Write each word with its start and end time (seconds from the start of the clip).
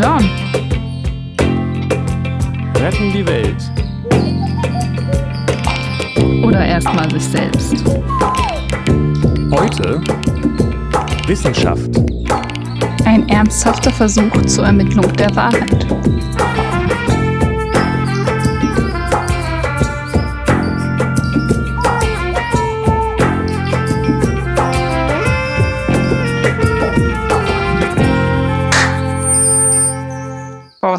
John. 0.00 0.30
Retten 2.74 3.12
die 3.12 3.26
Welt. 3.26 3.70
Oder 6.42 6.64
erstmal 6.64 7.10
sich 7.10 7.22
selbst. 7.22 7.84
Heute 9.50 10.00
Wissenschaft. 11.26 11.90
Ein 13.04 13.28
ernsthafter 13.28 13.90
Versuch 13.90 14.32
zur 14.46 14.64
Ermittlung 14.64 15.12
der 15.12 15.36
Wahrheit. 15.36 15.86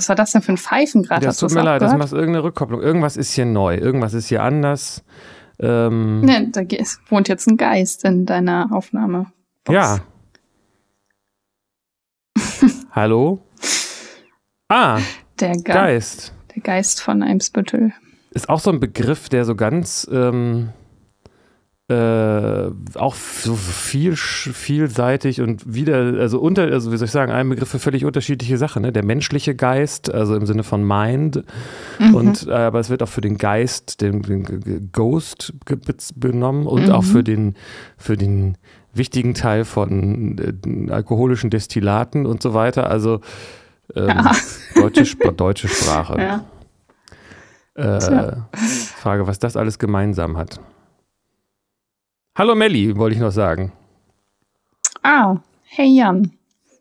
Was 0.01 0.09
war 0.09 0.15
das 0.15 0.31
denn 0.31 0.41
für 0.41 0.53
ein 0.53 0.57
Pfeifen 0.57 1.03
gerade? 1.03 1.23
Das 1.23 1.37
tut 1.37 1.51
mir 1.53 1.61
leid, 1.61 1.79
das 1.83 1.95
macht 1.95 2.11
irgendeine 2.11 2.43
Rückkopplung. 2.43 2.81
Irgendwas 2.81 3.17
ist 3.17 3.33
hier 3.33 3.45
neu, 3.45 3.75
irgendwas 3.75 4.15
ist 4.15 4.29
hier 4.29 4.41
anders. 4.41 5.03
Ähm, 5.59 6.21
Ne, 6.21 6.47
da 6.51 6.61
wohnt 7.07 7.27
jetzt 7.27 7.47
ein 7.47 7.55
Geist 7.55 8.03
in 8.03 8.25
deiner 8.25 8.69
Aufnahme. 8.71 9.27
ja. 9.69 9.99
Hallo? 12.91 13.41
Ah, 14.69 14.99
Der, 15.39 15.51
Ge 15.53 15.61
Geist. 15.63 16.33
der 16.55 16.63
Geist 16.63 17.01
von 17.01 17.21
Eimsbüttel. 17.21 17.93
Ist 18.31 18.49
auch 18.49 18.59
so 18.59 18.71
ein 18.71 18.79
Begriff, 18.79 19.29
der 19.29 19.45
so 19.45 19.55
ganz 19.55 20.09
ähm, 20.11 20.69
äh, 21.91 22.71
auch 22.97 23.15
so 23.15 23.55
viel, 23.55 24.15
vielseitig 24.15 25.41
und 25.41 25.73
wieder, 25.73 25.97
also 26.19 26.39
unter, 26.39 26.63
also 26.63 26.91
wie 26.91 26.97
soll 26.97 27.05
ich 27.05 27.11
sagen, 27.11 27.31
ein 27.31 27.49
Begriff 27.49 27.69
für 27.69 27.79
völlig 27.79 28.05
unterschiedliche 28.05 28.57
Sachen. 28.57 28.83
Ne? 28.83 28.91
Der 28.93 29.03
menschliche 29.03 29.55
Geist, 29.55 30.11
also 30.13 30.35
im 30.35 30.45
Sinne 30.45 30.63
von 30.63 30.87
Mind, 30.87 31.43
Mhm. 31.99 32.15
und 32.15 32.47
äh, 32.47 32.51
aber 32.53 32.79
es 32.79 32.89
wird 32.89 33.03
auch 33.03 33.09
für 33.09 33.21
den 33.21 33.37
Geist, 33.37 34.01
den, 34.01 34.21
den 34.21 34.89
Ghost 34.93 35.53
benommen 36.15 36.65
und 36.65 36.85
Mhm. 36.85 36.91
auch 36.91 37.03
für 37.03 37.23
den, 37.23 37.55
für 37.97 38.15
den 38.15 38.57
wichtigen 38.93 39.33
Teil 39.33 39.65
von 39.65 40.37
äh, 40.37 40.91
alkoholischen 40.91 41.49
Destillaten 41.49 42.25
und 42.25 42.41
so 42.41 42.53
weiter. 42.53 42.89
Also 42.89 43.19
ähm, 43.95 44.07
Ja. 44.07 44.31
deutsche, 44.75 45.01
Sp 45.03 45.31
deutsche 45.35 45.67
Sprache. 45.67 46.17
Ja. 46.21 46.45
Äh. 47.75 48.33
Frage, 48.97 49.27
was 49.27 49.39
das 49.39 49.55
alles 49.57 49.79
gemeinsam 49.79 50.37
hat. 50.37 50.59
Hallo 52.35 52.55
Melli, 52.55 52.95
wollte 52.97 53.15
ich 53.15 53.21
noch 53.21 53.31
sagen. 53.31 53.71
Ah, 55.03 55.37
hey 55.63 55.87
Jan. 55.97 56.31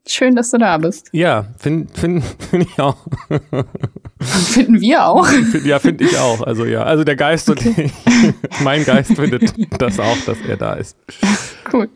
Schön, 0.07 0.35
dass 0.35 0.51
du 0.51 0.59
da 0.59 0.79
bist. 0.79 1.09
Ja, 1.13 1.47
finde 1.59 1.93
find, 1.93 2.25
find 2.51 2.65
ich 2.65 2.81
auch. 2.81 2.97
Finden 4.21 4.81
wir 4.81 5.05
auch. 5.07 5.27
Find, 5.27 5.65
ja, 5.65 5.79
finde 5.79 6.05
ich 6.05 6.17
auch. 6.19 6.41
Also 6.43 6.65
ja, 6.65 6.83
also 6.83 7.05
der 7.05 7.17
Geist 7.17 7.49
und 7.51 7.65
ich, 7.65 7.93
mein 8.63 8.85
Geist 8.85 9.15
findet 9.15 9.53
das 9.81 10.01
auch, 10.01 10.17
dass 10.27 10.41
er 10.41 10.57
da 10.57 10.75
ist. 10.75 10.97
Cool. 11.73 11.89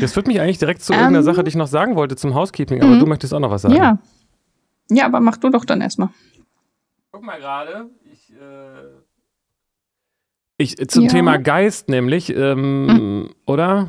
Das 0.00 0.12
führt 0.12 0.26
mich 0.26 0.40
eigentlich 0.40 0.58
direkt 0.58 0.82
zu 0.82 0.92
Ähm. 0.92 1.00
irgendeiner 1.00 1.22
Sache, 1.24 1.44
die 1.44 1.48
ich 1.48 1.56
noch 1.56 1.66
sagen 1.68 1.96
wollte 1.96 2.16
zum 2.16 2.34
Housekeeping, 2.34 2.82
aber 2.82 2.92
Mhm. 2.96 3.00
du 3.00 3.06
möchtest 3.06 3.34
auch 3.34 3.40
noch 3.40 3.50
was 3.50 3.62
sagen. 3.62 3.74
Ja. 3.74 3.98
Ja, 4.90 5.06
aber 5.06 5.20
mach 5.20 5.36
du 5.36 5.50
doch 5.50 5.64
dann 5.64 5.80
erstmal. 5.80 6.08
Guck 7.12 7.22
mal 7.22 7.38
gerade, 7.38 7.90
ich, 8.12 8.30
äh 8.32 8.99
ich 10.60 10.76
zum 10.88 11.04
Ja. 11.04 11.10
Thema 11.10 11.38
Geist 11.38 11.88
nämlich, 11.88 12.34
ähm, 12.36 13.30
oder? 13.46 13.88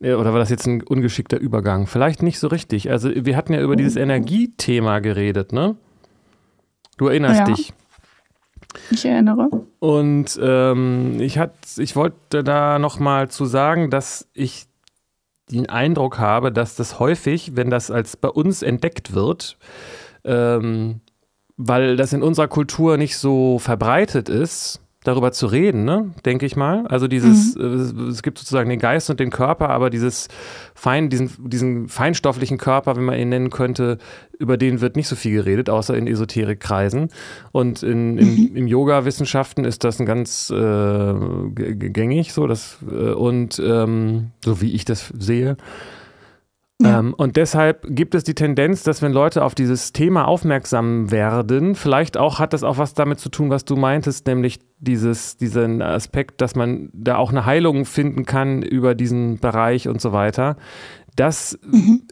Ja, 0.00 0.16
Oder 0.16 0.32
war 0.32 0.38
das 0.38 0.48
jetzt 0.48 0.66
ein 0.66 0.82
ungeschickter 0.82 1.38
Übergang? 1.38 1.88
Vielleicht 1.88 2.22
nicht 2.22 2.38
so 2.38 2.46
richtig. 2.46 2.88
Also 2.90 3.10
wir 3.12 3.36
hatten 3.36 3.52
ja 3.52 3.60
über 3.60 3.74
dieses 3.74 3.96
Energiethema 3.96 5.00
geredet, 5.00 5.52
ne? 5.52 5.74
Du 6.98 7.08
erinnerst 7.08 7.40
Ja. 7.40 7.44
dich. 7.46 7.72
Ich 8.90 9.04
erinnere. 9.04 9.48
Und 9.80 10.38
ähm, 10.40 11.20
ich, 11.20 11.38
hat, 11.38 11.54
ich 11.78 11.96
wollte 11.96 12.44
da 12.44 12.78
nochmal 12.78 13.28
zu 13.28 13.44
sagen, 13.44 13.90
dass 13.90 14.28
ich 14.34 14.66
den 15.50 15.68
Eindruck 15.68 16.18
habe, 16.18 16.52
dass 16.52 16.76
das 16.76 17.00
häufig, 17.00 17.56
wenn 17.56 17.70
das 17.70 17.90
als 17.90 18.16
bei 18.16 18.28
uns 18.28 18.62
entdeckt 18.62 19.14
wird, 19.14 19.58
ähm, 20.24 21.00
weil 21.56 21.96
das 21.96 22.12
in 22.12 22.22
unserer 22.22 22.46
Kultur 22.48 22.98
nicht 22.98 23.16
so 23.16 23.58
verbreitet 23.58 24.28
ist, 24.28 24.80
darüber 25.04 25.30
zu 25.30 25.46
reden, 25.46 25.84
ne? 25.84 26.12
denke 26.24 26.44
ich 26.44 26.56
mal. 26.56 26.86
Also 26.88 27.06
dieses, 27.06 27.56
äh, 27.56 27.62
es 27.62 28.22
gibt 28.22 28.38
sozusagen 28.38 28.68
den 28.68 28.80
Geist 28.80 29.08
und 29.10 29.20
den 29.20 29.30
Körper, 29.30 29.68
aber 29.70 29.90
dieses 29.90 30.28
fein, 30.74 31.08
diesen, 31.08 31.30
diesen 31.48 31.88
feinstofflichen 31.88 32.58
Körper, 32.58 32.96
wenn 32.96 33.04
man 33.04 33.18
ihn 33.18 33.28
nennen 33.28 33.50
könnte, 33.50 33.98
über 34.38 34.56
den 34.56 34.80
wird 34.80 34.96
nicht 34.96 35.08
so 35.08 35.14
viel 35.14 35.32
geredet, 35.32 35.70
außer 35.70 35.96
in 35.96 36.08
Esoterikkreisen. 36.08 37.10
Und 37.52 37.82
in, 37.82 38.18
in, 38.18 38.56
im 38.56 38.66
Yoga-Wissenschaften 38.66 39.64
ist 39.64 39.84
das 39.84 40.00
ein 40.00 40.06
ganz 40.06 40.50
äh, 40.50 41.14
gängig, 41.54 42.32
so 42.32 42.46
das 42.46 42.78
äh, 42.90 43.12
und 43.12 43.62
ähm, 43.64 44.32
so 44.44 44.60
wie 44.60 44.72
ich 44.72 44.84
das 44.84 45.12
sehe. 45.16 45.56
Ja. 46.80 47.00
Ähm, 47.00 47.12
und 47.14 47.36
deshalb 47.36 47.86
gibt 47.88 48.14
es 48.14 48.22
die 48.22 48.34
Tendenz, 48.34 48.84
dass 48.84 49.02
wenn 49.02 49.12
Leute 49.12 49.42
auf 49.42 49.56
dieses 49.56 49.92
Thema 49.92 50.26
aufmerksam 50.28 51.10
werden, 51.10 51.74
vielleicht 51.74 52.16
auch 52.16 52.38
hat 52.38 52.52
das 52.52 52.62
auch 52.62 52.78
was 52.78 52.94
damit 52.94 53.18
zu 53.18 53.30
tun, 53.30 53.50
was 53.50 53.64
du 53.64 53.74
meintest, 53.74 54.26
nämlich 54.28 54.60
dieses, 54.78 55.36
diesen 55.36 55.82
Aspekt, 55.82 56.40
dass 56.40 56.54
man 56.54 56.90
da 56.92 57.16
auch 57.16 57.30
eine 57.30 57.44
Heilung 57.44 57.84
finden 57.84 58.24
kann 58.26 58.62
über 58.62 58.94
diesen 58.94 59.38
Bereich 59.38 59.88
und 59.88 60.00
so 60.00 60.12
weiter. 60.12 60.56
Das 61.16 61.58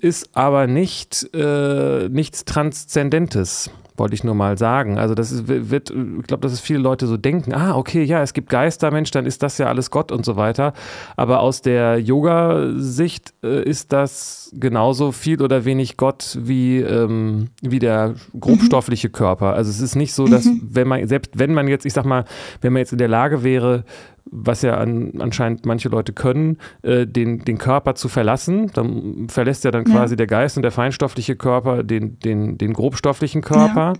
ist 0.01 0.37
aber 0.37 0.67
nicht 0.67 1.33
äh, 1.33 2.09
nichts 2.09 2.45
Transzendentes, 2.45 3.71
wollte 3.97 4.15
ich 4.15 4.25
nur 4.25 4.35
mal 4.35 4.59
sagen. 4.59 4.99
Also 4.99 5.15
das 5.15 5.33
ist, 5.33 5.49
wird, 5.49 5.91
ich 5.91 6.27
glaube, 6.27 6.41
dass 6.41 6.53
es 6.53 6.61
viele 6.61 6.79
Leute 6.79 7.07
so 7.07 7.17
denken, 7.17 7.53
ah, 7.55 7.77
okay, 7.77 8.03
ja, 8.03 8.23
es 8.23 8.33
gibt 8.33 8.49
Geister, 8.49 8.91
Mensch, 8.91 9.11
dann 9.11 9.27
ist 9.27 9.43
das 9.43 9.59
ja 9.59 9.67
alles 9.67 9.91
Gott 9.91 10.13
und 10.13 10.25
so 10.25 10.37
weiter. 10.37 10.73
Aber 11.17 11.41
aus 11.41 11.63
der 11.63 11.99
Yoga-Sicht 11.99 13.35
äh, 13.43 13.63
ist 13.63 13.93
das 13.93 14.51
genauso 14.55 15.13
viel 15.13 15.43
oder 15.43 15.65
wenig 15.65 15.97
Gott 15.97 16.39
wie, 16.41 16.79
ähm, 16.81 17.49
wie 17.63 17.79
der 17.79 18.15
grobstoffliche 18.39 19.11
Körper. 19.11 19.55
Also 19.55 19.71
es 19.71 19.81
ist 19.81 19.97
nicht 19.97 20.15
so, 20.15 20.27
dass 20.27 20.49
wenn 20.63 20.89
man, 20.89 21.07
selbst 21.09 21.39
wenn 21.39 21.55
man 21.55 21.69
jetzt, 21.69 21.87
ich 21.87 21.93
sag 21.93 22.05
mal, 22.05 22.25
wenn 22.61 22.73
man 22.73 22.81
jetzt 22.81 22.93
in 22.93 22.99
der 22.99 23.09
Lage 23.09 23.43
wäre, 23.43 23.85
was 24.31 24.63
ja 24.63 24.77
an, 24.77 25.13
anscheinend 25.21 25.67
manche 25.67 25.89
Leute 25.89 26.13
können, 26.13 26.59
äh, 26.83 27.07
den, 27.07 27.45
den 27.45 27.59
Körper 27.59 27.95
zu 27.95 28.09
verlassen. 28.09 28.71
Dann 28.75 29.29
verlässt 29.29 29.65
ja 29.65 29.71
dann 29.71 29.85
Ja. 29.87 29.93
quasi 29.93 30.17
der 30.17 30.27
Geist 30.27 30.57
und 30.57 30.63
der 30.63 30.73
feinstoffliche 30.73 31.37
Körper 31.37 31.83
den, 31.85 32.19
den, 32.19 32.59
den 32.59 32.73
grobstofflichen 32.73 33.43
Körper. 33.43 33.95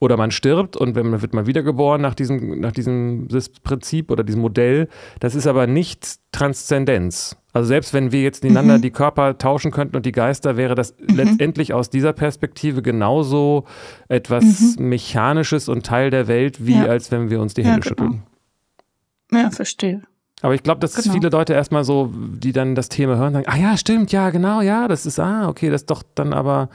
Oder 0.00 0.16
man 0.16 0.30
stirbt 0.30 0.76
und 0.76 0.94
wenn 0.94 1.10
man 1.10 1.22
wird 1.22 1.34
man 1.34 1.46
wiedergeboren 1.46 2.00
nach 2.00 2.14
diesem, 2.14 2.60
nach 2.60 2.70
diesem 2.70 3.26
Prinzip 3.64 4.12
oder 4.12 4.22
diesem 4.22 4.40
Modell. 4.42 4.86
Das 5.18 5.34
ist 5.34 5.48
aber 5.48 5.66
nicht 5.66 6.18
Transzendenz. 6.30 7.36
Also 7.52 7.66
selbst 7.66 7.92
wenn 7.92 8.12
wir 8.12 8.22
jetzt 8.22 8.44
einander 8.44 8.78
die 8.78 8.92
Körper 8.92 9.38
tauschen 9.38 9.72
könnten 9.72 9.96
und 9.96 10.06
die 10.06 10.12
Geister, 10.12 10.56
wäre 10.56 10.76
das 10.76 10.94
letztendlich 11.00 11.74
aus 11.74 11.90
dieser 11.90 12.12
Perspektive 12.12 12.80
genauso 12.80 13.64
etwas 14.08 14.76
Mechanisches 14.78 15.68
und 15.68 15.84
Teil 15.84 16.10
der 16.10 16.28
Welt, 16.28 16.64
wie 16.64 16.76
Ja. 16.76 16.86
als 16.86 17.10
wenn 17.10 17.28
wir 17.30 17.40
uns 17.40 17.54
die 17.54 17.62
Ja, 17.62 17.72
Hände 17.72 17.80
genau. 17.80 17.88
schütteln. 17.88 18.22
Ja, 19.32 19.50
verstehe. 19.50 20.02
Aber 20.40 20.54
ich 20.54 20.62
glaube, 20.62 20.80
dass 20.80 20.94
Genau. 20.94 21.12
viele 21.14 21.30
Leute 21.30 21.52
erstmal 21.52 21.82
so, 21.84 22.12
die 22.14 22.52
dann 22.52 22.74
das 22.76 22.88
Thema 22.88 23.16
hören, 23.16 23.32
sagen, 23.32 23.46
ah 23.48 23.56
ja, 23.56 23.76
stimmt, 23.76 24.12
ja, 24.12 24.30
genau, 24.30 24.60
ja, 24.60 24.86
das 24.86 25.04
ist, 25.04 25.18
ah, 25.18 25.48
okay, 25.48 25.68
das 25.70 25.82
ist 25.82 25.90
doch 25.90 26.02
dann 26.14 26.32
aber, 26.32 26.68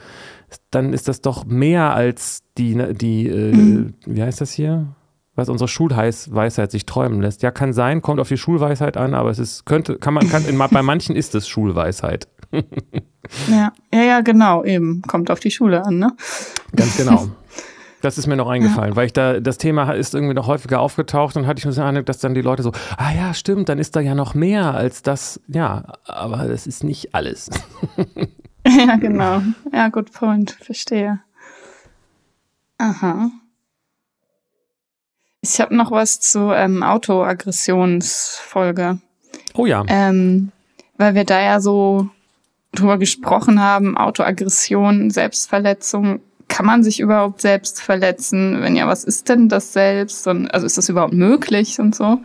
dann 0.70 0.92
ist 0.92 1.08
das 1.08 1.22
doch 1.22 1.46
mehr 1.46 1.94
als 1.94 2.42
die, 2.58 2.74
ne, 2.74 2.92
die, 2.94 3.26
äh, 3.26 3.54
Mhm. 3.54 3.94
wie 4.06 4.22
heißt 4.22 4.40
das 4.40 4.52
hier? 4.52 4.88
Was 5.36 5.48
unsere 5.48 5.66
Schulweisheit 5.66 6.70
sich 6.70 6.86
träumen 6.86 7.20
lässt. 7.20 7.42
Ja, 7.42 7.50
kann 7.50 7.72
sein, 7.72 8.02
kommt 8.02 8.20
auf 8.20 8.28
die 8.28 8.36
Schulweisheit 8.36 8.96
an, 8.96 9.14
aber 9.14 9.30
es 9.30 9.40
ist, 9.40 9.64
könnte, 9.66 9.96
kann 9.96 10.14
man, 10.14 10.28
kann, 10.28 10.46
in, 10.46 10.56
bei 10.58 10.82
manchen 10.82 11.16
ist 11.16 11.34
es 11.34 11.48
Schulweisheit. 11.48 12.28
Ja. 13.50 13.72
ja, 13.92 14.02
ja, 14.02 14.20
genau, 14.20 14.62
eben. 14.62 15.02
Kommt 15.08 15.30
auf 15.30 15.40
die 15.40 15.50
Schule 15.50 15.84
an, 15.84 15.98
ne? 15.98 16.12
Ganz 16.76 16.96
genau. 16.96 17.26
Das 18.04 18.18
ist 18.18 18.26
mir 18.26 18.36
noch 18.36 18.50
eingefallen, 18.50 18.96
weil 18.96 19.06
ich 19.06 19.14
da, 19.14 19.40
das 19.40 19.56
Thema 19.56 19.90
ist 19.92 20.14
irgendwie 20.14 20.34
noch 20.34 20.46
häufiger 20.46 20.80
aufgetaucht 20.80 21.38
und 21.38 21.46
hatte 21.46 21.60
ich 21.60 21.64
nur 21.64 21.72
so 21.72 21.80
den 21.80 21.88
Eindruck, 21.88 22.04
dass 22.04 22.18
dann 22.18 22.34
die 22.34 22.42
Leute 22.42 22.62
so, 22.62 22.70
ah 22.98 23.10
ja, 23.16 23.32
stimmt, 23.32 23.70
dann 23.70 23.78
ist 23.78 23.96
da 23.96 24.00
ja 24.00 24.14
noch 24.14 24.34
mehr 24.34 24.74
als 24.74 25.00
das, 25.00 25.40
ja, 25.48 25.84
aber 26.04 26.46
das 26.46 26.66
ist 26.66 26.84
nicht 26.84 27.14
alles. 27.14 27.48
Ja, 28.66 28.96
genau. 28.96 29.42
Ja, 29.74 29.88
good 29.88 30.10
point. 30.10 30.52
Verstehe. 30.52 31.20
Aha. 32.78 33.30
Ich 35.42 35.60
habe 35.60 35.76
noch 35.76 35.90
was 35.90 36.18
zu 36.20 36.50
ähm, 36.50 36.82
Autoaggressionsfolge. 36.82 39.00
Oh 39.52 39.66
ja. 39.66 39.84
Ähm, 39.86 40.50
weil 40.96 41.14
wir 41.14 41.24
da 41.24 41.42
ja 41.42 41.60
so 41.60 42.08
drüber 42.72 42.96
gesprochen 42.96 43.60
haben, 43.60 43.98
Autoaggression, 43.98 45.10
Selbstverletzung. 45.10 46.20
Kann 46.48 46.66
man 46.66 46.82
sich 46.82 47.00
überhaupt 47.00 47.40
selbst 47.40 47.80
verletzen? 47.80 48.60
Wenn 48.60 48.76
ja, 48.76 48.86
was 48.86 49.04
ist 49.04 49.28
denn 49.28 49.48
das 49.48 49.72
selbst? 49.72 50.26
Und, 50.26 50.48
also 50.48 50.66
ist 50.66 50.78
das 50.78 50.88
überhaupt 50.88 51.14
möglich 51.14 51.80
und 51.80 51.94
so? 51.94 52.20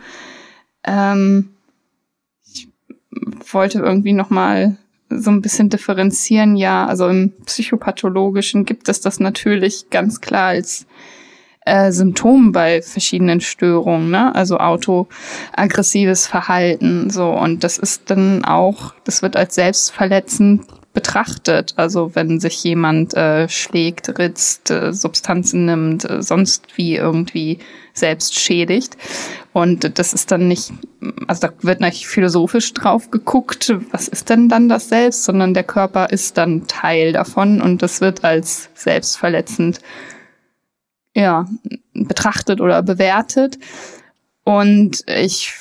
Ähm, 0.84 1.50
ich 2.52 2.68
wollte 3.52 3.80
irgendwie 3.80 4.12
noch 4.12 4.30
mal 4.30 4.76
so 5.10 5.30
ein 5.30 5.42
bisschen 5.42 5.68
differenzieren, 5.68 6.56
ja, 6.56 6.86
also 6.86 7.08
im 7.08 7.32
psychopathologischen 7.44 8.64
gibt 8.64 8.88
es 8.88 9.00
das 9.00 9.18
natürlich 9.18 9.90
ganz 9.90 10.20
klar 10.20 10.48
als 10.48 10.86
äh, 11.66 11.92
Symptom 11.92 12.52
bei 12.52 12.80
verschiedenen 12.80 13.40
Störungen, 13.40 14.10
ne? 14.10 14.34
Also 14.34 14.58
autoaggressives 14.58 16.26
Verhalten, 16.26 17.10
so 17.10 17.30
und 17.30 17.64
das 17.64 17.78
ist 17.78 18.08
dann 18.10 18.44
auch, 18.44 18.94
das 19.04 19.22
wird 19.22 19.36
als 19.36 19.56
selbstverletzend 19.56 20.62
betrachtet. 20.92 21.74
Also 21.76 22.14
wenn 22.14 22.40
sich 22.40 22.62
jemand 22.64 23.14
äh, 23.14 23.48
schlägt, 23.48 24.18
ritzt, 24.18 24.70
äh, 24.70 24.92
Substanzen 24.92 25.64
nimmt, 25.66 26.08
äh, 26.08 26.22
sonst 26.22 26.76
wie 26.76 26.96
irgendwie 26.96 27.58
selbst 27.92 28.38
schädigt. 28.38 28.96
Und 29.52 29.98
das 29.98 30.12
ist 30.12 30.30
dann 30.30 30.48
nicht, 30.48 30.72
also 31.26 31.46
da 31.46 31.52
wird 31.62 31.80
nicht 31.80 32.06
philosophisch 32.06 32.72
drauf 32.74 33.10
geguckt, 33.10 33.74
was 33.90 34.08
ist 34.08 34.30
denn 34.30 34.48
dann 34.48 34.68
das 34.68 34.88
Selbst, 34.88 35.24
sondern 35.24 35.54
der 35.54 35.64
Körper 35.64 36.10
ist 36.10 36.38
dann 36.38 36.66
Teil 36.66 37.12
davon 37.12 37.60
und 37.60 37.82
das 37.82 38.00
wird 38.00 38.24
als 38.24 38.70
selbstverletzend 38.74 39.80
ja, 41.14 41.46
betrachtet 41.94 42.60
oder 42.60 42.82
bewertet. 42.82 43.58
Und 44.44 45.04
ich 45.06 45.52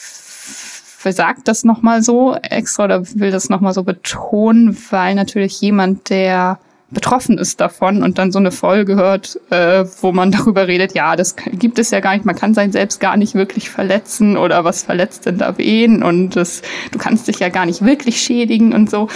versagt 0.99 1.47
das 1.47 1.63
nochmal 1.63 2.03
so 2.03 2.35
extra 2.41 2.83
oder 2.83 3.01
will 3.15 3.31
das 3.31 3.47
nochmal 3.47 3.73
so 3.73 3.83
betonen, 3.83 4.77
weil 4.89 5.15
natürlich 5.15 5.61
jemand, 5.61 6.09
der 6.09 6.59
betroffen 6.91 7.37
ist 7.37 7.61
davon 7.61 8.03
und 8.03 8.17
dann 8.17 8.33
so 8.33 8.39
eine 8.39 8.51
Folge 8.51 8.97
hört, 8.97 9.39
äh, 9.49 9.85
wo 10.01 10.11
man 10.11 10.31
darüber 10.33 10.67
redet, 10.67 10.93
ja, 10.93 11.15
das 11.15 11.37
gibt 11.37 11.79
es 11.79 11.91
ja 11.91 12.01
gar 12.01 12.15
nicht, 12.15 12.25
man 12.25 12.35
kann 12.35 12.53
sein 12.53 12.73
selbst 12.73 12.99
gar 12.99 13.15
nicht 13.15 13.33
wirklich 13.33 13.69
verletzen 13.69 14.35
oder 14.35 14.65
was 14.65 14.83
verletzt 14.83 15.25
denn 15.25 15.37
da 15.37 15.57
wen 15.57 16.03
und 16.03 16.35
das, 16.35 16.63
du 16.91 16.99
kannst 16.99 17.29
dich 17.29 17.39
ja 17.39 17.47
gar 17.47 17.65
nicht 17.65 17.85
wirklich 17.85 18.21
schädigen 18.21 18.73
und 18.73 18.89
so. 18.89 19.07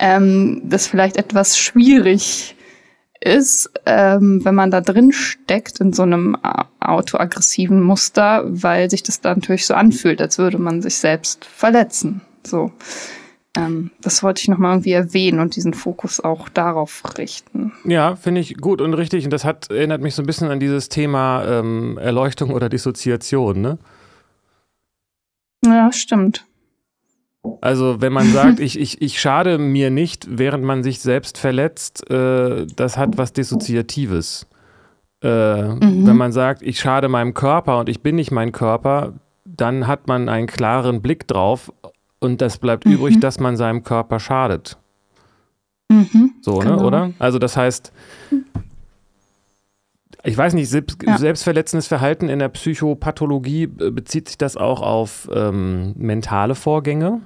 Ähm, 0.00 0.60
das 0.64 0.86
vielleicht 0.86 1.16
etwas 1.16 1.56
schwierig 1.56 2.54
ist, 3.20 3.70
ähm, 3.86 4.44
wenn 4.44 4.54
man 4.54 4.70
da 4.70 4.80
drin 4.80 5.12
steckt 5.12 5.80
in 5.80 5.92
so 5.92 6.02
einem 6.02 6.36
autoaggressiven 6.80 7.80
Muster, 7.82 8.44
weil 8.46 8.90
sich 8.90 9.02
das 9.02 9.20
da 9.20 9.34
natürlich 9.34 9.66
so 9.66 9.74
anfühlt, 9.74 10.20
als 10.20 10.38
würde 10.38 10.58
man 10.58 10.82
sich 10.82 10.96
selbst 10.96 11.44
verletzen. 11.44 12.20
So. 12.46 12.72
Ähm, 13.56 13.90
das 14.00 14.22
wollte 14.22 14.42
ich 14.42 14.48
nochmal 14.48 14.72
irgendwie 14.72 14.92
erwähnen 14.92 15.38
und 15.38 15.56
diesen 15.56 15.74
Fokus 15.74 16.20
auch 16.20 16.48
darauf 16.48 17.02
richten. 17.16 17.72
Ja, 17.84 18.16
finde 18.16 18.40
ich 18.40 18.56
gut 18.56 18.80
und 18.80 18.94
richtig. 18.94 19.24
Und 19.24 19.32
das 19.32 19.44
hat, 19.44 19.70
erinnert 19.70 20.02
mich 20.02 20.14
so 20.14 20.22
ein 20.22 20.26
bisschen 20.26 20.50
an 20.50 20.60
dieses 20.60 20.88
Thema 20.88 21.44
ähm, 21.46 21.96
Erleuchtung 21.98 22.50
oder 22.50 22.68
Dissoziation, 22.68 23.60
ne? 23.60 23.78
Ja, 25.64 25.92
stimmt. 25.92 26.44
Also 27.60 28.00
wenn 28.00 28.12
man 28.12 28.32
sagt, 28.32 28.60
ich, 28.60 28.78
ich, 28.78 29.02
ich 29.02 29.20
schade 29.20 29.58
mir 29.58 29.90
nicht, 29.90 30.26
während 30.30 30.64
man 30.64 30.82
sich 30.82 31.00
selbst 31.00 31.38
verletzt, 31.38 32.08
äh, 32.10 32.66
das 32.76 32.96
hat 32.96 33.16
was 33.18 33.32
Dissoziatives. 33.32 34.46
Äh, 35.22 35.62
mhm. 35.62 36.06
Wenn 36.06 36.16
man 36.16 36.32
sagt, 36.32 36.62
ich 36.62 36.78
schade 36.78 37.08
meinem 37.08 37.34
Körper 37.34 37.78
und 37.78 37.88
ich 37.88 38.02
bin 38.02 38.16
nicht 38.16 38.30
mein 38.30 38.52
Körper, 38.52 39.14
dann 39.44 39.86
hat 39.86 40.08
man 40.08 40.28
einen 40.28 40.46
klaren 40.46 41.02
Blick 41.02 41.26
drauf 41.28 41.72
und 42.18 42.40
das 42.40 42.58
bleibt 42.58 42.86
mhm. 42.86 42.92
übrig, 42.92 43.20
dass 43.20 43.40
man 43.40 43.56
seinem 43.56 43.82
Körper 43.82 44.20
schadet. 44.20 44.78
Mhm, 45.90 46.32
so, 46.40 46.58
ne, 46.58 46.70
genau. 46.70 46.86
oder? 46.86 47.12
Also 47.18 47.38
das 47.38 47.56
heißt, 47.56 47.92
ich 50.24 50.36
weiß 50.36 50.54
nicht, 50.54 50.70
selbst, 50.70 51.02
ja. 51.02 51.18
selbstverletzendes 51.18 51.86
Verhalten 51.86 52.28
in 52.28 52.38
der 52.38 52.48
Psychopathologie 52.48 53.64
äh, 53.64 53.90
bezieht 53.90 54.28
sich 54.28 54.38
das 54.38 54.56
auch 54.56 54.80
auf 54.80 55.28
ähm, 55.32 55.92
mentale 55.96 56.54
Vorgänge? 56.54 57.20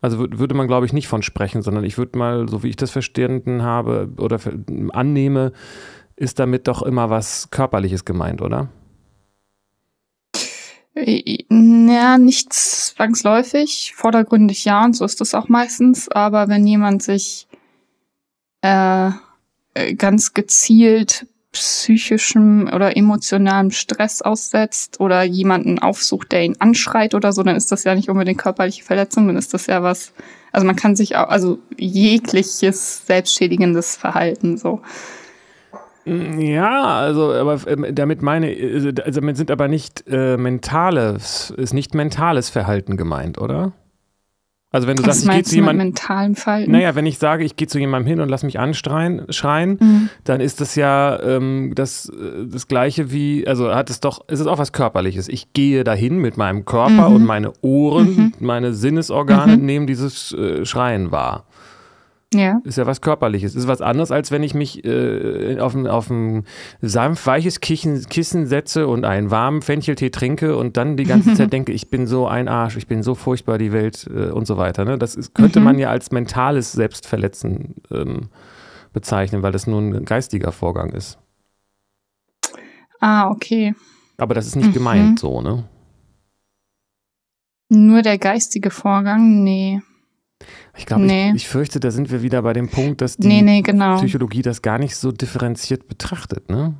Also 0.00 0.18
würde 0.18 0.54
man, 0.54 0.66
glaube 0.66 0.86
ich, 0.86 0.92
nicht 0.92 1.08
von 1.08 1.22
sprechen, 1.22 1.62
sondern 1.62 1.84
ich 1.84 1.98
würde 1.98 2.18
mal, 2.18 2.48
so 2.48 2.62
wie 2.62 2.68
ich 2.68 2.76
das 2.76 2.90
verstanden 2.90 3.62
habe 3.62 4.12
oder 4.18 4.40
annehme, 4.92 5.52
ist 6.16 6.38
damit 6.38 6.68
doch 6.68 6.82
immer 6.82 7.10
was 7.10 7.50
Körperliches 7.50 8.04
gemeint, 8.04 8.42
oder? 8.42 8.68
Ja, 10.94 12.18
nicht 12.18 12.52
zwangsläufig. 12.52 13.94
Vordergründig 13.96 14.64
ja, 14.64 14.84
und 14.84 14.94
so 14.94 15.04
ist 15.04 15.20
das 15.20 15.34
auch 15.34 15.48
meistens. 15.48 16.08
Aber 16.08 16.48
wenn 16.48 16.66
jemand 16.66 17.02
sich 17.02 17.46
äh, 18.60 19.10
ganz 19.96 20.34
gezielt 20.34 21.26
psychischem 21.52 22.68
oder 22.74 22.96
emotionalem 22.96 23.70
Stress 23.70 24.22
aussetzt 24.22 25.00
oder 25.00 25.22
jemanden 25.22 25.78
aufsucht, 25.78 26.32
der 26.32 26.44
ihn 26.44 26.56
anschreit 26.58 27.14
oder 27.14 27.32
so, 27.32 27.42
dann 27.42 27.56
ist 27.56 27.70
das 27.70 27.84
ja 27.84 27.94
nicht 27.94 28.08
unbedingt 28.08 28.38
körperliche 28.38 28.82
Verletzung, 28.82 29.26
dann 29.26 29.36
ist 29.36 29.52
das 29.52 29.66
ja 29.66 29.82
was, 29.82 30.12
also 30.50 30.66
man 30.66 30.76
kann 30.76 30.96
sich 30.96 31.16
auch, 31.16 31.28
also 31.28 31.58
jegliches 31.76 33.06
selbstschädigendes 33.06 33.96
Verhalten 33.96 34.56
so. 34.56 34.80
Ja, 36.04 36.96
also 36.96 37.32
aber 37.32 37.60
ähm, 37.68 37.86
damit 37.92 38.22
meine, 38.22 38.48
also 38.48 38.90
damit 38.90 39.36
sind 39.36 39.52
aber 39.52 39.68
nicht 39.68 40.04
äh, 40.08 40.36
mentales, 40.36 41.50
ist 41.56 41.74
nicht 41.74 41.94
mentales 41.94 42.50
Verhalten 42.50 42.96
gemeint, 42.96 43.38
oder? 43.38 43.72
Also 44.72 44.88
wenn 44.88 44.96
du 44.96 45.06
Was 45.06 45.20
sagst, 45.20 45.28
ich 45.28 45.34
gehe 45.34 45.42
zu 45.42 45.54
jemandem 45.56 45.88
mentalem 45.88 46.34
Fall. 46.34 46.66
Naja, 46.66 46.94
wenn 46.94 47.04
ich 47.04 47.18
sage, 47.18 47.44
ich 47.44 47.56
gehe 47.56 47.68
zu 47.68 47.78
jemandem 47.78 48.06
hin 48.08 48.20
und 48.20 48.30
lass 48.30 48.42
mich 48.42 48.58
anschreien, 48.58 49.26
schreien, 49.28 49.76
mhm. 49.78 50.08
dann 50.24 50.40
ist 50.40 50.62
das 50.62 50.74
ja 50.76 51.20
ähm, 51.22 51.72
das, 51.74 52.08
äh, 52.08 52.46
das 52.46 52.68
Gleiche 52.68 53.12
wie, 53.12 53.46
also 53.46 53.74
hat 53.74 53.90
es 53.90 54.00
doch, 54.00 54.26
ist 54.28 54.40
es 54.40 54.46
auch 54.46 54.56
was 54.56 54.72
Körperliches. 54.72 55.28
Ich 55.28 55.52
gehe 55.52 55.84
dahin 55.84 56.16
mit 56.18 56.38
meinem 56.38 56.64
Körper 56.64 57.10
mhm. 57.10 57.16
und 57.16 57.24
meine 57.24 57.52
Ohren, 57.60 58.16
mhm. 58.16 58.32
meine 58.40 58.72
Sinnesorgane 58.72 59.58
mhm. 59.58 59.66
nehmen 59.66 59.86
dieses 59.86 60.32
äh, 60.32 60.64
Schreien 60.64 61.12
wahr. 61.12 61.44
Ja. 62.34 62.60
Ist 62.64 62.78
ja 62.78 62.86
was 62.86 63.00
Körperliches. 63.00 63.54
Ist 63.54 63.68
was 63.68 63.80
anderes, 63.80 64.10
als 64.10 64.30
wenn 64.30 64.42
ich 64.42 64.54
mich 64.54 64.84
äh, 64.84 65.58
auf, 65.60 65.74
ein, 65.74 65.86
auf 65.86 66.08
ein 66.10 66.44
sanft 66.80 67.26
weiches 67.26 67.60
Kissen, 67.60 68.04
Kissen 68.08 68.46
setze 68.46 68.86
und 68.86 69.04
einen 69.04 69.30
warmen 69.30 69.62
Fencheltee 69.62 70.10
trinke 70.10 70.56
und 70.56 70.76
dann 70.76 70.96
die 70.96 71.04
ganze 71.04 71.34
Zeit 71.34 71.52
denke, 71.52 71.72
ich 71.72 71.90
bin 71.90 72.06
so 72.06 72.26
ein 72.26 72.48
Arsch, 72.48 72.76
ich 72.76 72.86
bin 72.86 73.02
so 73.02 73.14
furchtbar, 73.14 73.58
die 73.58 73.72
Welt 73.72 74.08
äh, 74.12 74.30
und 74.30 74.46
so 74.46 74.56
weiter. 74.56 74.84
Ne? 74.84 74.98
Das 74.98 75.14
ist, 75.14 75.34
könnte 75.34 75.60
mhm. 75.60 75.64
man 75.64 75.78
ja 75.78 75.90
als 75.90 76.10
mentales 76.10 76.72
Selbstverletzen 76.72 77.74
ähm, 77.90 78.28
bezeichnen, 78.92 79.42
weil 79.42 79.52
das 79.52 79.66
nur 79.66 79.80
ein 79.80 80.04
geistiger 80.04 80.52
Vorgang 80.52 80.90
ist. 80.90 81.18
Ah, 83.00 83.28
okay. 83.30 83.74
Aber 84.16 84.34
das 84.34 84.46
ist 84.46 84.56
nicht 84.56 84.68
mhm. 84.68 84.74
gemeint 84.74 85.18
so, 85.18 85.40
ne? 85.40 85.64
Nur 87.68 88.02
der 88.02 88.18
geistige 88.18 88.70
Vorgang? 88.70 89.42
Nee. 89.42 89.80
Ich 90.76 90.86
glaube, 90.86 91.02
nee. 91.02 91.30
ich, 91.30 91.36
ich, 91.36 91.48
fürchte, 91.48 91.80
da 91.80 91.90
sind 91.90 92.10
wir 92.10 92.22
wieder 92.22 92.42
bei 92.42 92.52
dem 92.52 92.68
Punkt, 92.68 93.00
dass 93.00 93.16
die 93.16 93.28
nee, 93.28 93.42
nee, 93.42 93.62
genau. 93.62 93.96
Psychologie 93.96 94.42
das 94.42 94.62
gar 94.62 94.78
nicht 94.78 94.96
so 94.96 95.12
differenziert 95.12 95.88
betrachtet, 95.88 96.50
ne? 96.50 96.74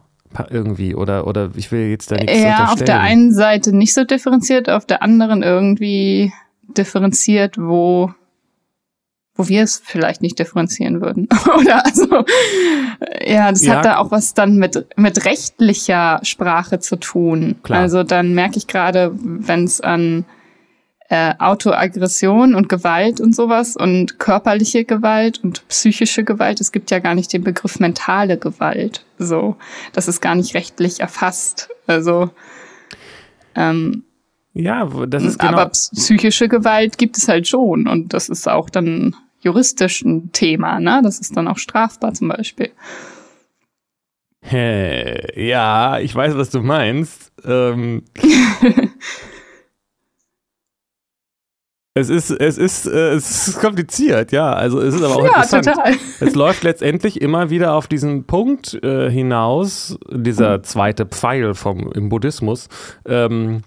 Irgendwie. 0.48 0.94
Oder, 0.94 1.26
oder 1.26 1.50
ich 1.56 1.70
will 1.72 1.88
jetzt 1.88 2.10
da 2.10 2.16
nichts 2.16 2.38
Ja, 2.38 2.72
auf 2.72 2.82
der 2.82 3.00
einen 3.00 3.34
Seite 3.34 3.76
nicht 3.76 3.92
so 3.92 4.04
differenziert, 4.04 4.70
auf 4.70 4.86
der 4.86 5.02
anderen 5.02 5.42
irgendwie 5.42 6.32
differenziert, 6.76 7.58
wo, 7.58 8.10
wo 9.34 9.48
wir 9.48 9.62
es 9.62 9.82
vielleicht 9.84 10.22
nicht 10.22 10.38
differenzieren 10.38 11.00
würden. 11.00 11.28
oder 11.60 11.84
also, 11.84 12.24
ja, 13.26 13.50
das 13.50 13.62
ja. 13.62 13.76
hat 13.76 13.84
da 13.84 13.96
auch 13.98 14.10
was 14.10 14.34
dann 14.34 14.56
mit, 14.56 14.86
mit 14.96 15.24
rechtlicher 15.26 16.20
Sprache 16.22 16.78
zu 16.78 16.96
tun. 16.96 17.56
Klar. 17.62 17.80
Also 17.80 18.02
dann 18.02 18.34
merke 18.34 18.56
ich 18.56 18.66
gerade, 18.66 19.12
wenn 19.14 19.64
es 19.64 19.80
an 19.80 20.24
äh, 21.08 21.34
Autoaggression 21.38 22.54
und 22.54 22.68
Gewalt 22.68 23.20
und 23.20 23.34
sowas 23.34 23.76
und 23.76 24.18
körperliche 24.18 24.84
Gewalt 24.84 25.42
und 25.42 25.66
psychische 25.68 26.24
Gewalt. 26.24 26.60
Es 26.60 26.72
gibt 26.72 26.90
ja 26.90 26.98
gar 26.98 27.14
nicht 27.14 27.32
den 27.32 27.44
Begriff 27.44 27.80
mentale 27.80 28.38
Gewalt. 28.38 29.04
So, 29.18 29.56
das 29.92 30.08
ist 30.08 30.20
gar 30.20 30.34
nicht 30.34 30.54
rechtlich 30.54 31.00
erfasst. 31.00 31.68
Also 31.86 32.30
ähm, 33.54 34.04
ja, 34.54 34.86
das 35.06 35.22
ist 35.22 35.38
genau. 35.38 35.52
Aber 35.52 35.70
psychische 35.70 36.48
Gewalt 36.48 36.98
gibt 36.98 37.16
es 37.16 37.28
halt 37.28 37.48
schon 37.48 37.86
und 37.86 38.12
das 38.12 38.28
ist 38.28 38.48
auch 38.48 38.70
dann 38.70 39.16
juristisch 39.40 40.02
ein 40.02 40.30
Thema, 40.32 40.78
ne? 40.78 41.00
Das 41.02 41.18
ist 41.18 41.36
dann 41.36 41.48
auch 41.48 41.58
strafbar 41.58 42.14
zum 42.14 42.28
Beispiel. 42.28 42.70
Ja, 44.50 45.98
ich 46.00 46.14
weiß, 46.14 46.36
was 46.36 46.50
du 46.50 46.62
meinst. 46.62 47.32
Ähm, 47.44 48.02
Es 51.94 52.08
ist, 52.08 52.30
es 52.30 52.56
ist, 52.56 52.86
äh, 52.86 53.12
es 53.12 53.48
ist 53.48 53.60
kompliziert, 53.60 54.32
ja. 54.32 54.50
Also 54.50 54.80
es 54.80 54.94
ist 54.94 55.02
aber 55.02 55.16
auch 55.16 55.24
ja, 55.24 55.42
interessant. 55.42 55.66
Total. 55.66 55.94
Es 56.20 56.34
läuft 56.34 56.64
letztendlich 56.64 57.20
immer 57.20 57.50
wieder 57.50 57.74
auf 57.74 57.86
diesen 57.86 58.24
Punkt 58.24 58.82
äh, 58.82 59.10
hinaus, 59.10 59.98
dieser 60.10 60.62
zweite 60.62 61.04
Pfeil 61.04 61.54
vom 61.54 61.92
im 61.92 62.08
Buddhismus, 62.08 62.70
ähm, 63.04 63.60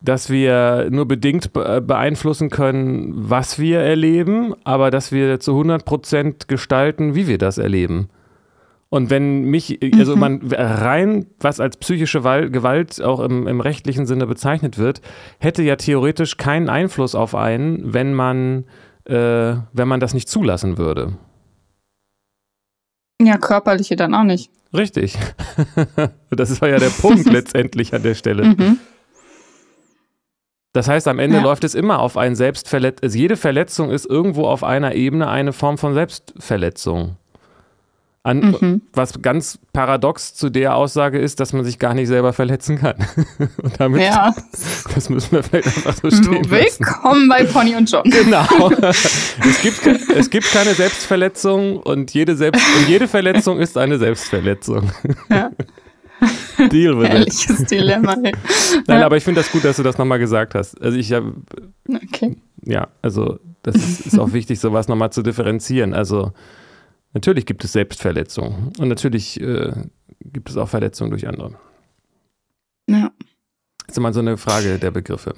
dass 0.00 0.30
wir 0.30 0.88
nur 0.90 1.06
bedingt 1.06 1.52
beeinflussen 1.52 2.48
können, 2.48 3.12
was 3.14 3.58
wir 3.58 3.80
erleben, 3.80 4.54
aber 4.64 4.90
dass 4.90 5.12
wir 5.12 5.40
zu 5.40 5.50
100 5.50 5.84
Prozent 5.84 6.48
gestalten, 6.48 7.14
wie 7.14 7.26
wir 7.26 7.36
das 7.36 7.58
erleben. 7.58 8.08
Und 8.90 9.08
wenn 9.08 9.44
mich, 9.44 9.78
also 9.94 10.14
mhm. 10.14 10.20
man 10.20 10.40
rein, 10.52 11.26
was 11.38 11.60
als 11.60 11.76
psychische 11.76 12.20
Gewalt 12.50 13.00
auch 13.00 13.20
im, 13.20 13.46
im, 13.46 13.60
rechtlichen 13.60 14.04
Sinne 14.04 14.26
bezeichnet 14.26 14.78
wird, 14.78 15.00
hätte 15.38 15.62
ja 15.62 15.76
theoretisch 15.76 16.36
keinen 16.36 16.68
Einfluss 16.68 17.14
auf 17.14 17.36
einen, 17.36 17.94
wenn 17.94 18.14
man 18.14 18.64
äh, 19.10 19.56
wenn 19.72 19.88
man 19.88 20.00
das 20.00 20.14
nicht 20.14 20.28
zulassen 20.28 20.78
würde. 20.78 21.14
Ja, 23.20 23.36
körperliche 23.36 23.96
dann 23.96 24.14
auch 24.14 24.24
nicht. 24.24 24.50
Richtig. 24.72 25.18
das 26.30 26.60
war 26.60 26.68
ja 26.68 26.78
der 26.78 26.90
Punkt 26.90 27.26
letztendlich 27.32 27.92
an 27.92 28.02
der 28.02 28.14
Stelle. 28.14 28.44
Mhm. 28.44 28.78
Das 30.72 30.86
heißt, 30.86 31.08
am 31.08 31.18
Ende 31.18 31.38
ja. 31.38 31.42
läuft 31.42 31.64
es 31.64 31.74
immer 31.74 31.98
auf 31.98 32.16
ein 32.16 32.36
Selbstverletzung. 32.36 33.02
Also 33.02 33.18
jede 33.18 33.36
Verletzung 33.36 33.90
ist 33.90 34.06
irgendwo 34.06 34.46
auf 34.46 34.62
einer 34.62 34.94
Ebene 34.94 35.28
eine 35.28 35.52
Form 35.52 35.76
von 35.76 35.94
Selbstverletzung. 35.94 37.16
An, 38.22 38.54
mhm. 38.60 38.82
Was 38.92 39.22
ganz 39.22 39.58
paradox 39.72 40.34
zu 40.34 40.50
der 40.50 40.76
Aussage 40.76 41.18
ist, 41.18 41.40
dass 41.40 41.54
man 41.54 41.64
sich 41.64 41.78
gar 41.78 41.94
nicht 41.94 42.06
selber 42.08 42.34
verletzen 42.34 42.76
kann. 42.76 42.96
und 43.62 43.80
damit, 43.80 44.02
ja. 44.02 44.34
das 44.94 45.08
müssen 45.08 45.32
wir 45.32 45.42
vielleicht 45.42 45.68
einfach 45.68 45.94
so 45.94 46.10
stehen 46.10 46.50
Willkommen 46.50 47.30
bei 47.30 47.44
Pony 47.44 47.76
und 47.76 47.90
John. 47.90 48.02
Genau. 48.04 48.44
es, 48.82 49.62
gibt, 49.62 49.86
es 49.86 50.28
gibt 50.28 50.50
keine 50.52 50.74
Selbstverletzung 50.74 51.78
und 51.78 52.12
jede, 52.12 52.36
Selbst, 52.36 52.62
und 52.78 52.88
jede 52.90 53.08
Verletzung 53.08 53.58
ist 53.58 53.78
eine 53.78 53.96
Selbstverletzung. 53.96 54.92
Ja. 55.30 55.50
Deal 56.70 56.98
with 56.98 57.08
Ehrliches 57.08 57.60
it. 57.60 57.70
Dilemma. 57.70 58.16
Ey. 58.22 58.34
Nein, 58.86 59.00
ja. 59.00 59.06
aber 59.06 59.16
ich 59.16 59.24
finde 59.24 59.40
das 59.40 59.50
gut, 59.50 59.64
dass 59.64 59.76
du 59.76 59.82
das 59.82 59.96
nochmal 59.96 60.18
gesagt 60.18 60.54
hast. 60.54 60.78
Also 60.82 60.98
ich 60.98 61.10
habe, 61.14 61.32
okay. 61.88 62.36
ja, 62.66 62.88
also 63.00 63.38
das 63.62 63.76
ist, 63.76 64.06
ist 64.08 64.18
auch 64.18 64.34
wichtig, 64.34 64.60
sowas 64.60 64.88
nochmal 64.88 65.10
zu 65.10 65.22
differenzieren. 65.22 65.94
Also 65.94 66.32
Natürlich 67.12 67.46
gibt 67.46 67.64
es 67.64 67.72
Selbstverletzungen 67.72 68.72
und 68.78 68.88
natürlich 68.88 69.40
äh, 69.40 69.72
gibt 70.20 70.50
es 70.50 70.56
auch 70.56 70.68
Verletzungen 70.68 71.10
durch 71.10 71.26
andere. 71.26 71.58
Ja. 72.88 73.10
Das 73.86 73.94
ist 73.94 73.98
immer 73.98 74.12
so 74.12 74.20
eine 74.20 74.36
Frage 74.36 74.78
der 74.78 74.90
Begriffe. 74.90 75.34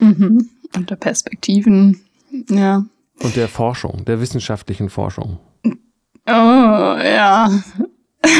Mhm. 0.00 0.48
Und 0.74 0.90
der 0.90 0.96
Perspektiven, 0.96 2.00
ja. 2.48 2.84
Und 3.22 3.36
der 3.36 3.48
Forschung, 3.48 4.04
der 4.06 4.20
wissenschaftlichen 4.20 4.88
Forschung. 4.88 5.38
Oh, 6.26 6.30
ja. 6.30 7.50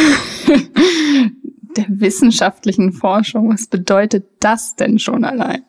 der 1.76 1.86
wissenschaftlichen 1.88 2.92
Forschung, 2.92 3.52
was 3.52 3.66
bedeutet 3.66 4.26
das 4.40 4.76
denn 4.76 4.98
schon 4.98 5.24
allein? 5.24 5.64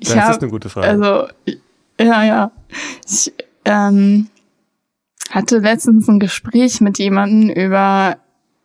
Ich 0.00 0.08
das 0.08 0.16
hab, 0.16 0.30
ist 0.32 0.42
eine 0.42 0.50
gute 0.50 0.68
Frage. 0.68 0.86
Also, 0.86 1.28
ja, 1.98 2.24
ja. 2.24 2.52
Ich, 3.06 3.32
ähm, 3.64 4.28
hatte 5.30 5.58
letztens 5.58 6.08
ein 6.08 6.20
Gespräch 6.20 6.80
mit 6.80 6.98
jemandem 6.98 7.50
über 7.50 8.18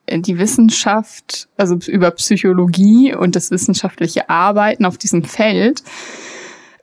die 0.09 0.37
Wissenschaft, 0.37 1.47
also 1.57 1.75
über 1.87 2.11
Psychologie 2.11 3.15
und 3.15 3.35
das 3.35 3.51
wissenschaftliche 3.51 4.29
Arbeiten 4.29 4.85
auf 4.85 4.97
diesem 4.97 5.23
Feld, 5.23 5.83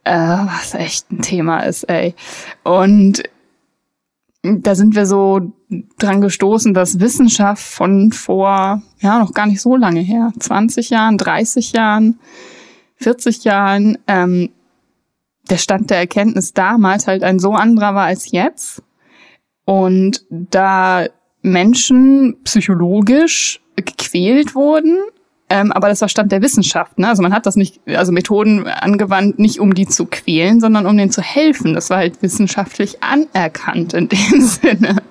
äh, 0.05 0.17
was 0.17 0.75
echt 0.75 1.11
ein 1.13 1.21
Thema 1.21 1.61
ist, 1.61 1.85
ey. 1.85 2.15
Und 2.65 3.23
da 4.43 4.75
sind 4.75 4.95
wir 4.95 5.05
so 5.05 5.53
dran 5.99 6.21
gestoßen, 6.21 6.73
dass 6.73 7.01
Wissenschaft 7.01 7.63
von 7.63 8.13
vor, 8.13 8.83
ja, 9.01 9.19
noch 9.19 9.35
gar 9.35 9.47
nicht 9.47 9.61
so 9.61 9.77
lange 9.77 10.01
her, 10.01 10.33
20 10.39 10.91
Jahren, 10.91 11.19
30 11.19 11.73
Jahren, 11.73 12.19
40 12.97 13.45
Jahren, 13.45 13.99
ähm, 14.07 14.51
der 15.51 15.57
Stand 15.57 15.91
der 15.91 15.99
Erkenntnis 15.99 16.53
damals 16.53 17.07
halt 17.07 17.23
ein 17.23 17.39
so 17.39 17.53
anderer 17.53 17.95
war 17.95 18.05
als 18.05 18.31
jetzt 18.31 18.83
und 19.69 20.25
da 20.31 21.09
Menschen 21.43 22.39
psychologisch 22.43 23.61
gequält 23.77 24.55
wurden, 24.55 24.97
ähm, 25.51 25.73
aber 25.73 25.89
das 25.89 26.01
war 26.01 26.09
Stand 26.09 26.33
der 26.33 26.41
Wissenschaft. 26.41 26.99
Ne? 26.99 27.07
Also 27.07 27.23
man 27.23 27.35
hat 27.35 27.45
das 27.45 27.55
nicht, 27.55 27.79
also 27.87 28.11
Methoden 28.11 28.67
angewandt, 28.67 29.39
nicht 29.39 29.61
um 29.61 29.75
die 29.75 29.87
zu 29.87 30.07
quälen, 30.07 30.61
sondern 30.61 30.87
um 30.87 30.97
denen 30.97 31.11
zu 31.11 31.21
helfen. 31.21 31.75
Das 31.75 31.91
war 31.91 31.99
halt 31.99 32.23
wissenschaftlich 32.23 33.03
anerkannt 33.03 33.93
in 33.93 34.09
dem 34.09 34.41
Sinne. 34.41 35.03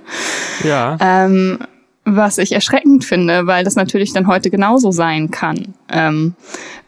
Ja. 0.63 0.97
Ähm, 0.99 1.59
was 2.05 2.39
ich 2.39 2.51
erschreckend 2.51 3.05
finde, 3.05 3.45
weil 3.45 3.63
das 3.63 3.75
natürlich 3.75 4.11
dann 4.11 4.25
heute 4.25 4.49
genauso 4.49 4.89
sein 4.89 5.29
kann. 5.29 5.75
Ähm, 5.91 6.33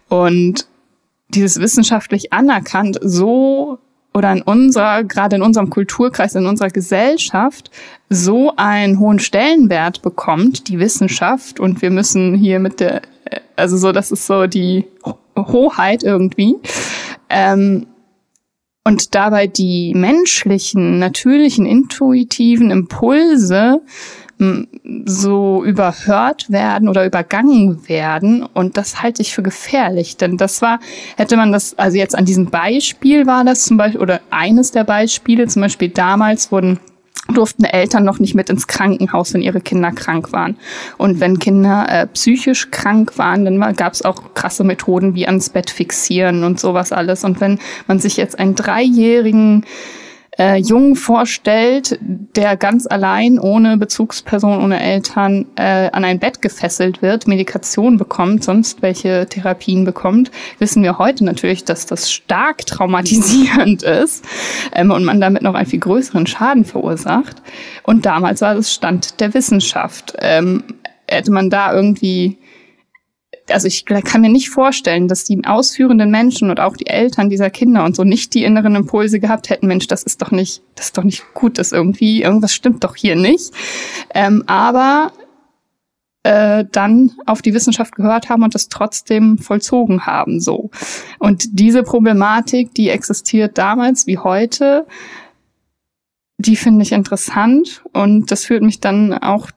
und 0.07 0.65
dieses 1.27 1.59
wissenschaftlich 1.59 2.33
anerkannt 2.33 2.97
so 3.03 3.77
oder 4.19 4.33
in 4.33 4.41
unserer, 4.41 5.05
gerade 5.05 5.37
in 5.37 5.41
unserem 5.41 5.69
Kulturkreis, 5.69 6.35
in 6.35 6.45
unserer 6.45 6.69
Gesellschaft 6.69 7.71
so 8.09 8.53
einen 8.57 8.99
hohen 8.99 9.19
Stellenwert 9.19 10.01
bekommt, 10.01 10.67
die 10.67 10.77
Wissenschaft, 10.77 11.61
und 11.61 11.81
wir 11.81 11.89
müssen 11.89 12.35
hier 12.35 12.59
mit 12.59 12.81
der, 12.81 13.01
also 13.55 13.77
so, 13.77 13.93
das 13.93 14.11
ist 14.11 14.27
so 14.27 14.45
die 14.45 14.85
Hoheit 15.37 16.03
irgendwie, 16.03 16.55
ähm, 17.29 17.87
und 18.83 19.15
dabei 19.15 19.47
die 19.47 19.93
menschlichen, 19.95 20.99
natürlichen, 20.99 21.65
intuitiven 21.65 22.71
Impulse 22.71 23.81
so 25.05 25.63
überhört 25.65 26.49
werden 26.49 26.87
oder 26.87 27.05
übergangen 27.05 27.89
werden. 27.89 28.43
Und 28.43 28.77
das 28.77 29.01
halte 29.01 29.21
ich 29.21 29.33
für 29.33 29.43
gefährlich, 29.43 30.15
denn 30.15 30.37
das 30.37 30.61
war, 30.61 30.79
hätte 31.17 31.35
man 31.35 31.51
das, 31.51 31.77
also 31.77 31.97
jetzt 31.97 32.17
an 32.17 32.25
diesem 32.25 32.45
Beispiel 32.45 33.27
war 33.27 33.43
das 33.43 33.65
zum 33.65 33.75
Beispiel, 33.75 34.01
oder 34.01 34.21
eines 34.29 34.71
der 34.71 34.85
Beispiele, 34.85 35.47
zum 35.47 35.61
Beispiel 35.61 35.89
damals 35.89 36.51
wurden 36.53 36.79
durften 37.33 37.63
Eltern 37.63 38.03
noch 38.05 38.19
nicht 38.19 38.33
mit 38.33 38.49
ins 38.49 38.67
Krankenhaus, 38.67 39.33
wenn 39.33 39.41
ihre 39.41 39.61
Kinder 39.61 39.91
krank 39.91 40.31
waren. 40.31 40.57
Und 40.97 41.19
wenn 41.19 41.37
Kinder 41.37 41.85
äh, 41.87 42.07
psychisch 42.07 42.71
krank 42.71 43.17
waren, 43.17 43.45
dann 43.45 43.75
gab 43.75 43.93
es 43.93 44.03
auch 44.03 44.33
krasse 44.33 44.63
Methoden 44.63 45.15
wie 45.15 45.27
ans 45.27 45.49
Bett 45.49 45.69
fixieren 45.69 46.43
und 46.43 46.59
sowas 46.59 46.91
alles. 46.91 47.23
Und 47.23 47.39
wenn 47.41 47.59
man 47.87 47.99
sich 47.99 48.17
jetzt 48.17 48.39
einen 48.39 48.55
dreijährigen 48.55 49.65
äh, 50.39 50.55
Jungen 50.55 50.95
vorstellt, 50.95 51.99
der 51.99 52.55
ganz 52.55 52.87
allein, 52.87 53.37
ohne 53.39 53.77
Bezugsperson, 53.77 54.63
ohne 54.63 54.81
Eltern, 54.81 55.45
äh, 55.57 55.89
an 55.91 56.05
ein 56.05 56.17
Bett 56.17 56.41
gefesselt 56.41 57.01
wird, 57.01 57.27
Medikation 57.27 57.97
bekommt, 57.97 58.45
sonst 58.45 58.81
welche 58.81 59.27
Therapien 59.27 59.83
bekommt, 59.83 60.31
wissen 60.57 60.81
wir 60.81 60.97
heute 60.97 61.25
natürlich, 61.25 61.65
dass 61.65 61.85
das 61.85 62.09
stark 62.09 62.65
traumatisierend 62.65 63.83
ist 63.83 64.23
ähm, 64.73 64.91
und 64.91 65.03
man 65.03 65.19
damit 65.19 65.41
noch 65.41 65.55
einen 65.55 65.67
viel 65.67 65.79
größeren 65.79 66.25
Schaden 66.25 66.63
verursacht. 66.63 67.41
Und 67.83 68.05
damals 68.05 68.39
war 68.41 68.55
das 68.55 68.73
Stand 68.73 69.19
der 69.19 69.33
Wissenschaft. 69.33 70.15
Ähm, 70.19 70.63
hätte 71.07 71.31
man 71.31 71.49
da 71.49 71.73
irgendwie 71.73 72.37
also 73.51 73.67
ich 73.67 73.85
kann 73.85 74.21
mir 74.21 74.29
nicht 74.29 74.49
vorstellen, 74.49 75.07
dass 75.07 75.23
die 75.23 75.43
ausführenden 75.45 76.11
Menschen 76.11 76.49
und 76.49 76.59
auch 76.59 76.77
die 76.77 76.87
Eltern 76.87 77.29
dieser 77.29 77.49
Kinder 77.49 77.83
und 77.83 77.95
so 77.95 78.03
nicht 78.03 78.33
die 78.33 78.43
inneren 78.43 78.75
Impulse 78.75 79.19
gehabt 79.19 79.49
hätten, 79.49 79.67
Mensch, 79.67 79.87
das 79.87 80.03
ist 80.03 80.21
doch 80.21 80.31
nicht, 80.31 80.61
das 80.75 80.87
ist 80.87 80.97
doch 80.97 81.03
nicht 81.03 81.23
gut, 81.33 81.57
das 81.57 81.71
irgendwie, 81.71 82.21
irgendwas 82.21 82.53
stimmt 82.53 82.83
doch 82.83 82.95
hier 82.95 83.15
nicht. 83.15 83.51
Ähm, 84.13 84.43
aber 84.47 85.11
äh, 86.23 86.65
dann 86.71 87.11
auf 87.25 87.41
die 87.41 87.53
Wissenschaft 87.53 87.95
gehört 87.95 88.29
haben 88.29 88.43
und 88.43 88.53
das 88.53 88.69
trotzdem 88.69 89.37
vollzogen 89.37 90.05
haben, 90.05 90.39
so. 90.39 90.69
Und 91.17 91.59
diese 91.59 91.83
Problematik, 91.83 92.73
die 92.73 92.89
existiert 92.89 93.57
damals 93.57 94.05
wie 94.05 94.17
heute, 94.17 94.85
die 96.37 96.55
finde 96.55 96.83
ich 96.83 96.91
interessant 96.91 97.83
und 97.93 98.31
das 98.31 98.45
führt 98.45 98.63
mich 98.63 98.79
dann 98.79 99.13
auch 99.13 99.49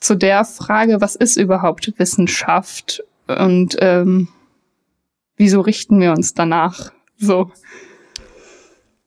zu 0.00 0.14
der 0.14 0.44
Frage, 0.44 1.00
was 1.00 1.16
ist 1.16 1.36
überhaupt 1.36 1.98
Wissenschaft 1.98 3.02
und 3.28 3.76
ähm, 3.80 4.28
wieso 5.36 5.60
richten 5.60 6.00
wir 6.00 6.12
uns 6.12 6.34
danach 6.34 6.92
so? 7.16 7.50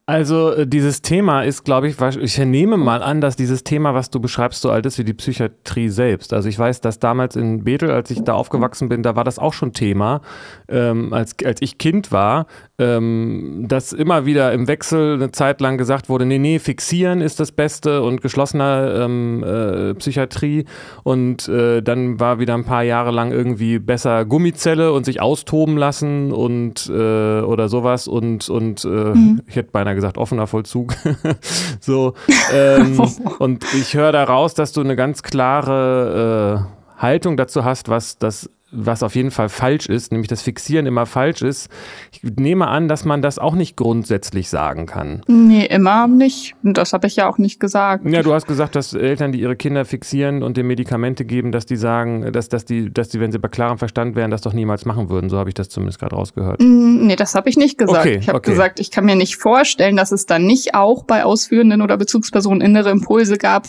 Also 0.09 0.53
äh, 0.53 0.65
dieses 0.65 1.01
Thema 1.01 1.43
ist, 1.43 1.65
glaube 1.65 1.89
ich, 1.89 2.00
ich 2.00 2.38
nehme 2.38 2.77
mal 2.77 3.03
an, 3.03 3.19
dass 3.19 3.36
dieses 3.36 3.65
Thema, 3.65 3.93
was 3.93 4.09
du 4.09 4.21
beschreibst, 4.21 4.62
so 4.62 4.71
alt 4.71 4.86
ist 4.86 4.97
wie 4.97 5.03
die 5.03 5.13
Psychiatrie 5.13 5.89
selbst. 5.89 6.31
Also 6.31 6.47
ich 6.47 6.57
weiß, 6.57 6.79
dass 6.79 7.00
damals 7.00 7.36
in 7.36 7.65
Bethel, 7.65 7.91
als 7.91 8.09
ich 8.09 8.24
da 8.24 8.33
aufgewachsen 8.33 8.88
bin, 8.88 9.03
da 9.03 9.17
war 9.17 9.25
das 9.25 9.38
auch 9.38 9.51
schon 9.51 9.74
Thema. 9.74 10.21
Ähm, 10.69 11.12
als, 11.12 11.36
als 11.43 11.62
ich 11.62 11.77
Kind 11.77 12.13
war, 12.13 12.47
ähm, 12.79 13.65
dass 13.67 13.91
immer 13.91 14.27
wieder 14.27 14.53
im 14.53 14.67
Wechsel 14.67 15.15
eine 15.15 15.31
Zeit 15.31 15.62
lang 15.62 15.77
gesagt 15.79 16.10
wurde, 16.10 16.25
nee, 16.25 16.38
nee, 16.38 16.60
fixieren 16.60 17.22
ist 17.22 17.39
das 17.39 17.51
Beste 17.51 18.03
und 18.03 18.22
geschlossener 18.22 19.03
ähm, 19.03 19.43
äh, 19.43 19.93
Psychiatrie. 19.96 20.65
Und 21.03 21.48
äh, 21.48 21.81
dann 21.81 22.19
war 22.19 22.39
wieder 22.39 22.53
ein 22.53 22.65
paar 22.65 22.84
Jahre 22.84 23.10
lang 23.12 23.31
irgendwie 23.31 23.79
besser 23.79 24.25
Gummizelle 24.25 24.93
und 24.93 25.05
sich 25.05 25.22
austoben 25.22 25.75
lassen 25.75 26.31
und 26.31 26.88
äh, 26.88 27.41
oder 27.41 27.67
sowas. 27.67 28.07
Und, 28.07 28.48
und 28.50 28.86
äh, 28.86 28.88
mhm. 28.88 29.41
ich 29.48 29.55
hätte 29.55 29.72
beinahe 29.72 29.96
gesagt, 29.96 30.19
offener 30.19 30.46
Vollzug. 30.46 30.93
so. 31.79 32.13
Ähm, 32.53 33.01
und 33.39 33.65
ich 33.74 33.96
höre 33.96 34.12
daraus, 34.12 34.53
dass 34.53 34.72
du 34.72 34.81
eine 34.81 34.96
ganz 34.96 35.24
klare 35.24 36.67
äh, 36.69 37.01
Haltung 37.01 37.38
dazu 37.38 37.63
hast, 37.63 37.89
was 37.89 38.19
das 38.19 38.50
was 38.71 39.01
auf 39.01 39.15
jeden 39.15 39.31
Fall 39.31 39.47
falsch 39.47 39.88
ist, 39.88 40.12
nämlich 40.12 40.27
das 40.27 40.41
Fixieren 40.41 40.86
immer 40.86 41.05
falsch 41.05 41.41
ist. 41.41 41.69
Ich 42.12 42.21
nehme 42.24 42.67
an, 42.67 42.89
dass 42.89 43.05
man 43.05 43.21
das 43.21 43.39
auch 43.39 43.55
nicht 43.55 43.77
grundsätzlich 43.77 44.50
sagen 44.50 44.86
kann. 44.86 45.21
Nee, 45.27 45.65
immer 45.65 46.07
nicht. 46.07 46.55
Und 46.63 46.77
das 46.77 46.91
habe 46.91 47.07
ich 47.07 47.15
ja 47.15 47.29
auch 47.29 47.38
nicht 47.38 47.62
gesagt. 47.62 48.05
Ja, 48.05 48.21
du 48.24 48.33
hast 48.33 48.45
gesagt, 48.45 48.75
dass 48.75 48.93
Eltern, 48.93 49.31
die 49.31 49.39
ihre 49.39 49.55
Kinder 49.55 49.86
fixieren 49.86 50.43
und 50.43 50.57
denen 50.57 50.67
Medikamente 50.67 51.24
geben, 51.24 51.53
dass 51.53 51.65
die 51.65 51.77
sagen, 51.77 52.31
dass, 52.33 52.50
dass, 52.50 52.65
die, 52.65 52.93
dass 52.93 53.07
die, 53.07 53.21
wenn 53.21 53.31
sie 53.31 53.39
bei 53.39 53.47
klarem 53.47 53.77
Verstand 53.77 54.15
wären, 54.15 54.31
das 54.31 54.41
doch 54.41 54.53
niemals 54.53 54.86
machen 54.86 55.09
würden. 55.09 55.29
So 55.29 55.38
habe 55.38 55.50
ich 55.50 55.55
das 55.55 55.69
zumindest 55.69 56.00
gerade 56.00 56.15
rausgehört. 56.15 56.59
Nee, 56.59 57.15
das 57.15 57.36
habe 57.36 57.50
ich 57.50 57.55
nicht 57.55 57.77
gesagt. 57.77 58.05
Okay, 58.05 58.17
ich 58.17 58.27
habe 58.27 58.39
okay. 58.39 58.51
gesagt, 58.51 58.81
ich 58.81 58.91
kann 58.91 59.05
mir 59.05 59.15
nicht 59.15 59.38
vorstellen, 59.38 59.95
dass 59.95 60.12
es 60.12 60.25
dann 60.25 60.45
nicht 60.45 60.75
auch 60.75 61.03
bei 61.03 61.24
ausführenden 61.24 61.81
oder 61.81 61.95
Bezugspersonen 61.95 62.59
innere 62.59 62.89
Impulse 62.89 63.38
gab, 63.38 63.65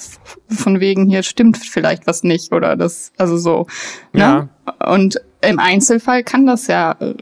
von 0.49 0.81
wegen 0.81 1.09
hier 1.09 1.23
stimmt 1.23 1.59
vielleicht 1.59 2.09
was 2.09 2.25
nicht 2.25 2.53
oder 2.53 2.75
das, 2.75 3.13
also 3.17 3.37
so. 3.37 3.67
Ne? 4.19 4.49
Ja. 4.67 4.93
Und 4.93 5.21
im 5.41 5.59
Einzelfall 5.59 6.25
kann 6.25 6.47
das 6.47 6.67
ja 6.67 6.97
äh, 7.01 7.15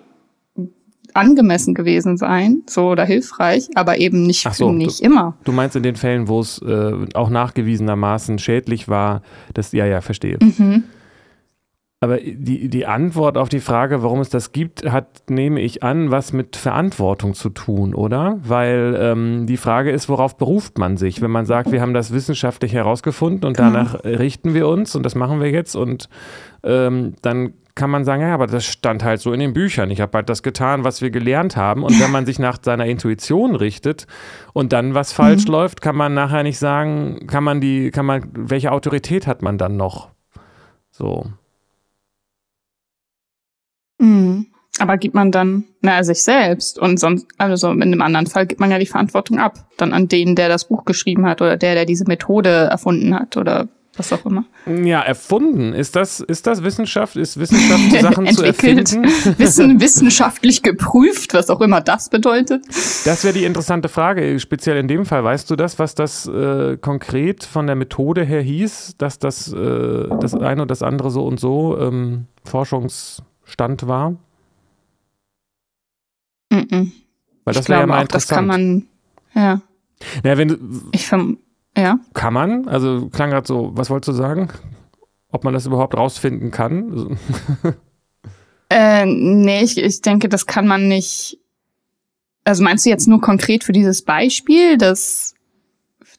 angemessen 1.15 1.75
gewesen 1.75 2.17
sein, 2.17 2.62
so 2.67 2.88
oder 2.91 3.05
hilfreich, 3.05 3.69
aber 3.75 3.99
eben 3.99 4.23
nicht, 4.23 4.53
so, 4.53 4.73
nicht 4.73 5.00
immer. 5.00 5.35
Du 5.45 5.53
meinst 5.53 5.76
in 5.76 5.83
den 5.83 5.97
Fällen, 5.97 6.29
wo 6.29 6.41
es 6.41 6.61
äh, 6.62 6.93
auch 7.15 7.31
nachgewiesenermaßen 7.31 8.38
schädlich 8.38 8.88
war, 8.88 9.23
das, 9.55 9.73
ja, 9.73 9.87
ja, 9.87 10.00
verstehe. 10.00 10.38
Mhm. 10.41 10.85
Aber 12.00 12.19
die, 12.19 12.69
die 12.69 12.85
Antwort 12.85 13.38
auf 13.38 13.49
die 13.49 13.61
Frage, 13.61 14.03
warum 14.03 14.21
es 14.21 14.29
das 14.29 14.53
gibt, 14.53 14.85
hat, 14.91 15.31
nehme 15.31 15.61
ich 15.62 15.83
an, 15.83 16.11
was 16.11 16.35
mit 16.35 16.55
Verantwortung 16.57 17.33
zu 17.33 17.49
tun, 17.49 17.95
oder? 17.95 18.38
Weil 18.43 18.97
ähm, 19.00 19.47
die 19.47 19.57
Frage 19.57 19.91
ist, 19.91 20.11
worauf 20.11 20.37
beruft 20.37 20.76
man 20.76 20.99
sich? 20.99 21.23
Wenn 21.23 21.31
man 21.31 21.47
sagt, 21.47 21.73
wir 21.73 21.81
haben 21.81 21.95
das 21.95 22.12
wissenschaftlich 22.12 22.75
herausgefunden 22.75 23.47
und 23.47 23.57
Genau. 23.57 23.71
danach 23.71 24.05
richten 24.05 24.53
wir 24.53 24.69
uns 24.69 24.95
und 24.95 25.05
das 25.05 25.15
machen 25.15 25.41
wir 25.41 25.50
jetzt 25.50 25.75
und 25.75 26.11
ähm, 26.65 27.15
dann 27.23 27.55
kann 27.75 27.91
man 27.91 28.05
sagen, 28.05 28.23
ja, 28.23 28.35
aber 28.35 28.47
das 28.47 28.65
stand 28.67 29.03
halt 29.03 29.21
so 29.21 29.33
in 29.33 29.41
den 29.41 29.53
Büchern. 29.53 29.91
Ich 29.91 30.00
habe 30.00 30.17
halt 30.17 30.29
das 30.29 30.43
getan, 30.43 30.85
was 30.85 31.03
wir 31.03 31.11
gelernt 31.11 31.57
haben. 31.59 31.83
Und 31.83 32.00
wenn 32.00 32.11
man 32.11 32.25
sich 32.25 32.38
nach 32.38 32.59
seiner 32.62 32.87
Intuition 32.87 33.55
richtet 33.55 34.07
und 34.55 34.73
dann 34.73 34.95
was 34.95 35.12
falsch 35.12 35.47
läuft, 35.47 35.83
kann 35.83 35.95
man 35.95 36.15
nachher 36.15 36.43
nicht 36.43 36.59
sagen, 36.59 37.26
kann 37.26 37.45
man 37.45 37.61
die, 37.61 37.91
kann 37.91 38.07
man, 38.07 38.31
welche 38.35 38.73
Autorität 38.73 39.26
hat 39.26 39.43
man 39.43 39.59
dann 39.59 39.76
noch? 39.76 40.09
So. 40.91 41.26
Mhm. 43.99 44.47
Aber 44.79 44.99
gibt 44.99 45.15
man 45.15 45.33
dann, 45.33 45.65
na, 45.81 46.05
sich 46.05 46.23
selbst 46.23 46.79
und 46.79 47.00
sonst, 47.00 47.26
also 47.38 47.71
in 47.71 47.83
einem 47.83 48.03
anderen 48.03 48.26
Fall 48.26 48.47
gibt 48.47 48.61
man 48.61 48.71
ja 48.71 48.79
die 48.79 48.87
Verantwortung 48.87 49.38
ab. 49.38 49.67
Dann 49.79 49.95
an 49.95 50.09
den, 50.09 50.37
der 50.37 50.49
das 50.49 50.69
Buch 50.69 50.85
geschrieben 50.85 51.26
hat 51.26 51.41
oder 51.41 51.57
der, 51.57 51.75
der 51.75 51.87
diese 51.87 52.05
Methode 52.07 52.50
erfunden 52.50 53.15
hat 53.15 53.37
oder 53.37 53.69
was 53.97 54.12
auch 54.12 54.25
immer. 54.26 54.45
Ja, 54.67 55.00
erfunden. 55.00 55.73
Ist 55.73 55.97
das, 55.97 56.21
ist 56.21 56.47
das 56.47 56.62
Wissenschaft? 56.62 57.17
Ist 57.17 57.38
Wissenschaft, 57.38 57.91
Sachen 58.00 58.26
zu 58.26 58.43
Entwickelt, 58.43 58.93
erfinden? 58.93 59.11
Wissen, 59.38 59.81
wissenschaftlich 59.81 60.62
geprüft, 60.62 61.35
was 61.35 61.49
auch 61.49 61.61
immer 61.61 61.81
das 61.81 62.11
bedeutet. 62.11 62.62
Das 63.05 63.25
wäre 63.25 63.33
die 63.33 63.45
interessante 63.45 63.88
Frage, 63.88 64.38
speziell 64.38 64.76
in 64.76 64.88
dem 64.88 65.07
Fall. 65.07 65.25
Weißt 65.25 65.50
du 65.50 65.57
das, 65.57 65.79
was 65.79 65.95
das 65.95 66.26
äh, 66.26 66.76
konkret 66.76 67.45
von 67.45 67.67
der 67.67 67.76
Methode 67.76 68.25
her 68.25 68.43
hieß, 68.43 68.97
dass 68.99 69.19
das, 69.19 69.53
äh, 69.53 70.09
das 70.21 70.35
eine 70.35 70.62
und 70.62 70.71
das 70.71 70.83
andere 70.83 71.11
so 71.11 71.25
und 71.25 71.41
so 71.41 71.79
ähm, 71.79 72.26
Forschungsstand 73.47 73.87
war? 73.87 74.17
Mhm. 76.50 76.93
Weil 77.45 77.55
das 77.55 77.69
wäre 77.69 77.81
ja 77.81 77.87
mal 77.87 78.05
auch, 78.05 78.09
das 78.09 78.25
interessant. 78.25 78.38
kann 78.38 78.47
man, 78.47 78.88
ja, 79.35 79.61
naja, 80.23 80.38
wenn, 80.38 80.88
ich 80.93 81.07
verm 81.07 81.38
ja. 81.76 81.99
kann 82.15 82.35
man? 82.35 82.69
Also 82.69 83.09
klang 83.09 83.31
gerade 83.31 83.47
so, 83.47 83.71
was 83.75 83.91
wolltest 83.91 84.09
du 84.09 84.12
sagen? 84.12 84.49
Ob 85.31 85.45
man 85.45 85.55
das 85.55 85.67
überhaupt 85.67 85.97
rausfinden 85.97 86.50
kann? 86.50 87.19
Äh, 88.69 89.07
nee, 89.07 89.62
ich, 89.62 89.79
ich 89.79 90.00
denke, 90.03 90.29
das 90.29 90.47
kann 90.47 90.67
man 90.67 90.88
nicht. 90.88 91.38
Also 92.43 92.65
meinst 92.65 92.85
du 92.85 92.91
jetzt 92.91 93.07
nur 93.07 93.21
konkret 93.21 93.62
für 93.62 93.71
dieses 93.71 94.03
Beispiel 94.03 94.76
des, 94.76 95.37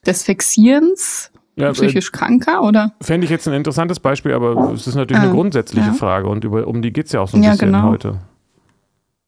des 0.06 0.22
Fixierens 0.22 1.30
ja, 1.58 1.68
äh, 1.70 1.72
psychisch 1.72 2.12
Kranker 2.12 2.62
oder? 2.62 2.92
Fände 3.00 3.24
ich 3.24 3.30
jetzt 3.30 3.46
ein 3.48 3.54
interessantes 3.54 4.00
Beispiel, 4.00 4.32
aber 4.32 4.72
es 4.72 4.86
ist 4.86 4.94
natürlich 4.94 5.20
eine 5.20 5.30
Ah, 5.30 5.34
grundsätzliche 5.34 5.88
ja. 5.88 5.92
Frage 5.92 6.28
und 6.28 6.44
über, 6.44 6.66
um 6.66 6.82
die 6.82 6.92
geht 6.92 7.06
es 7.06 7.12
ja 7.12 7.20
auch 7.20 7.28
so 7.28 7.36
ein 7.36 7.42
Ja, 7.42 7.52
bisschen 7.52 7.72
genau. 7.72 7.90
heute. 7.90 8.20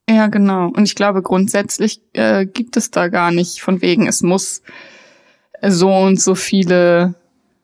Ja, 0.08 0.26
genau. 0.26 0.66
Und 0.68 0.82
ich 0.84 0.94
glaube, 0.96 1.22
grundsätzlich 1.22 2.00
äh, 2.14 2.44
gibt 2.46 2.76
es 2.76 2.90
da 2.90 3.08
gar 3.08 3.30
nicht 3.30 3.62
von 3.62 3.80
wegen, 3.80 4.08
es 4.08 4.22
muss 4.22 4.62
so 5.66 5.94
und 5.94 6.20
so 6.20 6.34
viele 6.34 7.14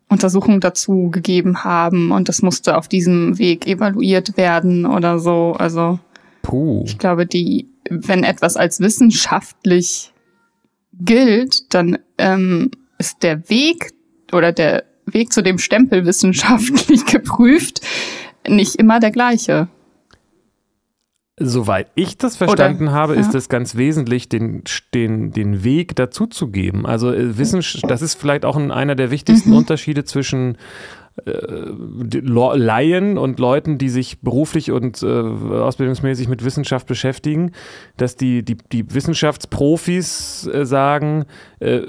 Untersuchungen 0.09 0.61
dazu 0.61 1.11
gegeben 1.11 1.65
haben 1.65 2.13
und 2.13 2.29
das 2.29 2.43
musste 2.43 2.77
auf 2.77 2.87
diesem 2.87 3.39
Weg 3.39 3.67
evaluiert 3.67 4.37
werden 4.37 4.87
oder 4.87 5.19
so. 5.19 5.57
Also 5.59 5.99
Puh. 6.43 6.85
ich 6.87 6.99
glaube, 6.99 7.27
die, 7.27 7.69
wenn 7.91 8.23
etwas 8.23 8.57
als 8.57 8.79
wissenschaftlich 8.79 10.13
gilt, 10.93 11.75
dann 11.75 11.99
ähm, 12.19 12.71
ist 12.99 13.23
der 13.25 13.49
Weg 13.51 13.93
oder 14.37 14.53
der 14.53 14.85
Weg 15.07 15.33
zu 15.33 15.43
dem 15.43 15.59
Stempel 15.59 16.05
wissenschaftlich 16.05 17.05
geprüft 17.13 17.81
nicht 18.49 18.77
immer 18.77 19.01
der 19.01 19.11
gleiche. 19.11 19.69
Soweit 21.39 21.89
ich 21.97 22.17
das 22.17 22.37
verstanden 22.37 22.93
habe, 22.93 23.15
ja. 23.15 23.21
ist 23.21 23.35
es 23.35 23.51
ganz 23.51 23.77
wesentlich, 23.77 24.31
den, 24.31 24.63
den, 24.95 25.33
den 25.33 25.65
Weg 25.65 25.95
dazu 25.95 26.27
zu 26.27 26.49
geben. 26.49 26.87
Also 26.87 27.13
äh, 27.13 27.37
Wissenschaft, 27.37 27.91
das 27.91 28.01
ist 28.01 28.15
vielleicht 28.15 28.47
auch 28.47 28.57
ein, 28.57 28.71
einer 28.71 28.95
der 28.95 29.11
wichtigsten 29.11 29.51
Mhm. 29.51 29.57
Unterschiede 29.57 30.05
zwischen 30.05 30.57
äh, 31.27 31.31
Laien 32.21 33.19
und 33.19 33.39
Leuten, 33.39 33.77
die 33.77 33.91
sich 33.91 34.21
beruflich 34.21 34.71
und 34.71 35.03
äh, 35.03 35.07
ausbildungsmäßig 35.07 36.29
mit 36.29 36.43
Wissenschaft 36.43 36.87
beschäftigen, 36.87 37.53
dass 37.99 38.17
die, 38.17 38.43
die, 38.43 38.57
die 38.73 38.95
Wissenschaftsprofis 38.95 40.49
äh, 40.51 40.65
sagen, 40.65 41.27
äh, 41.61 41.83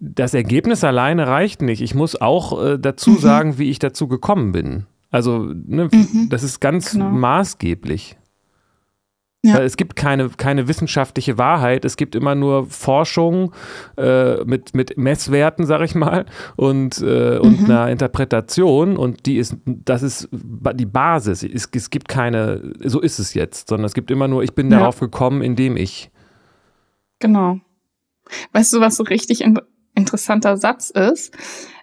das 0.00 0.34
Ergebnis 0.34 0.84
alleine 0.84 1.26
reicht 1.26 1.62
nicht. 1.62 1.80
Ich 1.82 1.94
muss 1.94 2.20
auch 2.20 2.62
äh, 2.64 2.78
dazu 2.78 3.10
Mhm. 3.12 3.18
sagen, 3.18 3.58
wie 3.58 3.70
ich 3.70 3.78
dazu 3.78 4.08
gekommen 4.08 4.52
bin. 4.52 4.86
Also, 5.10 5.38
ne, 5.52 5.88
das 6.28 6.42
ist 6.42 6.60
ganz 6.60 6.92
Genau. 6.92 7.10
maßgeblich. 7.10 8.16
Ja. 9.44 9.54
Weil 9.54 9.62
es 9.66 9.76
gibt 9.76 9.94
keine, 9.94 10.28
keine 10.30 10.66
wissenschaftliche 10.66 11.38
Wahrheit, 11.38 11.84
es 11.84 11.96
gibt 11.96 12.16
immer 12.16 12.34
nur 12.34 12.66
Forschung 12.66 13.52
äh, 13.96 14.44
mit, 14.44 14.74
mit 14.74 14.98
Messwerten, 14.98 15.64
sag 15.64 15.80
ich 15.82 15.94
mal, 15.94 16.26
und, 16.56 17.00
äh, 17.00 17.38
und 17.38 17.60
Mhm. 17.60 17.64
einer 17.66 17.88
Interpretation 17.88 18.96
und 18.96 19.26
die 19.26 19.36
ist, 19.36 19.56
das 19.64 20.02
ist 20.02 20.28
die 20.32 20.86
Basis. 20.86 21.44
Es, 21.44 21.68
es 21.72 21.90
gibt 21.90 22.08
keine, 22.08 22.72
so 22.84 23.00
ist 23.00 23.20
es 23.20 23.32
jetzt, 23.32 23.68
sondern 23.68 23.84
es 23.86 23.94
gibt 23.94 24.10
immer 24.10 24.26
nur, 24.26 24.42
ich 24.42 24.54
bin 24.56 24.70
Ja. 24.72 24.80
darauf 24.80 24.98
gekommen, 24.98 25.40
indem 25.40 25.76
ich. 25.76 26.10
Genau. 27.20 27.60
Weißt 28.52 28.72
du, 28.72 28.80
was 28.80 28.96
so 28.96 29.04
richtig 29.04 29.40
in 29.42 29.58
interessanter 29.98 30.56
Satz 30.56 30.88
ist? 30.90 31.34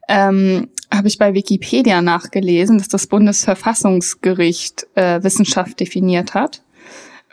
Ähm, 0.07 0.69
Habe 0.91 1.07
ich 1.07 1.17
bei 1.17 1.33
Wikipedia 1.33 2.01
nachgelesen, 2.01 2.79
dass 2.79 2.87
das 2.87 3.07
Bundesverfassungsgericht 3.07 4.87
äh, 4.95 5.21
Wissenschaft 5.23 5.79
definiert 5.79 6.33
hat. 6.33 6.63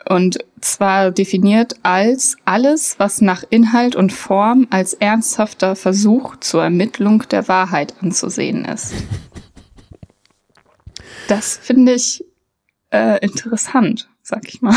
Und 0.07 0.39
zwar 0.59 1.11
definiert 1.11 1.75
als 1.83 2.35
alles, 2.45 2.95
was 2.99 3.21
nach 3.21 3.43
Inhalt 3.49 3.95
und 3.95 4.11
Form 4.11 4.67
als 4.69 4.93
ernsthafter 4.93 5.75
Versuch 5.75 6.35
zur 6.37 6.63
Ermittlung 6.63 7.23
der 7.31 7.47
Wahrheit 7.47 7.95
anzusehen 8.01 8.65
ist. 8.65 8.93
Das 11.27 11.57
finde 11.57 11.93
ich 11.93 12.25
äh, 12.91 13.19
interessant, 13.23 14.09
sag 14.21 14.47
ich 14.49 14.61
mal. 14.61 14.75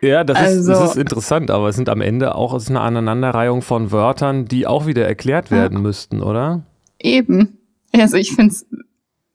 Ja, 0.00 0.24
das, 0.24 0.38
ist, 0.38 0.44
Also- 0.44 0.72
das 0.72 0.90
ist 0.92 0.96
interessant, 0.96 1.50
aber 1.50 1.68
es 1.68 1.76
sind 1.76 1.88
am 1.88 2.00
Ende 2.00 2.34
auch 2.34 2.54
es 2.54 2.64
ist 2.64 2.70
eine 2.70 2.80
Aneinanderreihung 2.80 3.62
von 3.62 3.92
Wörtern, 3.92 4.46
die 4.46 4.66
auch 4.66 4.86
wieder 4.86 5.06
erklärt 5.06 5.50
werden 5.50 5.82
müssten, 5.82 6.22
oder? 6.22 6.62
Eben. 6.98 7.58
Also 7.92 8.16
ich 8.16 8.32
finde 8.34 8.52
es 8.54 8.66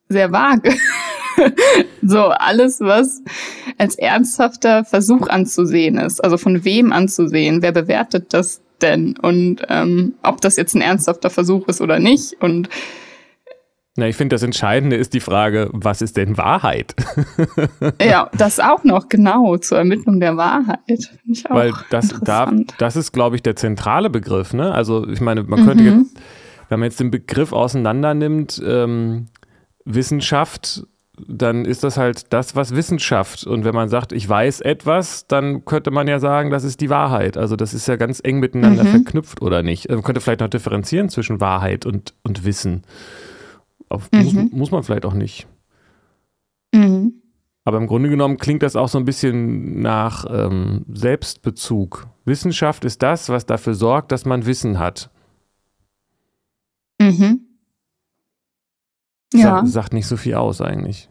sehr 0.10 0.32
vage. 0.32 0.74
so 2.02 2.20
alles, 2.20 2.80
was 2.80 3.22
als 3.78 3.96
ernsthafter 3.96 4.86
Versuch 4.86 5.28
anzusehen 5.28 5.98
ist. 5.98 6.24
Also 6.24 6.38
von 6.38 6.64
wem 6.64 6.94
anzusehen? 6.94 7.62
Wer 7.62 7.72
bewertet 7.72 8.34
das 8.34 8.62
denn? 8.82 9.18
Und 9.22 9.62
ähm, 9.70 10.14
ob 10.24 10.42
das 10.42 10.56
jetzt 10.56 10.76
ein 10.76 10.82
ernsthafter 10.82 11.30
Versuch 11.30 11.68
ist 11.68 11.82
oder 11.82 12.00
nicht. 12.00 12.42
Und 12.42 12.70
Na, 13.98 14.08
ich 14.10 14.18
finde, 14.18 14.34
das 14.36 14.44
Entscheidende 14.44 14.98
ist 14.98 15.14
die 15.14 15.22
Frage, 15.22 15.70
was 15.72 16.02
ist 16.02 16.18
denn 16.18 16.38
Wahrheit? 16.38 16.94
ja, 18.02 18.30
das 18.38 18.60
auch 18.60 18.84
noch 18.84 19.08
genau 19.08 19.56
zur 19.58 19.78
Ermittlung 19.78 20.20
der 20.20 20.36
Wahrheit. 20.36 20.80
Finde 20.88 21.32
ich 21.32 21.50
auch 21.50 21.56
Weil 21.56 21.72
das, 21.92 22.10
da, 22.24 22.52
das 22.78 22.98
ist, 22.98 23.14
glaube 23.14 23.38
ich, 23.38 23.44
der 23.44 23.56
zentrale 23.56 24.10
Begriff. 24.10 24.54
Ne? 24.54 24.74
Also 24.74 25.08
ich 25.08 25.22
meine, 25.22 25.44
man 25.44 25.66
könnte 25.66 25.84
Mhm. 25.84 26.00
jetzt, 26.00 26.18
wenn 26.68 26.80
man 26.82 26.88
jetzt 26.90 27.00
den 27.00 27.10
Begriff 27.12 27.54
auseinander 27.54 28.14
nimmt, 28.14 28.62
ähm, 28.66 29.28
Wissenschaft, 29.86 30.84
dann 31.26 31.64
ist 31.64 31.86
das 31.86 31.96
halt 31.98 32.34
das, 32.34 32.58
was 32.58 32.76
Wissenschaft. 32.76 33.46
Und 33.48 33.64
wenn 33.64 33.74
man 33.74 33.88
sagt, 33.88 34.12
ich 34.12 34.28
weiß 34.28 34.60
etwas, 34.60 35.26
dann 35.28 35.64
könnte 35.64 35.92
man 35.92 36.10
ja 36.10 36.20
sagen, 36.20 36.50
das 36.50 36.66
ist 36.66 36.82
die 36.82 36.90
Wahrheit. 36.90 37.38
Also 37.38 37.56
das 37.56 37.74
ist 37.74 37.88
ja 37.88 37.96
ganz 37.96 38.20
eng 38.22 38.40
miteinander 38.42 38.84
Mhm. 38.84 38.88
verknüpft 38.90 39.42
oder 39.42 39.64
nicht. 39.64 39.88
Man 39.90 40.04
könnte 40.04 40.20
vielleicht 40.20 40.42
noch 40.42 40.50
differenzieren 40.50 41.08
zwischen 41.08 41.40
Wahrheit 41.40 41.86
und, 41.86 42.14
und 42.24 42.44
Wissen. 42.44 42.84
Auf, 43.90 44.12
muss, 44.12 44.34
Mhm. 44.34 44.50
muss 44.52 44.72
man 44.72 44.84
vielleicht 44.84 45.06
auch 45.06 45.14
nicht. 45.14 45.48
Mhm. 46.74 47.22
Aber 47.64 47.78
im 47.78 47.88
Grunde 47.88 48.10
genommen 48.10 48.38
klingt 48.38 48.62
das 48.64 48.76
auch 48.76 48.90
so 48.90 48.98
ein 49.00 49.06
bisschen 49.06 49.82
nach 49.82 50.26
ähm, 50.30 50.86
Selbstbezug. 50.94 52.08
Wissenschaft 52.26 52.86
ist 52.86 53.02
das, 53.02 53.30
was 53.30 53.46
dafür 53.46 53.74
sorgt, 53.74 54.12
dass 54.12 54.26
man 54.26 54.46
Wissen 54.46 54.78
hat. 54.80 55.10
Mhm. 57.00 57.42
Ja. 59.34 59.58
Sagt, 59.58 59.68
sagt 59.68 59.94
nicht 59.94 60.08
so 60.08 60.18
viel 60.18 60.36
aus 60.36 60.62
eigentlich. 60.62 61.10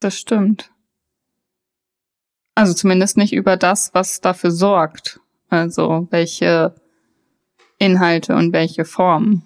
Das 0.00 0.18
stimmt. 0.18 0.70
Also 2.54 2.74
zumindest 2.74 3.16
nicht 3.16 3.32
über 3.32 3.56
das, 3.56 3.94
was 3.94 4.20
dafür 4.20 4.50
sorgt. 4.50 5.20
Also 5.48 6.08
welche 6.10 6.74
Inhalte 7.78 8.34
und 8.34 8.52
welche 8.52 8.84
Formen 8.84 9.42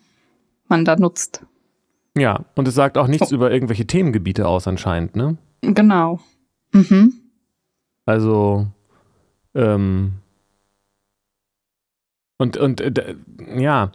man 0.68 0.84
da 0.84 0.96
nutzt. 0.96 1.44
Ja, 2.16 2.44
und 2.56 2.66
es 2.66 2.74
sagt 2.74 2.98
auch 2.98 3.06
nichts 3.06 3.32
oh. 3.32 3.34
über 3.34 3.50
irgendwelche 3.50 3.86
Themengebiete 3.86 4.46
aus 4.46 4.66
anscheinend, 4.66 5.16
ne? 5.16 5.36
Genau. 5.62 6.20
Mhm. 6.72 7.14
Also, 8.06 8.66
ähm, 9.54 10.12
und, 12.38 12.56
und 12.56 12.80
äh, 12.80 13.14
ja, 13.56 13.92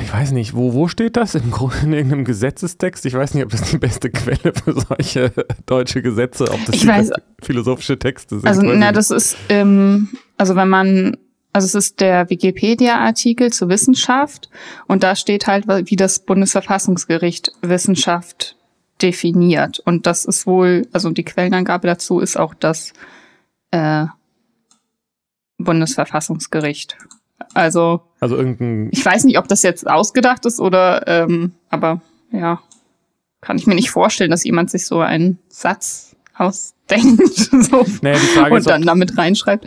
ich 0.00 0.12
weiß 0.12 0.32
nicht, 0.32 0.54
wo, 0.54 0.74
wo 0.74 0.88
steht 0.88 1.16
das? 1.16 1.34
Im 1.34 1.50
Grunde 1.50 1.78
in 1.82 1.92
irgendeinem 1.92 2.24
Gesetzestext? 2.24 3.06
Ich 3.06 3.14
weiß 3.14 3.34
nicht, 3.34 3.44
ob 3.44 3.50
das 3.50 3.62
die 3.62 3.78
beste 3.78 4.10
Quelle 4.10 4.52
für 4.52 4.72
solche 4.72 5.32
deutsche 5.66 6.02
Gesetze, 6.02 6.50
ob 6.50 6.64
das 6.66 6.76
ich 6.76 6.86
weiß, 6.86 7.10
philosophische 7.40 7.98
Texte 7.98 8.36
sind. 8.36 8.46
Also, 8.46 8.62
na, 8.62 8.92
das 8.92 9.10
ist, 9.10 9.36
ähm, 9.48 10.08
also 10.36 10.56
wenn 10.56 10.68
man, 10.68 11.16
also 11.52 11.66
es 11.66 11.74
ist 11.74 12.00
der 12.00 12.30
Wikipedia-Artikel 12.30 13.52
zur 13.52 13.68
Wissenschaft 13.68 14.50
und 14.86 15.02
da 15.02 15.16
steht 15.16 15.46
halt, 15.46 15.66
wie 15.66 15.96
das 15.96 16.20
Bundesverfassungsgericht 16.20 17.52
Wissenschaft 17.62 18.56
definiert. 19.00 19.80
Und 19.80 20.06
das 20.06 20.24
ist 20.24 20.46
wohl, 20.46 20.86
also 20.92 21.10
die 21.10 21.24
Quellenangabe 21.24 21.86
dazu 21.86 22.20
ist 22.20 22.36
auch 22.36 22.54
das 22.54 22.92
äh, 23.70 24.06
Bundesverfassungsgericht. 25.58 26.96
Also, 27.54 28.02
also 28.20 28.36
irgendein. 28.36 28.88
Ich 28.92 29.04
weiß 29.04 29.24
nicht, 29.24 29.38
ob 29.38 29.48
das 29.48 29.62
jetzt 29.62 29.88
ausgedacht 29.88 30.44
ist 30.46 30.60
oder, 30.60 31.06
ähm, 31.06 31.52
aber 31.70 32.02
ja, 32.30 32.60
kann 33.40 33.56
ich 33.56 33.66
mir 33.66 33.74
nicht 33.74 33.90
vorstellen, 33.90 34.30
dass 34.30 34.44
jemand 34.44 34.70
sich 34.70 34.86
so 34.86 35.00
einen 35.00 35.38
Satz 35.48 36.16
ausdenkt 36.88 37.36
so, 37.70 37.84
naja, 38.02 38.18
und 38.50 38.66
dann 38.66 38.82
damit 38.82 39.16
reinschreibt. 39.16 39.64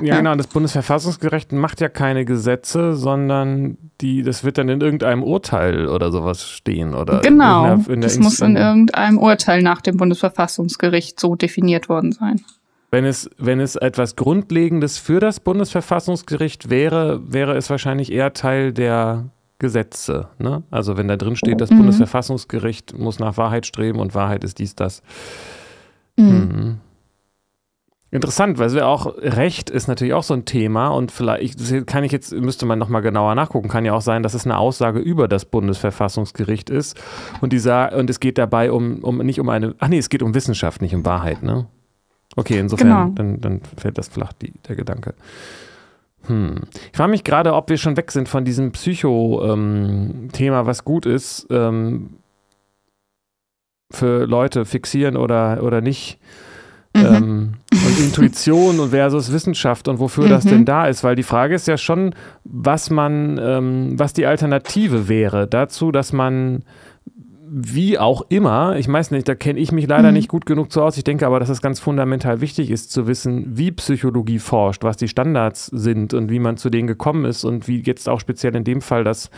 Ja, 0.00 0.06
ja, 0.06 0.16
genau. 0.16 0.34
Das 0.34 0.46
Bundesverfassungsgericht 0.46 1.52
macht 1.52 1.80
ja 1.80 1.88
keine 1.88 2.24
Gesetze, 2.24 2.94
sondern 2.94 3.76
die, 4.00 4.22
das 4.22 4.44
wird 4.44 4.58
dann 4.58 4.68
in 4.68 4.80
irgendeinem 4.80 5.22
Urteil 5.22 5.88
oder 5.88 6.10
sowas 6.10 6.48
stehen 6.48 6.94
oder. 6.94 7.20
Genau. 7.20 7.74
In 7.74 7.84
der, 7.84 7.94
in 7.94 8.00
der 8.00 8.10
das 8.10 8.18
muss 8.18 8.40
in 8.40 8.56
irgendeinem 8.56 9.18
Urteil 9.18 9.62
nach 9.62 9.80
dem 9.80 9.96
Bundesverfassungsgericht 9.96 11.18
so 11.20 11.36
definiert 11.36 11.88
worden 11.88 12.12
sein. 12.12 12.40
Wenn 12.90 13.04
es, 13.04 13.28
wenn 13.38 13.58
es 13.58 13.74
etwas 13.74 14.14
Grundlegendes 14.14 14.98
für 14.98 15.18
das 15.18 15.40
Bundesverfassungsgericht 15.40 16.70
wäre, 16.70 17.20
wäre 17.26 17.56
es 17.56 17.68
wahrscheinlich 17.68 18.12
eher 18.12 18.34
Teil 18.34 18.72
der 18.72 19.30
Gesetze. 19.58 20.28
Ne? 20.38 20.62
Also 20.70 20.96
wenn 20.96 21.08
da 21.08 21.16
drin 21.16 21.34
steht, 21.34 21.60
das 21.60 21.70
mhm. 21.70 21.78
Bundesverfassungsgericht 21.78 22.96
muss 22.96 23.18
nach 23.18 23.36
Wahrheit 23.36 23.66
streben 23.66 23.98
und 23.98 24.14
Wahrheit 24.14 24.44
ist 24.44 24.60
dies, 24.60 24.76
das. 24.76 25.02
Mhm. 26.16 26.26
Mhm. 26.26 26.80
Interessant, 28.10 28.58
weil 28.58 28.72
wir 28.72 28.86
auch 28.86 29.16
Recht 29.18 29.70
ist 29.70 29.88
natürlich 29.88 30.14
auch 30.14 30.22
so 30.22 30.34
ein 30.34 30.44
Thema 30.44 30.88
und 30.88 31.10
vielleicht 31.10 31.86
kann 31.88 32.04
ich 32.04 32.12
jetzt 32.12 32.32
müsste 32.32 32.64
man 32.64 32.78
noch 32.78 32.88
mal 32.88 33.00
genauer 33.00 33.34
nachgucken. 33.34 33.68
Kann 33.68 33.84
ja 33.84 33.92
auch 33.92 34.02
sein, 34.02 34.22
dass 34.22 34.34
es 34.34 34.44
eine 34.44 34.56
Aussage 34.56 35.00
über 35.00 35.26
das 35.26 35.44
Bundesverfassungsgericht 35.44 36.70
ist 36.70 36.96
und 37.40 37.52
dieser 37.52 37.92
und 37.96 38.08
es 38.08 38.20
geht 38.20 38.38
dabei 38.38 38.70
um, 38.70 39.02
um 39.02 39.18
nicht 39.18 39.40
um 39.40 39.48
eine 39.48 39.74
ach 39.80 39.88
nee 39.88 39.98
es 39.98 40.10
geht 40.10 40.22
um 40.22 40.32
Wissenschaft 40.32 40.80
nicht 40.80 40.94
um 40.94 41.04
Wahrheit 41.04 41.42
ne 41.42 41.66
Okay, 42.36 42.58
insofern, 42.58 42.88
genau. 42.88 43.08
dann, 43.14 43.40
dann 43.40 43.60
fällt 43.76 43.98
das 43.98 44.08
flach, 44.08 44.32
die, 44.32 44.52
der 44.68 44.76
Gedanke. 44.76 45.14
Hm. 46.26 46.62
Ich 46.90 46.96
frage 46.96 47.10
mich 47.10 47.22
gerade, 47.22 47.54
ob 47.54 47.68
wir 47.68 47.76
schon 47.76 47.96
weg 47.96 48.10
sind 48.10 48.28
von 48.28 48.44
diesem 48.44 48.72
Psycho-Thema, 48.72 50.60
ähm, 50.60 50.66
was 50.66 50.84
gut 50.84 51.06
ist, 51.06 51.46
ähm, 51.50 52.14
für 53.90 54.26
Leute 54.26 54.64
fixieren 54.64 55.16
oder, 55.16 55.62
oder 55.62 55.80
nicht. 55.80 56.18
Mhm. 56.96 57.04
Ähm, 57.04 57.52
und 57.72 58.00
Intuition 58.00 58.78
und 58.78 58.90
versus 58.90 59.32
Wissenschaft 59.32 59.88
und 59.88 59.98
wofür 59.98 60.26
mhm. 60.26 60.30
das 60.30 60.44
denn 60.44 60.64
da 60.64 60.86
ist, 60.86 61.02
weil 61.02 61.16
die 61.16 61.24
Frage 61.24 61.54
ist 61.54 61.66
ja 61.66 61.76
schon, 61.76 62.14
was 62.44 62.88
man, 62.88 63.38
ähm, 63.42 63.98
was 63.98 64.12
die 64.12 64.26
Alternative 64.26 65.08
wäre 65.08 65.48
dazu, 65.48 65.90
dass 65.90 66.12
man 66.12 66.62
wie 67.56 67.98
auch 67.98 68.22
immer, 68.30 68.76
ich 68.76 68.90
weiß 68.90 69.12
nicht, 69.12 69.28
da 69.28 69.36
kenne 69.36 69.60
ich 69.60 69.70
mich 69.70 69.86
leider 69.86 70.08
mhm. 70.08 70.14
nicht 70.14 70.28
gut 70.28 70.44
genug 70.44 70.72
zu 70.72 70.82
aus. 70.82 70.96
Ich 70.96 71.04
denke 71.04 71.26
aber, 71.26 71.38
dass 71.38 71.48
es 71.48 71.62
ganz 71.62 71.78
fundamental 71.78 72.40
wichtig 72.40 72.70
ist, 72.70 72.90
zu 72.90 73.06
wissen, 73.06 73.56
wie 73.56 73.70
Psychologie 73.70 74.40
forscht, 74.40 74.82
was 74.82 74.96
die 74.96 75.06
Standards 75.06 75.66
sind 75.66 76.14
und 76.14 76.30
wie 76.30 76.40
man 76.40 76.56
zu 76.56 76.68
denen 76.68 76.88
gekommen 76.88 77.24
ist 77.24 77.44
und 77.44 77.68
wie 77.68 77.80
jetzt 77.80 78.08
auch 78.08 78.18
speziell 78.18 78.56
in 78.56 78.64
dem 78.64 78.80
Fall, 78.80 79.04
dass 79.04 79.30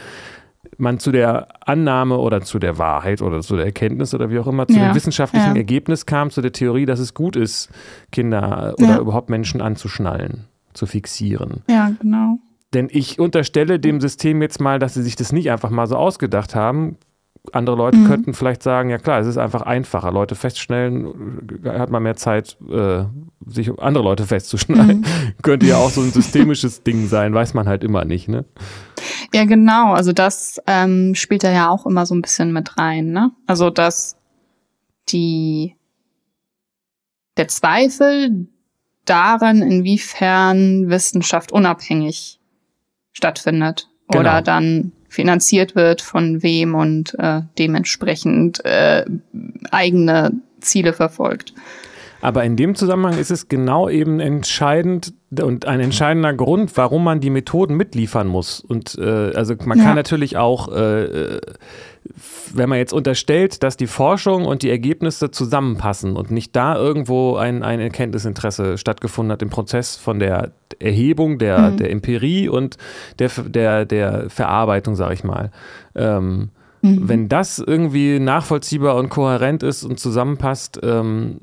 man 0.79 0.99
zu 0.99 1.13
der 1.13 1.49
Annahme 1.67 2.19
oder 2.19 2.43
zu 2.43 2.59
der 2.59 2.79
Wahrheit 2.79 3.23
oder 3.23 3.41
zu 3.41 3.57
der 3.57 3.67
Erkenntnis 3.67 4.15
oder 4.15 4.31
wie 4.31 4.39
auch 4.39 4.47
immer, 4.47 4.67
zu 4.67 4.75
ja, 4.75 4.89
dem 4.89 4.95
wissenschaftlichen 4.95 5.55
ja. 5.55 5.57
Ergebnis 5.57 6.07
kam, 6.07 6.31
zu 6.31 6.43
der 6.43 6.53
Theorie, 6.53 6.87
dass 6.87 7.01
es 7.01 7.15
gut 7.15 7.37
ist, 7.37 7.71
Kinder 8.13 8.75
oder 8.79 8.89
ja. 8.89 8.99
überhaupt 8.99 9.31
Menschen 9.31 9.61
anzuschnallen, 9.61 10.45
zu 10.75 10.87
fixieren. 10.87 11.63
Ja, 11.69 11.93
genau. 12.01 12.39
Denn 12.75 12.89
ich 12.91 13.19
unterstelle 13.19 13.79
dem 13.79 14.01
System 14.01 14.43
jetzt 14.43 14.61
mal, 14.61 14.79
dass 14.79 14.95
sie 14.95 15.03
sich 15.03 15.17
das 15.17 15.33
nicht 15.33 15.51
einfach 15.51 15.71
mal 15.71 15.87
so 15.87 15.97
ausgedacht 15.97 16.55
haben, 16.55 16.99
andere 17.53 17.77
Leute 17.77 17.99
mhm. 17.99 18.07
könnten 18.07 18.35
vielleicht 18.35 18.63
sagen, 18.63 18.91
ja 18.91 18.99
klar, 18.99 19.21
es 19.21 19.27
ist 19.27 19.39
einfach 19.39 19.63
einfacher. 19.63 20.11
Leute 20.11 20.35
feststellen, 20.35 21.61
hat 21.65 21.91
man 21.91 22.03
mehr 22.03 22.17
Zeit, 22.17 22.57
äh, 22.71 23.05
sich 23.47 23.79
andere 23.79 24.05
Leute 24.05 24.27
festzuschneiden. 24.27 25.01
Mhm. 25.01 25.35
Könnte 25.43 25.67
ja 25.67 25.77
auch 25.77 25.91
so 25.91 26.01
ein 26.01 26.11
systemisches 26.11 26.83
Ding 26.83 27.07
sein, 27.07 27.35
weiß 27.35 27.55
man 27.55 27.69
halt 27.69 27.85
immer 27.85 28.05
nicht, 28.05 28.29
ne? 28.29 28.45
Ja, 29.35 29.45
genau. 29.45 29.93
Also 29.93 30.13
das 30.13 30.61
ähm, 30.67 31.15
spielt 31.15 31.45
da 31.45 31.51
ja 31.51 31.69
auch 31.69 31.87
immer 31.87 32.07
so 32.07 32.15
ein 32.15 32.23
bisschen 32.23 32.53
mit 32.53 32.79
rein, 32.79 33.13
ne? 33.13 33.33
Also 33.47 33.71
dass 33.71 34.17
die 35.09 35.77
der 37.37 37.49
Zweifel 37.49 38.49
daran, 39.05 39.63
inwiefern 39.63 40.89
Wissenschaft 40.89 41.53
unabhängig 41.53 42.41
stattfindet 43.13 43.89
genau. 44.09 44.21
oder 44.21 44.43
dann 44.43 44.93
finanziert 45.17 45.75
wird, 45.75 46.03
von 46.03 46.43
wem 46.43 46.75
und 46.75 47.19
äh, 47.19 47.41
dementsprechend 47.59 48.63
äh, 48.67 49.07
eigene 49.71 50.33
Ziele 50.61 50.93
verfolgt. 50.93 51.55
Aber 52.21 52.45
in 52.45 52.57
dem 52.57 52.75
Zusammenhang 52.75 53.19
ist 53.19 53.31
es 53.31 53.49
genau 53.49 53.89
eben 53.89 54.21
entscheidend 54.21 55.15
und 55.43 55.67
ein 55.67 55.81
entscheidender 55.81 56.33
Grund, 56.33 56.77
warum 56.77 57.05
man 57.05 57.21
die 57.21 57.31
Methoden 57.31 57.77
mitliefern 57.77 58.27
muss. 58.27 58.61
Und 58.61 58.97
äh, 58.99 59.33
also 59.35 59.55
man 59.65 59.79
ja. 59.79 59.85
kann 59.85 59.97
natürlich 59.97 60.37
auch, 60.37 60.69
äh, 60.73 61.41
wenn 62.55 62.69
man 62.69 62.79
jetzt 62.79 62.93
unterstellt, 62.93 63.63
dass 63.63 63.77
die 63.77 63.87
Forschung 63.87 64.47
und 64.47 64.63
die 64.63 64.71
Ergebnisse 64.71 65.31
zusammenpassen 65.31 66.17
und 66.17 66.31
nicht 66.31 66.55
da 66.55 66.77
irgendwo 66.77 67.37
ein, 67.37 67.63
ein 67.63 67.81
Erkenntnisinteresse 67.81 68.79
stattgefunden 68.79 69.33
hat 69.33 69.43
im 69.43 69.51
Prozess 69.51 69.97
von 69.97 70.19
der 70.19 70.53
Erhebung, 70.79 71.39
der, 71.39 71.73
mhm. 71.73 71.77
der 71.77 71.91
Empirie 71.91 72.49
und 72.49 72.77
der, 73.19 73.31
der, 73.47 73.85
der 73.85 74.31
Verarbeitung, 74.31 74.95
sage 74.95 75.15
ich 75.15 75.25
mal. 75.25 75.51
Ähm, 75.95 76.51
mhm. 76.83 77.09
Wenn 77.09 77.29
das 77.29 77.59
irgendwie 77.59 78.21
nachvollziehbar 78.21 78.97
und 78.97 79.09
kohärent 79.09 79.63
ist 79.63 79.85
und 79.85 79.99
zusammenpasst, 79.99 80.81
ähm, 80.83 81.41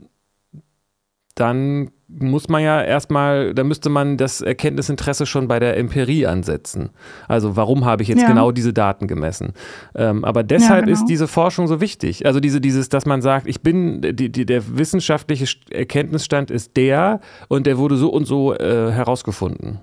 dann 1.35 1.89
muss 2.07 2.47
man 2.47 2.61
ja 2.61 2.81
erstmal, 2.81 3.55
da 3.55 3.63
müsste 3.63 3.89
man 3.89 4.17
das 4.17 4.41
Erkenntnisinteresse 4.41 5.25
schon 5.25 5.47
bei 5.47 5.59
der 5.59 5.77
Empirie 5.77 6.27
ansetzen. 6.27 6.91
Also 7.27 7.55
warum 7.55 7.85
habe 7.85 8.03
ich 8.03 8.09
jetzt 8.09 8.21
ja. 8.21 8.27
genau 8.27 8.51
diese 8.51 8.71
Daten 8.71 9.07
gemessen? 9.07 9.53
Ähm, 9.95 10.23
aber 10.23 10.43
deshalb 10.43 10.81
ja, 10.81 10.85
genau. 10.85 10.99
ist 10.99 11.05
diese 11.05 11.27
Forschung 11.27 11.67
so 11.67 11.81
wichtig. 11.81 12.25
Also 12.27 12.39
diese, 12.39 12.61
dieses, 12.61 12.89
dass 12.89 13.05
man 13.05 13.21
sagt, 13.21 13.47
ich 13.47 13.61
bin, 13.61 14.01
die, 14.01 14.31
die, 14.31 14.45
der 14.45 14.77
wissenschaftliche 14.77 15.47
Erkenntnisstand 15.71 16.51
ist 16.51 16.77
der 16.77 17.19
und 17.47 17.65
der 17.65 17.77
wurde 17.79 17.95
so 17.95 18.09
und 18.09 18.25
so 18.25 18.53
äh, 18.53 18.91
herausgefunden. 18.91 19.79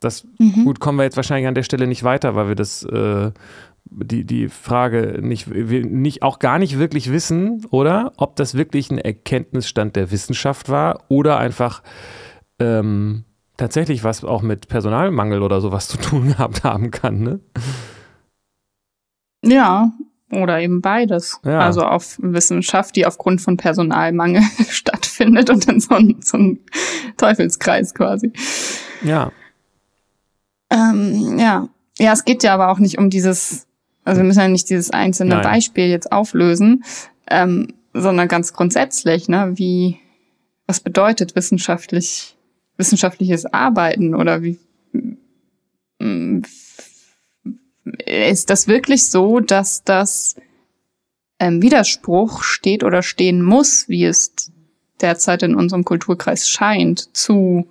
Das, 0.00 0.26
mhm. 0.38 0.64
gut, 0.64 0.80
kommen 0.80 0.98
wir 0.98 1.04
jetzt 1.04 1.16
wahrscheinlich 1.16 1.46
an 1.46 1.54
der 1.54 1.62
Stelle 1.62 1.86
nicht 1.86 2.04
weiter, 2.04 2.34
weil 2.34 2.48
wir 2.48 2.54
das 2.54 2.82
äh, 2.84 3.30
die, 3.90 4.24
die 4.24 4.48
Frage 4.48 5.18
nicht, 5.20 5.48
nicht, 5.48 6.22
auch 6.22 6.38
gar 6.38 6.58
nicht 6.58 6.78
wirklich 6.78 7.10
wissen, 7.10 7.66
oder? 7.70 8.12
Ob 8.16 8.36
das 8.36 8.54
wirklich 8.54 8.90
ein 8.90 8.98
Erkenntnisstand 8.98 9.96
der 9.96 10.10
Wissenschaft 10.10 10.68
war 10.68 11.04
oder 11.08 11.38
einfach 11.38 11.82
ähm, 12.58 13.24
tatsächlich 13.56 14.04
was 14.04 14.24
auch 14.24 14.42
mit 14.42 14.68
Personalmangel 14.68 15.42
oder 15.42 15.60
sowas 15.60 15.88
zu 15.88 15.98
tun 15.98 16.28
gehabt 16.32 16.64
haben 16.64 16.90
kann, 16.90 17.20
ne? 17.20 17.40
Ja, 19.42 19.92
oder 20.32 20.60
eben 20.60 20.80
beides. 20.80 21.40
Ja. 21.44 21.60
Also 21.60 21.82
auf 21.82 22.18
Wissenschaft, 22.20 22.94
die 22.94 23.06
aufgrund 23.06 23.40
von 23.40 23.56
Personalmangel 23.56 24.42
stattfindet 24.68 25.50
und 25.50 25.66
dann 25.66 25.80
so 25.80 25.94
ein, 25.94 26.16
so 26.20 26.36
ein 26.36 26.60
Teufelskreis 27.16 27.94
quasi. 27.94 28.32
Ja. 29.02 29.32
Ähm, 30.70 31.38
ja. 31.38 31.68
Ja, 31.98 32.12
es 32.12 32.24
geht 32.24 32.42
ja 32.42 32.54
aber 32.54 32.70
auch 32.70 32.78
nicht 32.78 32.98
um 32.98 33.10
dieses 33.10 33.66
also 34.10 34.22
wir 34.22 34.26
müssen 34.26 34.40
ja 34.40 34.48
nicht 34.48 34.68
dieses 34.68 34.90
einzelne 34.90 35.36
Nein. 35.36 35.42
Beispiel 35.42 35.86
jetzt 35.86 36.10
auflösen. 36.10 36.84
Ähm, 37.30 37.74
sondern 37.92 38.28
ganz 38.28 38.52
grundsätzlich, 38.52 39.28
ne? 39.28 39.52
Wie, 39.54 39.98
was 40.66 40.80
bedeutet 40.80 41.34
wissenschaftlich, 41.34 42.36
wissenschaftliches 42.76 43.46
Arbeiten 43.46 44.14
oder 44.14 44.42
wie, 44.42 44.58
mm, 45.98 46.42
ist 48.06 48.50
das 48.50 48.68
wirklich 48.68 49.08
so, 49.08 49.40
dass 49.40 49.82
das 49.84 50.36
ähm, 51.38 51.62
Widerspruch 51.62 52.42
steht 52.42 52.84
oder 52.84 53.02
stehen 53.02 53.42
muss, 53.42 53.88
wie 53.88 54.04
es 54.04 54.52
derzeit 55.00 55.42
in 55.42 55.54
unserem 55.54 55.84
Kulturkreis 55.84 56.48
scheint, 56.48 57.16
zu 57.16 57.68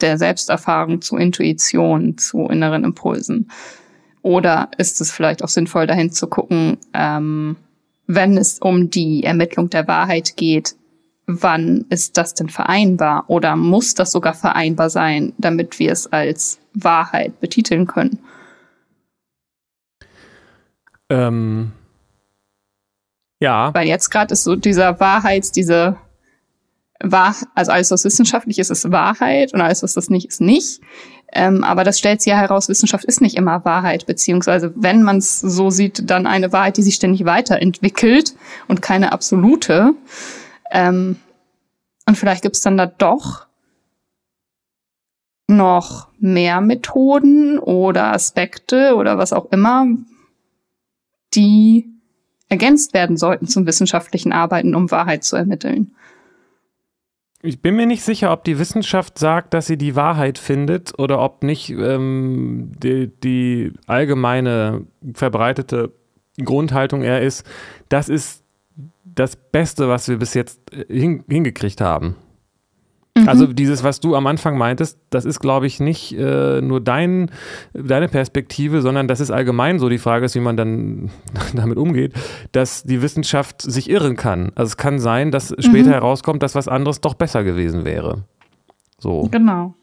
der 0.00 0.18
Selbsterfahrung, 0.18 1.00
zu 1.02 1.16
Intuition, 1.16 2.18
zu 2.18 2.46
inneren 2.46 2.82
Impulsen? 2.82 3.50
Oder 4.24 4.70
ist 4.78 5.02
es 5.02 5.12
vielleicht 5.12 5.44
auch 5.44 5.48
sinnvoll, 5.48 5.86
dahin 5.86 6.10
zu 6.10 6.26
gucken, 6.26 6.78
ähm, 6.94 7.56
wenn 8.06 8.38
es 8.38 8.58
um 8.58 8.88
die 8.88 9.22
Ermittlung 9.22 9.68
der 9.68 9.86
Wahrheit 9.86 10.38
geht, 10.38 10.76
wann 11.26 11.84
ist 11.90 12.16
das 12.16 12.32
denn 12.32 12.48
vereinbar? 12.48 13.24
Oder 13.28 13.54
muss 13.54 13.92
das 13.92 14.12
sogar 14.12 14.32
vereinbar 14.32 14.88
sein, 14.88 15.34
damit 15.36 15.78
wir 15.78 15.92
es 15.92 16.10
als 16.10 16.58
Wahrheit 16.72 17.38
betiteln 17.40 17.86
können? 17.86 18.18
Ähm, 21.10 21.72
ja. 23.40 23.74
Weil 23.74 23.86
jetzt 23.86 24.08
gerade 24.08 24.32
ist 24.32 24.44
so 24.44 24.56
dieser 24.56 25.00
Wahrheits, 25.00 25.52
diese 25.52 25.98
Wahr, 26.98 27.36
also 27.54 27.72
alles, 27.72 27.90
was 27.90 28.06
wissenschaftlich 28.06 28.58
ist, 28.58 28.70
ist 28.70 28.90
Wahrheit 28.90 29.52
und 29.52 29.60
alles, 29.60 29.82
was 29.82 29.92
das 29.92 30.08
nicht 30.08 30.28
ist, 30.28 30.40
nicht. 30.40 30.80
Ähm, 31.34 31.64
aber 31.64 31.82
das 31.82 31.98
stellt 31.98 32.22
sich 32.22 32.30
ja 32.30 32.38
heraus, 32.38 32.68
Wissenschaft 32.68 33.04
ist 33.04 33.20
nicht 33.20 33.36
immer 33.36 33.64
Wahrheit, 33.64 34.06
beziehungsweise 34.06 34.72
wenn 34.76 35.02
man 35.02 35.18
es 35.18 35.40
so 35.40 35.68
sieht, 35.70 36.08
dann 36.08 36.26
eine 36.26 36.52
Wahrheit, 36.52 36.76
die 36.76 36.82
sich 36.82 36.94
ständig 36.94 37.24
weiterentwickelt 37.24 38.34
und 38.68 38.82
keine 38.82 39.12
absolute. 39.12 39.94
Ähm, 40.70 41.16
und 42.06 42.16
vielleicht 42.16 42.42
gibt 42.42 42.54
es 42.56 42.62
dann 42.62 42.76
da 42.76 42.86
doch 42.86 43.46
noch 45.46 46.08
mehr 46.18 46.60
Methoden 46.60 47.58
oder 47.58 48.12
Aspekte 48.12 48.94
oder 48.94 49.18
was 49.18 49.32
auch 49.32 49.50
immer, 49.50 49.86
die 51.34 51.90
ergänzt 52.48 52.94
werden 52.94 53.16
sollten 53.16 53.46
zum 53.46 53.66
wissenschaftlichen 53.66 54.32
Arbeiten, 54.32 54.74
um 54.74 54.90
Wahrheit 54.90 55.24
zu 55.24 55.36
ermitteln. 55.36 55.94
Ich 57.46 57.60
bin 57.60 57.76
mir 57.76 57.84
nicht 57.84 58.02
sicher, 58.02 58.32
ob 58.32 58.42
die 58.44 58.58
Wissenschaft 58.58 59.18
sagt, 59.18 59.52
dass 59.52 59.66
sie 59.66 59.76
die 59.76 59.94
Wahrheit 59.94 60.38
findet 60.38 60.98
oder 60.98 61.20
ob 61.20 61.42
nicht 61.42 61.68
ähm, 61.68 62.72
die, 62.78 63.08
die, 63.08 63.74
allgemeine 63.86 64.86
verbreitete 65.12 65.92
Grundhaltung 66.42 67.02
eher 67.02 67.20
ist, 67.20 67.46
das 67.90 68.08
ist 68.08 68.44
das 69.04 69.36
Beste, 69.36 69.90
was 69.90 70.08
wir 70.08 70.16
bis 70.16 70.32
jetzt 70.32 70.58
äh, 70.72 70.86
hin, 70.88 71.22
hingekriegt 71.28 71.82
haben. 71.82 72.16
Mhm. 73.16 73.28
Also 73.28 73.46
dieses, 73.46 73.84
was 73.84 74.00
du 74.00 74.16
am 74.16 74.26
Anfang 74.26 74.58
meintest, 74.58 74.98
das 75.10 75.24
ist, 75.24 75.38
glaube 75.38 75.66
ich, 75.66 75.78
nicht 75.78 76.12
äh, 76.18 76.60
nur 76.60 76.80
dein, 76.80 77.30
deine 77.72 78.08
Perspektive, 78.08 78.82
sondern 78.82 79.06
das 79.06 79.20
ist 79.20 79.30
allgemein 79.30 79.78
so. 79.78 79.88
Die 79.88 79.98
Frage 79.98 80.26
ist, 80.26 80.34
wie 80.34 80.40
man 80.40 80.56
dann 80.56 81.10
damit 81.54 81.78
umgeht, 81.78 82.14
dass 82.52 82.82
die 82.82 83.02
Wissenschaft 83.02 83.62
sich 83.62 83.88
irren 83.88 84.16
kann. 84.16 84.50
Also 84.56 84.70
es 84.70 84.76
kann 84.76 84.98
sein, 84.98 85.30
dass 85.30 85.54
später 85.60 85.90
mhm. 85.90 85.94
herauskommt, 85.94 86.42
dass 86.42 86.54
was 86.54 86.66
anderes 86.66 87.00
doch 87.00 87.14
besser 87.14 87.44
gewesen 87.44 87.84
wäre. 87.84 88.24
So. 88.98 89.28
Genau. 89.30 89.74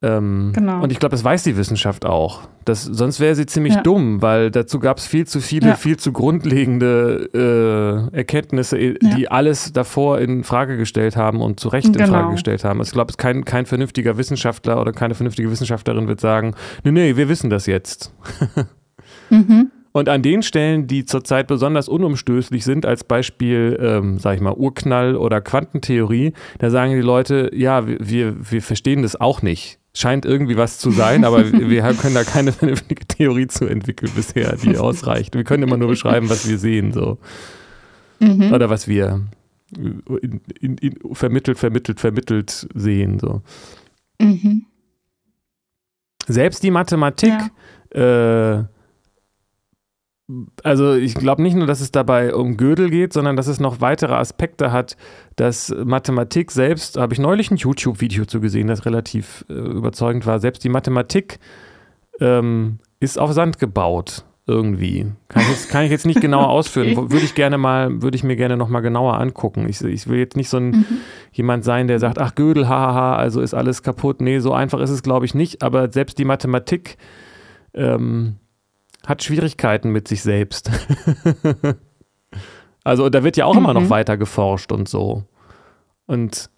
Ähm, 0.00 0.52
genau. 0.54 0.80
Und 0.80 0.92
ich 0.92 1.00
glaube, 1.00 1.10
das 1.10 1.24
weiß 1.24 1.42
die 1.42 1.56
Wissenschaft 1.56 2.06
auch. 2.06 2.42
Das, 2.64 2.84
sonst 2.84 3.18
wäre 3.18 3.34
sie 3.34 3.46
ziemlich 3.46 3.74
ja. 3.74 3.80
dumm, 3.82 4.22
weil 4.22 4.50
dazu 4.52 4.78
gab 4.78 4.98
es 4.98 5.06
viel 5.06 5.26
zu 5.26 5.40
viele, 5.40 5.70
ja. 5.70 5.74
viel 5.74 5.96
zu 5.96 6.12
grundlegende 6.12 8.08
äh, 8.12 8.16
Erkenntnisse, 8.16 8.78
ja. 8.78 8.92
die 9.00 9.28
alles 9.28 9.72
davor 9.72 10.20
in 10.20 10.44
Frage 10.44 10.76
gestellt 10.76 11.16
haben 11.16 11.40
und 11.40 11.58
zu 11.58 11.68
Recht 11.68 11.86
in 11.86 11.92
genau. 11.94 12.10
Frage 12.10 12.32
gestellt 12.32 12.62
haben. 12.62 12.78
Also 12.78 12.90
ich 12.90 12.94
glaube, 12.94 13.12
kein, 13.16 13.44
kein 13.44 13.66
vernünftiger 13.66 14.16
Wissenschaftler 14.18 14.80
oder 14.80 14.92
keine 14.92 15.14
vernünftige 15.14 15.50
Wissenschaftlerin 15.50 16.06
wird 16.06 16.20
sagen, 16.20 16.54
nee, 16.84 16.92
nee, 16.92 17.16
wir 17.16 17.28
wissen 17.28 17.50
das 17.50 17.66
jetzt. 17.66 18.14
mhm. 19.30 19.72
Und 19.90 20.08
an 20.08 20.22
den 20.22 20.42
Stellen, 20.42 20.86
die 20.86 21.06
zurzeit 21.06 21.48
besonders 21.48 21.88
unumstößlich 21.88 22.62
sind, 22.62 22.86
als 22.86 23.02
Beispiel, 23.02 23.76
ähm, 23.82 24.18
sag 24.18 24.36
ich 24.36 24.40
mal, 24.40 24.54
Urknall 24.54 25.16
oder 25.16 25.40
Quantentheorie, 25.40 26.34
da 26.58 26.70
sagen 26.70 26.92
die 26.92 27.00
Leute, 27.00 27.50
ja, 27.52 27.84
wir, 27.88 28.36
wir 28.38 28.62
verstehen 28.62 29.02
das 29.02 29.20
auch 29.20 29.42
nicht 29.42 29.80
scheint 29.98 30.24
irgendwie 30.24 30.56
was 30.56 30.78
zu 30.78 30.90
sein, 30.90 31.24
aber 31.24 31.52
wir 31.52 31.82
können 31.94 32.14
da 32.14 32.24
keine 32.24 32.52
vernünftige 32.52 33.06
Theorie 33.06 33.48
zu 33.48 33.66
entwickeln 33.66 34.12
bisher, 34.14 34.56
die 34.56 34.78
ausreicht. 34.78 35.34
Wir 35.34 35.44
können 35.44 35.64
immer 35.64 35.76
nur 35.76 35.88
beschreiben, 35.88 36.30
was 36.30 36.48
wir 36.48 36.58
sehen, 36.58 36.92
so. 36.92 37.18
Mhm. 38.20 38.52
Oder 38.52 38.70
was 38.70 38.88
wir 38.88 39.26
in, 39.76 40.40
in, 40.60 40.78
in, 40.78 41.14
vermittelt, 41.14 41.58
vermittelt, 41.58 42.00
vermittelt 42.00 42.68
sehen, 42.74 43.18
so. 43.18 43.42
Mhm. 44.20 44.66
Selbst 46.26 46.62
die 46.62 46.70
Mathematik 46.70 47.34
ja. 47.94 48.58
äh, 48.60 48.64
also 50.62 50.94
ich 50.94 51.14
glaube 51.14 51.42
nicht 51.42 51.56
nur, 51.56 51.66
dass 51.66 51.80
es 51.80 51.90
dabei 51.90 52.34
um 52.34 52.56
Gödel 52.56 52.90
geht, 52.90 53.12
sondern 53.12 53.36
dass 53.36 53.46
es 53.46 53.60
noch 53.60 53.80
weitere 53.80 54.14
Aspekte 54.14 54.72
hat, 54.72 54.96
dass 55.36 55.74
Mathematik 55.84 56.50
selbst, 56.50 56.98
habe 56.98 57.14
ich 57.14 57.18
neulich 57.18 57.50
ein 57.50 57.56
YouTube-Video 57.56 58.26
zu 58.26 58.40
gesehen, 58.40 58.66
das 58.66 58.84
relativ 58.84 59.46
äh, 59.48 59.54
überzeugend 59.54 60.26
war, 60.26 60.38
selbst 60.38 60.64
die 60.64 60.68
Mathematik 60.68 61.38
ähm, 62.20 62.78
ist 63.00 63.18
auf 63.18 63.32
Sand 63.32 63.58
gebaut 63.58 64.24
irgendwie. 64.46 65.06
Kann 65.28 65.42
ich 65.42 65.48
jetzt, 65.50 65.70
kann 65.70 65.84
ich 65.84 65.90
jetzt 65.90 66.06
nicht 66.06 66.20
genauer 66.20 66.48
ausführen. 66.50 66.96
Okay. 66.96 67.10
Würde 67.10 67.24
ich 67.24 67.34
gerne 67.34 67.58
mal, 67.58 68.02
würde 68.02 68.16
ich 68.16 68.24
mir 68.24 68.36
gerne 68.36 68.56
noch 68.56 68.68
mal 68.68 68.80
genauer 68.80 69.18
angucken. 69.20 69.66
Ich, 69.68 69.82
ich 69.82 70.08
will 70.08 70.18
jetzt 70.18 70.36
nicht 70.36 70.48
so 70.48 70.56
ein 70.56 70.70
mhm. 70.70 70.86
jemand 71.32 71.64
sein, 71.64 71.86
der 71.86 71.98
sagt, 71.98 72.18
ach 72.18 72.34
Gödel, 72.34 72.66
hahaha, 72.66 73.16
also 73.16 73.40
ist 73.40 73.54
alles 73.54 73.82
kaputt. 73.82 74.20
Nee, 74.20 74.40
so 74.40 74.52
einfach 74.52 74.80
ist 74.80 74.90
es 74.90 75.02
glaube 75.02 75.26
ich 75.26 75.34
nicht. 75.34 75.62
Aber 75.62 75.92
selbst 75.92 76.18
die 76.18 76.24
Mathematik 76.24 76.96
ähm, 77.74 78.36
hat 79.06 79.22
Schwierigkeiten 79.22 79.90
mit 79.90 80.08
sich 80.08 80.22
selbst. 80.22 80.70
also 82.84 83.08
da 83.08 83.24
wird 83.24 83.36
ja 83.36 83.46
auch 83.46 83.54
mhm. 83.54 83.60
immer 83.60 83.74
noch 83.74 83.82
mhm. 83.82 83.90
weiter 83.90 84.16
geforscht 84.16 84.72
und 84.72 84.88
so. 84.88 85.24
Und 86.06 86.50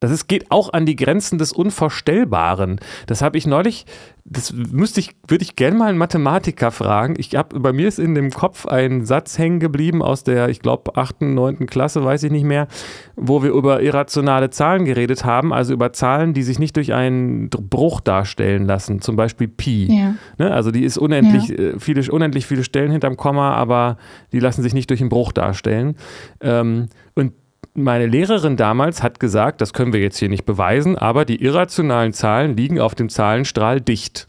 das 0.00 0.12
ist, 0.12 0.28
geht 0.28 0.50
auch 0.50 0.72
an 0.72 0.86
die 0.86 0.94
Grenzen 0.94 1.38
des 1.38 1.52
Unvorstellbaren. 1.52 2.78
Das 3.06 3.20
habe 3.20 3.36
ich 3.36 3.46
neulich, 3.48 3.84
das 4.24 4.52
müsste 4.52 5.00
ich, 5.00 5.16
würde 5.26 5.42
ich 5.42 5.56
gerne 5.56 5.76
mal 5.76 5.88
einen 5.88 5.98
Mathematiker 5.98 6.70
fragen. 6.70 7.14
Ich 7.18 7.34
habe, 7.34 7.58
bei 7.58 7.72
mir 7.72 7.88
ist 7.88 7.98
in 7.98 8.14
dem 8.14 8.30
Kopf 8.30 8.66
ein 8.66 9.04
Satz 9.04 9.38
hängen 9.38 9.58
geblieben 9.58 10.00
aus 10.00 10.22
der, 10.22 10.50
ich 10.50 10.60
glaube, 10.60 10.96
achten, 10.96 11.34
neunten 11.34 11.66
Klasse, 11.66 12.04
weiß 12.04 12.22
ich 12.22 12.30
nicht 12.30 12.44
mehr, 12.44 12.68
wo 13.16 13.42
wir 13.42 13.50
über 13.50 13.82
irrationale 13.82 14.50
Zahlen 14.50 14.84
geredet 14.84 15.24
haben, 15.24 15.52
also 15.52 15.72
über 15.72 15.92
Zahlen, 15.92 16.32
die 16.32 16.44
sich 16.44 16.60
nicht 16.60 16.76
durch 16.76 16.92
einen 16.92 17.50
Bruch 17.50 18.00
darstellen 18.00 18.66
lassen, 18.66 19.00
zum 19.00 19.16
Beispiel 19.16 19.48
Pi. 19.48 19.88
Ja. 19.90 20.14
Ne? 20.38 20.52
Also 20.52 20.70
die 20.70 20.84
ist 20.84 20.96
unendlich, 20.96 21.48
ja. 21.48 21.56
Äh, 21.56 21.80
viele, 21.80 22.08
unendlich 22.12 22.46
viele 22.46 22.62
Stellen 22.62 22.92
hinterm 22.92 23.16
Komma, 23.16 23.54
aber 23.54 23.96
die 24.30 24.38
lassen 24.38 24.62
sich 24.62 24.74
nicht 24.74 24.90
durch 24.90 25.00
einen 25.00 25.08
Bruch 25.08 25.32
darstellen. 25.32 25.96
Ähm, 26.40 26.86
und 27.16 27.32
meine 27.74 28.06
Lehrerin 28.06 28.56
damals 28.56 29.02
hat 29.02 29.20
gesagt, 29.20 29.60
das 29.60 29.72
können 29.72 29.92
wir 29.92 30.00
jetzt 30.00 30.18
hier 30.18 30.28
nicht 30.28 30.44
beweisen, 30.44 30.96
aber 30.96 31.24
die 31.24 31.42
irrationalen 31.42 32.12
Zahlen 32.12 32.56
liegen 32.56 32.80
auf 32.80 32.94
dem 32.94 33.08
Zahlenstrahl 33.08 33.80
dicht. 33.80 34.26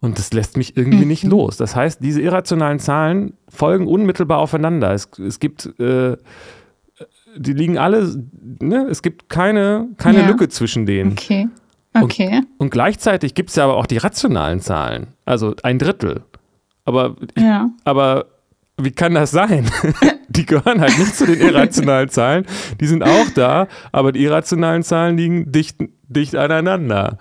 Und 0.00 0.18
das 0.18 0.32
lässt 0.32 0.56
mich 0.56 0.76
irgendwie 0.76 1.02
mhm. 1.02 1.08
nicht 1.08 1.24
los. 1.24 1.56
Das 1.58 1.76
heißt, 1.76 2.02
diese 2.02 2.22
irrationalen 2.22 2.78
Zahlen 2.78 3.34
folgen 3.48 3.86
unmittelbar 3.86 4.38
aufeinander. 4.38 4.92
Es, 4.92 5.10
es 5.18 5.40
gibt, 5.40 5.66
äh, 5.78 6.16
die 7.36 7.52
liegen 7.52 7.76
alle, 7.76 8.24
ne? 8.60 8.86
es 8.90 9.02
gibt 9.02 9.28
keine, 9.28 9.88
keine 9.98 10.20
ja. 10.20 10.26
Lücke 10.28 10.48
zwischen 10.48 10.86
denen. 10.86 11.12
Okay. 11.12 11.48
Okay. 11.92 12.38
Und, 12.38 12.46
und 12.58 12.70
gleichzeitig 12.70 13.34
gibt 13.34 13.50
es 13.50 13.56
ja 13.56 13.64
aber 13.64 13.76
auch 13.76 13.86
die 13.86 13.96
rationalen 13.96 14.60
Zahlen, 14.60 15.08
also 15.24 15.54
ein 15.62 15.78
Drittel. 15.78 16.22
Aber, 16.84 17.16
ja. 17.36 17.70
aber 17.84 18.26
wie 18.84 18.90
kann 18.90 19.14
das 19.14 19.30
sein? 19.30 19.70
die 20.28 20.46
gehören 20.46 20.80
halt 20.80 20.98
nicht 20.98 21.16
zu 21.16 21.26
den 21.26 21.40
irrationalen 21.40 22.08
Zahlen. 22.08 22.46
Die 22.80 22.86
sind 22.86 23.02
auch 23.02 23.30
da, 23.34 23.68
aber 23.92 24.12
die 24.12 24.22
irrationalen 24.22 24.82
Zahlen 24.82 25.16
liegen 25.16 25.52
dicht, 25.52 25.76
dicht 26.08 26.34
aneinander. 26.36 27.18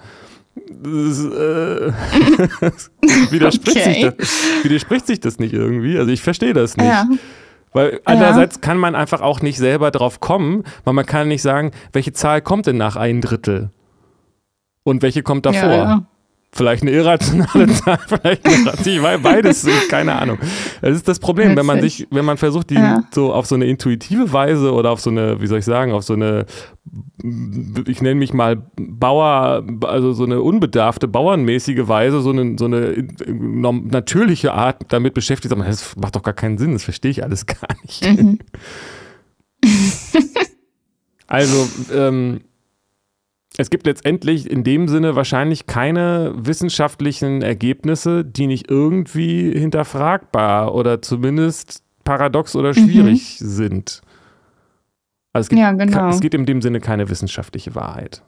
Das, 0.56 1.20
äh, 1.26 1.92
widerspricht, 3.32 3.78
okay. 3.78 3.94
sich 3.94 4.14
das, 4.18 4.44
widerspricht 4.64 5.08
sich 5.08 5.20
das 5.20 5.40
nicht 5.40 5.54
irgendwie? 5.54 5.98
Also 5.98 6.12
ich 6.12 6.22
verstehe 6.22 6.54
das 6.54 6.78
nicht. 6.78 6.88
Ja. 6.88 7.08
Weil 7.72 8.02
andererseits 8.06 8.56
ja. 8.56 8.62
kann 8.62 8.78
man 8.78 8.96
einfach 8.96 9.22
auch 9.22 9.42
nicht 9.42 9.58
selber 9.58 9.92
drauf 9.92 10.20
kommen, 10.20 10.64
weil 10.84 10.94
man 10.94 11.06
kann 11.06 11.28
nicht 11.28 11.42
sagen, 11.42 11.72
welche 11.94 12.14
Zahl 12.14 12.42
kommt 12.42 12.68
denn 12.68 12.78
nach 12.78 12.96
ein 12.96 13.22
Drittel? 13.22 13.70
Und 14.84 15.02
welche 15.02 15.24
kommt 15.24 15.46
davor? 15.46 15.70
Ja, 15.70 16.06
Vielleicht 16.52 16.82
eine 16.82 16.92
irrationale 16.92 17.68
Zahl, 17.74 18.00
vielleicht 18.08 18.44
eine 18.46 18.66
rationale, 18.66 19.20
beides, 19.20 19.68
keine 19.88 20.20
Ahnung. 20.20 20.40
Das 20.82 20.96
ist 20.96 21.08
das 21.08 21.20
Problem, 21.20 21.56
wenn 21.56 21.66
man 21.66 21.80
sich, 21.80 22.08
wenn 22.10 22.26
man 22.26 22.38
versucht, 22.38 22.72
die 22.72 22.76
ja. 22.76 23.04
so 23.12 23.32
auf 23.32 23.46
so 23.46 23.54
eine 23.54 23.66
intuitive 23.66 24.34
Weise 24.34 24.74
oder 24.74 24.90
auf 24.90 25.00
so 25.00 25.12
eine, 25.12 25.40
wie 25.42 25.48
soll 25.48 25.60
ich 25.60 25.66
sagen, 25.66 25.92
auf 25.92 26.04
so 26.04 26.14
eine, 26.14 26.48
ich 27.88 28.02
nenne 28.02 28.16
mich 28.16 28.34
mal 28.34 28.64
Bauer, 28.78 29.64
also 29.84 30.12
so 30.14 30.24
eine 30.24 30.42
unbedarfte, 30.42 31.08
bauernmäßige 31.08 31.88
Weise, 31.88 32.20
so 32.22 32.32
eine, 32.32 32.56
so 32.58 32.66
eine 32.66 33.08
natürliche 33.28 34.54
Art 34.54 34.86
damit 34.88 35.14
beschäftigt, 35.14 35.54
aber 35.54 35.66
das 35.66 35.96
macht 35.98 36.16
doch 36.16 36.24
gar 36.24 36.34
keinen 36.34 36.58
Sinn, 36.58 36.74
das 36.74 36.84
verstehe 36.84 37.12
ich 37.12 37.24
alles 37.24 37.46
gar 37.46 37.70
nicht. 37.84 38.04
Mhm. 38.04 38.40
also, 41.28 41.70
ähm, 41.94 42.42
es 43.60 43.70
gibt 43.70 43.86
letztendlich 43.86 44.50
in 44.50 44.64
dem 44.64 44.88
Sinne 44.88 45.18
wahrscheinlich 45.18 45.68
keine 45.68 46.34
wissenschaftlichen 46.38 47.42
Ergebnisse, 47.42 48.24
die 48.24 48.48
nicht 48.48 48.72
irgendwie 48.72 49.52
hinterfragbar 49.52 50.74
oder 50.74 51.02
zumindest 51.02 51.84
paradox 52.06 52.56
oder 52.56 52.74
schwierig 52.74 53.42
mhm. 53.42 53.46
sind. 53.46 54.02
Also 55.34 55.48
es 55.48 55.50
gibt, 55.50 55.60
ja, 55.60 55.74
genau. 55.74 56.08
es 56.08 56.22
gibt 56.22 56.36
in 56.36 56.46
dem 56.46 56.62
Sinne 56.62 56.80
keine 56.80 57.10
wissenschaftliche 57.10 57.76
Wahrheit. 57.76 58.24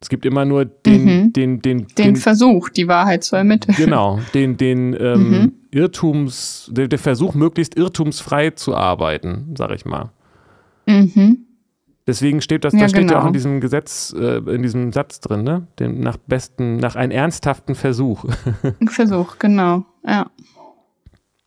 Es 0.00 0.10
gibt 0.10 0.24
immer 0.26 0.44
nur 0.44 0.64
den, 0.64 1.04
mhm. 1.04 1.32
den, 1.32 1.60
den, 1.60 1.88
den, 1.88 1.94
den, 1.98 2.16
Versuch, 2.16 2.68
die 2.68 2.86
Wahrheit 2.86 3.24
zu 3.24 3.34
ermitteln. 3.34 3.74
Genau, 3.76 4.20
den, 4.32 4.56
den 4.56 4.94
ähm, 4.94 5.30
mhm. 5.30 5.52
Irrtums, 5.72 6.70
der, 6.72 6.86
der, 6.86 7.00
Versuch, 7.00 7.34
möglichst 7.34 7.76
irrtumsfrei 7.76 8.50
zu 8.50 8.76
arbeiten, 8.76 9.56
sag 9.58 9.72
ich 9.72 9.84
mal. 9.84 10.12
Mhm. 10.86 11.45
Deswegen 12.06 12.40
steht 12.40 12.64
das, 12.64 12.72
ja, 12.72 12.80
das 12.80 12.92
steht 12.92 13.10
ja 13.10 13.16
auch 13.16 13.22
in 13.22 13.26
genau. 13.26 13.32
diesem 13.32 13.60
Gesetz, 13.60 14.14
äh, 14.16 14.38
in 14.38 14.62
diesem 14.62 14.92
Satz 14.92 15.20
drin, 15.20 15.42
ne? 15.42 15.66
Den 15.80 16.00
nach 16.00 16.16
besten, 16.16 16.76
nach 16.76 16.94
einem 16.94 17.10
ernsthaften 17.10 17.74
Versuch. 17.74 18.24
Versuch, 18.86 19.38
genau, 19.38 19.84
ja. 20.06 20.30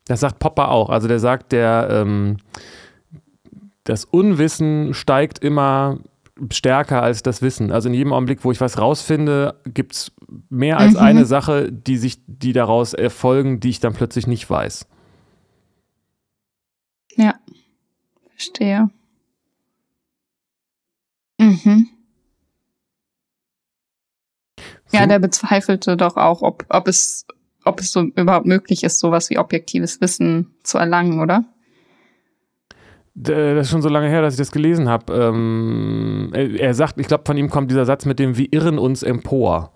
Das 0.06 0.20
sagt 0.20 0.38
Popper 0.38 0.70
auch. 0.70 0.90
Also 0.90 1.08
der 1.08 1.18
sagt, 1.18 1.52
der 1.52 1.88
ähm, 1.90 2.36
das 3.84 4.04
Unwissen 4.04 4.92
steigt 4.92 5.38
immer 5.38 5.98
stärker 6.50 7.02
als 7.02 7.22
das 7.22 7.42
Wissen. 7.42 7.70
Also 7.70 7.88
in 7.88 7.94
jedem 7.94 8.12
Augenblick, 8.12 8.44
wo 8.44 8.52
ich 8.52 8.60
was 8.60 8.78
rausfinde, 8.78 9.60
gibt 9.64 9.92
es 9.94 10.12
mehr 10.48 10.78
als 10.78 10.94
mhm. 10.94 11.00
eine 11.00 11.24
Sache, 11.24 11.70
die 11.70 11.96
sich, 11.96 12.18
die 12.26 12.52
daraus 12.52 12.94
erfolgen, 12.94 13.60
die 13.60 13.70
ich 13.70 13.80
dann 13.80 13.92
plötzlich 13.92 14.26
nicht 14.26 14.48
weiß. 14.48 14.86
Ja, 17.16 17.34
verstehe. 18.30 18.90
Mhm. 21.40 21.88
Ja, 24.92 25.06
der 25.06 25.18
bezweifelte 25.18 25.96
doch 25.96 26.16
auch, 26.16 26.42
ob, 26.42 26.66
ob 26.68 26.86
es, 26.86 27.26
ob 27.64 27.80
es 27.80 27.92
so 27.92 28.02
überhaupt 28.02 28.46
möglich 28.46 28.84
ist, 28.84 28.98
sowas 28.98 29.30
wie 29.30 29.38
objektives 29.38 30.00
Wissen 30.00 30.54
zu 30.64 30.78
erlangen, 30.78 31.20
oder? 31.20 31.44
Das 33.14 33.66
ist 33.66 33.70
schon 33.70 33.82
so 33.82 33.88
lange 33.88 34.08
her, 34.08 34.22
dass 34.22 34.34
ich 34.34 34.38
das 34.38 34.52
gelesen 34.52 34.88
habe. 34.88 35.12
Ähm, 35.12 36.30
er, 36.32 36.60
er, 36.60 36.74
sagt, 36.74 36.98
ich 36.98 37.06
glaube, 37.06 37.24
von 37.26 37.36
ihm 37.36 37.50
kommt 37.50 37.70
dieser 37.70 37.84
Satz 37.84 38.04
mit 38.04 38.18
dem 38.18 38.36
Wir 38.36 38.52
irren 38.52 38.78
uns 38.78 39.02
empor. 39.02 39.72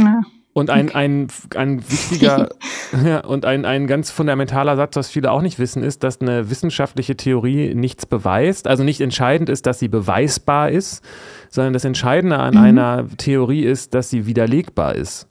Ja. 0.00 0.22
Und 0.52 0.70
ein, 0.70 0.90
ein, 0.94 1.28
ein 1.54 1.82
wichtiger 1.88 2.48
ja, 3.04 3.20
und 3.20 3.44
ein, 3.44 3.64
ein 3.64 3.86
ganz 3.86 4.10
fundamentaler 4.10 4.76
Satz, 4.76 4.96
was 4.96 5.10
viele 5.10 5.30
auch 5.30 5.42
nicht 5.42 5.58
wissen, 5.58 5.82
ist, 5.82 6.02
dass 6.02 6.20
eine 6.20 6.50
wissenschaftliche 6.50 7.16
Theorie 7.16 7.74
nichts 7.74 8.06
beweist. 8.06 8.66
Also 8.66 8.84
nicht 8.84 9.00
entscheidend 9.00 9.48
ist, 9.48 9.66
dass 9.66 9.78
sie 9.78 9.88
beweisbar 9.88 10.70
ist, 10.70 11.02
sondern 11.50 11.72
das 11.72 11.84
Entscheidende 11.84 12.38
an 12.38 12.54
mhm. 12.54 12.60
einer 12.60 13.06
Theorie 13.16 13.64
ist, 13.64 13.94
dass 13.94 14.10
sie 14.10 14.26
widerlegbar 14.26 14.94
ist. 14.94 15.28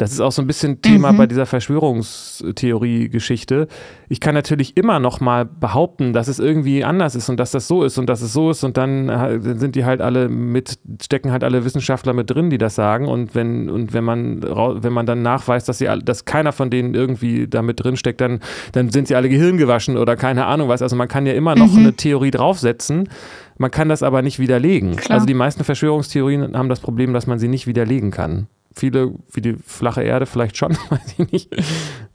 Das 0.00 0.10
ist 0.12 0.20
auch 0.20 0.32
so 0.32 0.40
ein 0.40 0.46
bisschen 0.46 0.80
Thema 0.80 1.12
mhm. 1.12 1.18
bei 1.18 1.26
dieser 1.26 1.44
Verschwörungstheorie-Geschichte. 1.44 3.68
Ich 4.08 4.20
kann 4.20 4.34
natürlich 4.34 4.78
immer 4.78 4.98
noch 4.98 5.20
mal 5.20 5.44
behaupten, 5.44 6.14
dass 6.14 6.26
es 6.26 6.38
irgendwie 6.38 6.84
anders 6.84 7.14
ist 7.14 7.28
und 7.28 7.38
dass 7.38 7.50
das 7.50 7.68
so 7.68 7.84
ist 7.84 7.98
und 7.98 8.06
dass 8.06 8.22
es 8.22 8.32
so 8.32 8.50
ist 8.50 8.64
und 8.64 8.78
dann 8.78 9.58
sind 9.58 9.74
die 9.74 9.84
halt 9.84 10.00
alle 10.00 10.30
mit, 10.30 10.78
stecken 11.02 11.32
halt 11.32 11.44
alle 11.44 11.66
Wissenschaftler 11.66 12.14
mit 12.14 12.30
drin, 12.30 12.48
die 12.48 12.56
das 12.56 12.76
sagen 12.76 13.08
und 13.08 13.34
wenn, 13.34 13.68
und 13.68 13.92
wenn 13.92 14.04
man, 14.04 14.40
wenn 14.42 14.94
man 14.94 15.04
dann 15.04 15.20
nachweist, 15.20 15.68
dass 15.68 15.76
sie, 15.76 15.88
dass 16.02 16.24
keiner 16.24 16.52
von 16.52 16.70
denen 16.70 16.94
irgendwie 16.94 17.46
da 17.46 17.60
mit 17.60 17.84
drin 17.84 17.98
steckt, 17.98 18.22
dann, 18.22 18.40
dann 18.72 18.88
sind 18.88 19.06
sie 19.06 19.16
alle 19.16 19.28
gehirngewaschen 19.28 19.98
oder 19.98 20.16
keine 20.16 20.46
Ahnung 20.46 20.70
was. 20.70 20.80
Also 20.80 20.96
man 20.96 21.08
kann 21.08 21.26
ja 21.26 21.34
immer 21.34 21.56
noch 21.56 21.72
mhm. 21.72 21.80
eine 21.80 21.92
Theorie 21.92 22.30
draufsetzen. 22.30 23.10
Man 23.58 23.70
kann 23.70 23.90
das 23.90 24.02
aber 24.02 24.22
nicht 24.22 24.38
widerlegen. 24.38 24.96
Klar. 24.96 25.16
Also 25.16 25.26
die 25.26 25.34
meisten 25.34 25.62
Verschwörungstheorien 25.62 26.56
haben 26.56 26.70
das 26.70 26.80
Problem, 26.80 27.12
dass 27.12 27.26
man 27.26 27.38
sie 27.38 27.48
nicht 27.48 27.66
widerlegen 27.66 28.10
kann. 28.10 28.46
Viele, 28.74 29.14
wie 29.32 29.40
die 29.40 29.54
flache 29.54 30.02
Erde 30.02 30.26
vielleicht 30.26 30.56
schon, 30.56 30.76
weiß 30.90 31.14
ich 31.18 31.32
nicht. 31.32 31.56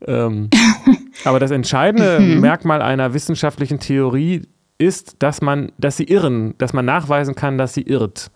Ähm, 0.05 0.49
aber 1.25 1.39
das 1.39 1.51
entscheidende 1.51 2.19
mhm. 2.19 2.39
Merkmal 2.39 2.81
einer 2.81 3.13
wissenschaftlichen 3.13 3.79
Theorie 3.79 4.43
ist, 4.77 5.17
dass 5.19 5.41
man, 5.41 5.71
dass 5.77 5.97
sie 5.97 6.05
irren, 6.05 6.55
dass 6.57 6.73
man 6.73 6.85
nachweisen 6.85 7.35
kann, 7.35 7.57
dass 7.57 7.73
sie 7.73 7.83
irrt. 7.83 8.31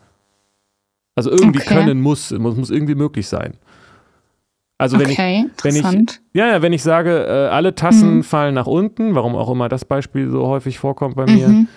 Also 1.15 1.31
irgendwie 1.31 1.59
okay. 1.59 1.75
können 1.75 2.01
muss, 2.01 2.31
muss, 2.31 2.55
muss 2.55 2.69
irgendwie 2.69 2.95
möglich 2.95 3.27
sein. 3.27 3.57
Also 4.77 4.97
wenn 4.97 5.11
okay, 5.11 5.45
ich, 5.57 5.63
wenn 5.65 5.75
ich, 5.75 5.83
ja, 6.31 6.47
ja, 6.47 6.61
wenn 6.61 6.71
ich 6.71 6.81
sage, 6.81 7.25
äh, 7.25 7.49
alle 7.49 7.75
Tassen 7.75 8.17
mhm. 8.17 8.23
fallen 8.23 8.55
nach 8.55 8.67
unten, 8.67 9.13
warum 9.13 9.35
auch 9.35 9.49
immer 9.51 9.67
das 9.67 9.83
Beispiel 9.83 10.29
so 10.29 10.47
häufig 10.47 10.79
vorkommt 10.79 11.17
bei 11.17 11.25
mir, 11.25 11.49
mhm. 11.49 11.67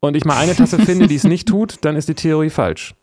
und 0.00 0.16
ich 0.16 0.24
mal 0.24 0.38
eine 0.38 0.54
Tasse 0.54 0.78
finde, 0.78 1.06
die 1.06 1.16
es 1.16 1.24
nicht 1.24 1.46
tut, 1.46 1.84
dann 1.84 1.94
ist 1.94 2.08
die 2.08 2.14
Theorie 2.14 2.48
falsch. 2.48 2.94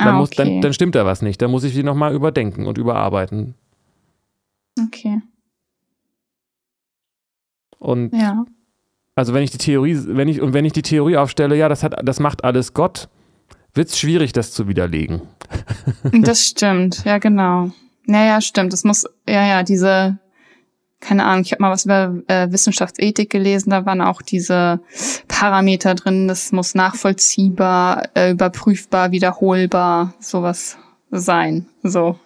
Dann, 0.00 0.14
ah, 0.14 0.18
muss, 0.18 0.30
dann, 0.30 0.62
dann 0.62 0.72
stimmt 0.72 0.94
da 0.94 1.04
was 1.04 1.20
nicht. 1.20 1.42
Dann 1.42 1.50
muss 1.50 1.62
ich 1.62 1.74
die 1.74 1.82
nochmal 1.82 2.14
überdenken 2.14 2.66
und 2.66 2.78
überarbeiten. 2.78 3.54
Okay. 4.82 5.20
Und 7.78 8.14
ja. 8.14 8.44
also 9.14 9.34
wenn 9.34 9.42
ich 9.42 9.50
die 9.50 9.58
Theorie, 9.58 9.98
wenn 10.06 10.28
ich, 10.28 10.40
und 10.40 10.54
wenn 10.54 10.64
ich 10.64 10.72
die 10.72 10.82
Theorie 10.82 11.18
aufstelle, 11.18 11.54
ja, 11.54 11.68
das 11.68 11.82
hat, 11.82 11.94
das 12.02 12.18
macht 12.18 12.44
alles 12.44 12.72
Gott, 12.72 13.08
wird 13.74 13.88
es 13.88 13.98
schwierig, 13.98 14.32
das 14.32 14.52
zu 14.52 14.68
widerlegen. 14.68 15.22
Das 16.12 16.46
stimmt, 16.46 17.04
ja, 17.04 17.18
genau. 17.18 17.72
Naja, 18.06 18.40
stimmt. 18.40 18.72
Es 18.72 18.84
muss, 18.84 19.04
ja, 19.28 19.44
ja, 19.46 19.62
diese, 19.62 20.18
keine 21.00 21.24
Ahnung, 21.24 21.42
ich 21.42 21.52
habe 21.52 21.62
mal 21.62 21.70
was 21.70 21.86
über 21.86 22.14
äh, 22.28 22.50
Wissenschaftsethik 22.50 23.30
gelesen, 23.30 23.70
da 23.70 23.86
waren 23.86 24.02
auch 24.02 24.22
diese 24.22 24.80
Parameter 25.28 25.94
drin, 25.94 26.28
das 26.28 26.52
muss 26.52 26.74
nachvollziehbar, 26.74 28.08
äh, 28.14 28.30
überprüfbar, 28.30 29.10
wiederholbar, 29.10 30.14
sowas 30.20 30.76
sein. 31.10 31.66
So. 31.82 32.18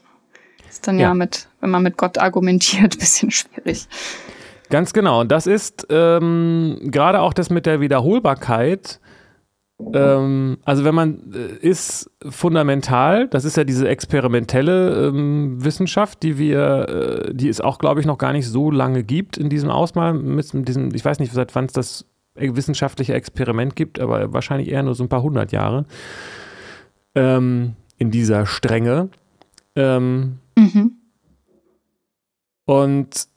Ist 0.68 0.88
dann 0.88 0.98
ja. 0.98 1.08
ja 1.08 1.14
mit, 1.14 1.48
wenn 1.60 1.70
man 1.70 1.82
mit 1.84 1.96
Gott 1.96 2.18
argumentiert, 2.18 2.98
bisschen 2.98 3.30
schwierig. 3.30 3.86
Ganz 4.70 4.92
genau. 4.92 5.20
Und 5.20 5.30
das 5.30 5.46
ist 5.46 5.86
ähm, 5.90 6.78
gerade 6.82 7.20
auch 7.20 7.32
das 7.32 7.50
mit 7.50 7.66
der 7.66 7.80
Wiederholbarkeit 7.80 8.98
ähm, 9.92 10.58
also 10.64 10.84
wenn 10.84 10.94
man 10.94 11.32
äh, 11.32 11.66
ist 11.66 12.10
fundamental, 12.28 13.28
das 13.28 13.44
ist 13.44 13.56
ja 13.56 13.64
diese 13.64 13.88
experimentelle 13.88 15.08
ähm, 15.08 15.64
Wissenschaft, 15.64 16.22
die 16.22 16.38
wir, 16.38 17.26
äh, 17.28 17.34
die 17.34 17.48
es 17.48 17.60
auch, 17.60 17.78
glaube 17.78 18.00
ich, 18.00 18.06
noch 18.06 18.18
gar 18.18 18.32
nicht 18.32 18.46
so 18.46 18.70
lange 18.70 19.02
gibt 19.02 19.36
in 19.36 19.50
diesem 19.50 19.70
Ausmaß, 19.70 20.16
mit 20.22 20.68
diesem, 20.68 20.94
ich 20.94 21.04
weiß 21.04 21.18
nicht, 21.18 21.32
seit 21.32 21.54
wann 21.54 21.66
es 21.66 21.72
das 21.72 22.06
wissenschaftliche 22.36 23.14
Experiment 23.14 23.76
gibt, 23.76 24.00
aber 24.00 24.32
wahrscheinlich 24.32 24.70
eher 24.70 24.82
nur 24.82 24.94
so 24.94 25.04
ein 25.04 25.08
paar 25.08 25.22
hundert 25.22 25.52
Jahre 25.52 25.86
ähm, 27.14 27.74
in 27.98 28.10
dieser 28.10 28.46
Strenge. 28.46 29.08
Ähm, 29.76 30.38
mhm. 30.56 30.92
Und 32.64 33.28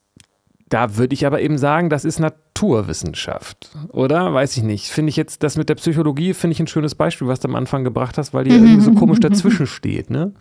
da 0.70 0.98
würde 0.98 1.14
ich 1.14 1.26
aber 1.26 1.42
eben 1.42 1.58
sagen, 1.58 1.90
das 1.90 2.04
ist 2.04 2.20
Naturwissenschaft, 2.20 3.70
oder? 3.90 4.34
Weiß 4.34 4.58
ich 4.58 4.64
nicht. 4.64 4.88
Finde 4.88 5.10
ich 5.10 5.16
jetzt, 5.16 5.44
das 5.44 5.58
mit 5.58 5.70
der 5.70 5.76
Psychologie, 5.76 6.34
finde 6.34 6.54
ich 6.54 6.60
ein 6.60 6.68
schönes 6.68 6.96
Beispiel, 6.96 7.28
was 7.28 7.40
du 7.40 7.48
am 7.48 7.56
Anfang 7.56 7.84
gebracht 7.84 8.18
hast, 8.18 8.34
weil 8.34 8.44
die 8.44 8.52
irgendwie 8.52 8.82
so 8.82 8.92
komisch 8.96 9.20
dazwischen 9.20 9.68
steht, 9.68 10.10
ne? 10.10 10.34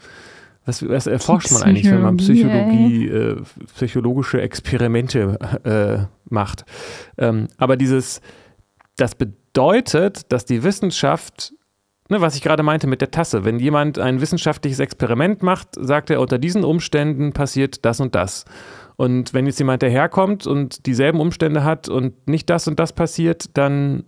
Was, 0.65 0.87
was 0.89 1.07
erforscht 1.07 1.53
man 1.53 1.63
eigentlich, 1.63 1.89
wenn 1.89 2.03
man 2.03 2.17
Psychologie, 2.17 3.07
äh, 3.07 3.37
psychologische 3.77 4.41
Experimente 4.41 5.39
äh, 5.63 6.07
macht? 6.29 6.65
Ähm, 7.19 7.47
aber 7.57 7.77
dieses, 7.77 8.21
das 8.97 9.15
bedeutet, 9.15 10.33
dass 10.33 10.45
die 10.45 10.65
Wissenschaft 10.65 11.53
Ne, 12.09 12.21
was 12.21 12.37
ich 12.37 12.43
gerade 12.43 12.63
meinte 12.63 12.87
mit 12.87 13.01
der 13.01 13.11
Tasse. 13.11 13.45
Wenn 13.45 13.59
jemand 13.59 13.99
ein 13.99 14.21
wissenschaftliches 14.21 14.79
Experiment 14.79 15.43
macht, 15.43 15.71
sagt 15.75 16.09
er, 16.11 16.21
unter 16.21 16.39
diesen 16.39 16.63
Umständen 16.63 17.33
passiert 17.33 17.85
das 17.85 17.99
und 17.99 18.15
das. 18.15 18.45
Und 18.97 19.35
wenn 19.35 19.47
jetzt 19.47 19.59
jemand 19.59 19.83
daherkommt 19.83 20.47
und 20.47 20.87
dieselben 20.87 21.21
Umstände 21.21 21.65
hat 21.65 21.89
und 21.89 22.27
nicht 22.27 22.49
das 22.49 22.67
und 22.67 22.81
das 22.81 22.93
passiert, 22.93 23.51
dann 23.57 24.05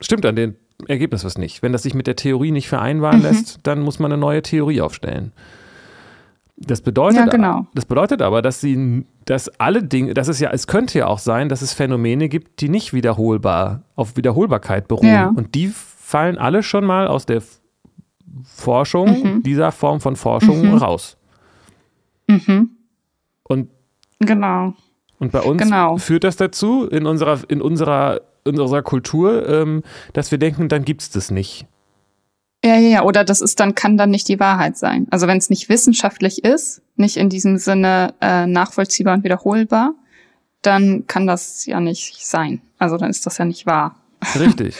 stimmt 0.00 0.26
an 0.26 0.36
dem 0.36 0.56
Ergebnis 0.88 1.24
was 1.24 1.38
nicht. 1.38 1.62
Wenn 1.62 1.72
das 1.72 1.84
sich 1.84 1.94
mit 1.94 2.06
der 2.06 2.16
Theorie 2.16 2.50
nicht 2.50 2.68
vereinbaren 2.68 3.18
mhm. 3.18 3.24
lässt, 3.24 3.60
dann 3.62 3.80
muss 3.80 3.98
man 3.98 4.12
eine 4.12 4.20
neue 4.20 4.42
Theorie 4.42 4.80
aufstellen. 4.80 5.32
Das 6.58 6.80
bedeutet, 6.80 7.18
ja, 7.18 7.26
genau. 7.26 7.66
das 7.74 7.84
bedeutet 7.84 8.22
aber, 8.22 8.40
dass 8.40 8.60
sie, 8.60 9.04
dass 9.26 9.48
alle 9.60 9.82
Dinge, 9.82 10.14
dass 10.14 10.28
es 10.28 10.40
ja, 10.40 10.50
es 10.50 10.66
könnte 10.66 10.98
ja 10.98 11.06
auch 11.06 11.18
sein, 11.18 11.50
dass 11.50 11.60
es 11.60 11.74
Phänomene 11.74 12.30
gibt, 12.30 12.62
die 12.62 12.70
nicht 12.70 12.94
wiederholbar, 12.94 13.82
auf 13.94 14.16
Wiederholbarkeit 14.16 14.88
beruhen. 14.88 15.08
Ja. 15.08 15.28
Und 15.28 15.54
die 15.54 15.68
fallen 15.68 16.38
alle 16.38 16.62
schon 16.62 16.84
mal 16.84 17.08
aus 17.08 17.26
der 17.26 17.42
Forschung, 18.42 19.22
mhm. 19.22 19.42
dieser 19.42 19.70
Form 19.70 20.00
von 20.00 20.16
Forschung 20.16 20.70
mhm. 20.70 20.74
raus. 20.78 21.18
Mhm. 22.26 22.70
Und 23.42 23.68
genau. 24.20 24.74
Und 25.18 25.32
bei 25.32 25.40
uns 25.40 25.62
genau. 25.62 25.96
führt 25.96 26.24
das 26.24 26.36
dazu, 26.36 26.86
in 26.86 27.06
unserer, 27.06 27.40
in 27.48 27.62
unserer, 27.62 28.20
in 28.44 28.60
unserer 28.60 28.82
Kultur, 28.82 29.48
ähm, 29.48 29.82
dass 30.12 30.30
wir 30.30 30.38
denken, 30.38 30.68
dann 30.68 30.84
gibt 30.84 31.02
es 31.02 31.10
das 31.10 31.30
nicht. 31.30 31.66
Ja, 32.64 32.74
ja, 32.76 32.88
ja. 32.88 33.02
Oder 33.02 33.24
das 33.24 33.40
ist 33.40 33.60
dann, 33.60 33.74
kann 33.74 33.96
dann 33.96 34.10
nicht 34.10 34.28
die 34.28 34.40
Wahrheit 34.40 34.76
sein. 34.76 35.06
Also 35.10 35.26
wenn 35.26 35.38
es 35.38 35.50
nicht 35.50 35.68
wissenschaftlich 35.68 36.44
ist, 36.44 36.82
nicht 36.96 37.16
in 37.16 37.28
diesem 37.28 37.58
Sinne 37.58 38.14
äh, 38.20 38.46
nachvollziehbar 38.46 39.14
und 39.14 39.24
wiederholbar, 39.24 39.94
dann 40.62 41.06
kann 41.06 41.26
das 41.26 41.64
ja 41.66 41.80
nicht 41.80 42.26
sein. 42.26 42.60
Also 42.78 42.96
dann 42.96 43.10
ist 43.10 43.24
das 43.24 43.38
ja 43.38 43.44
nicht 43.44 43.66
wahr. 43.66 43.96
Richtig. 44.38 44.76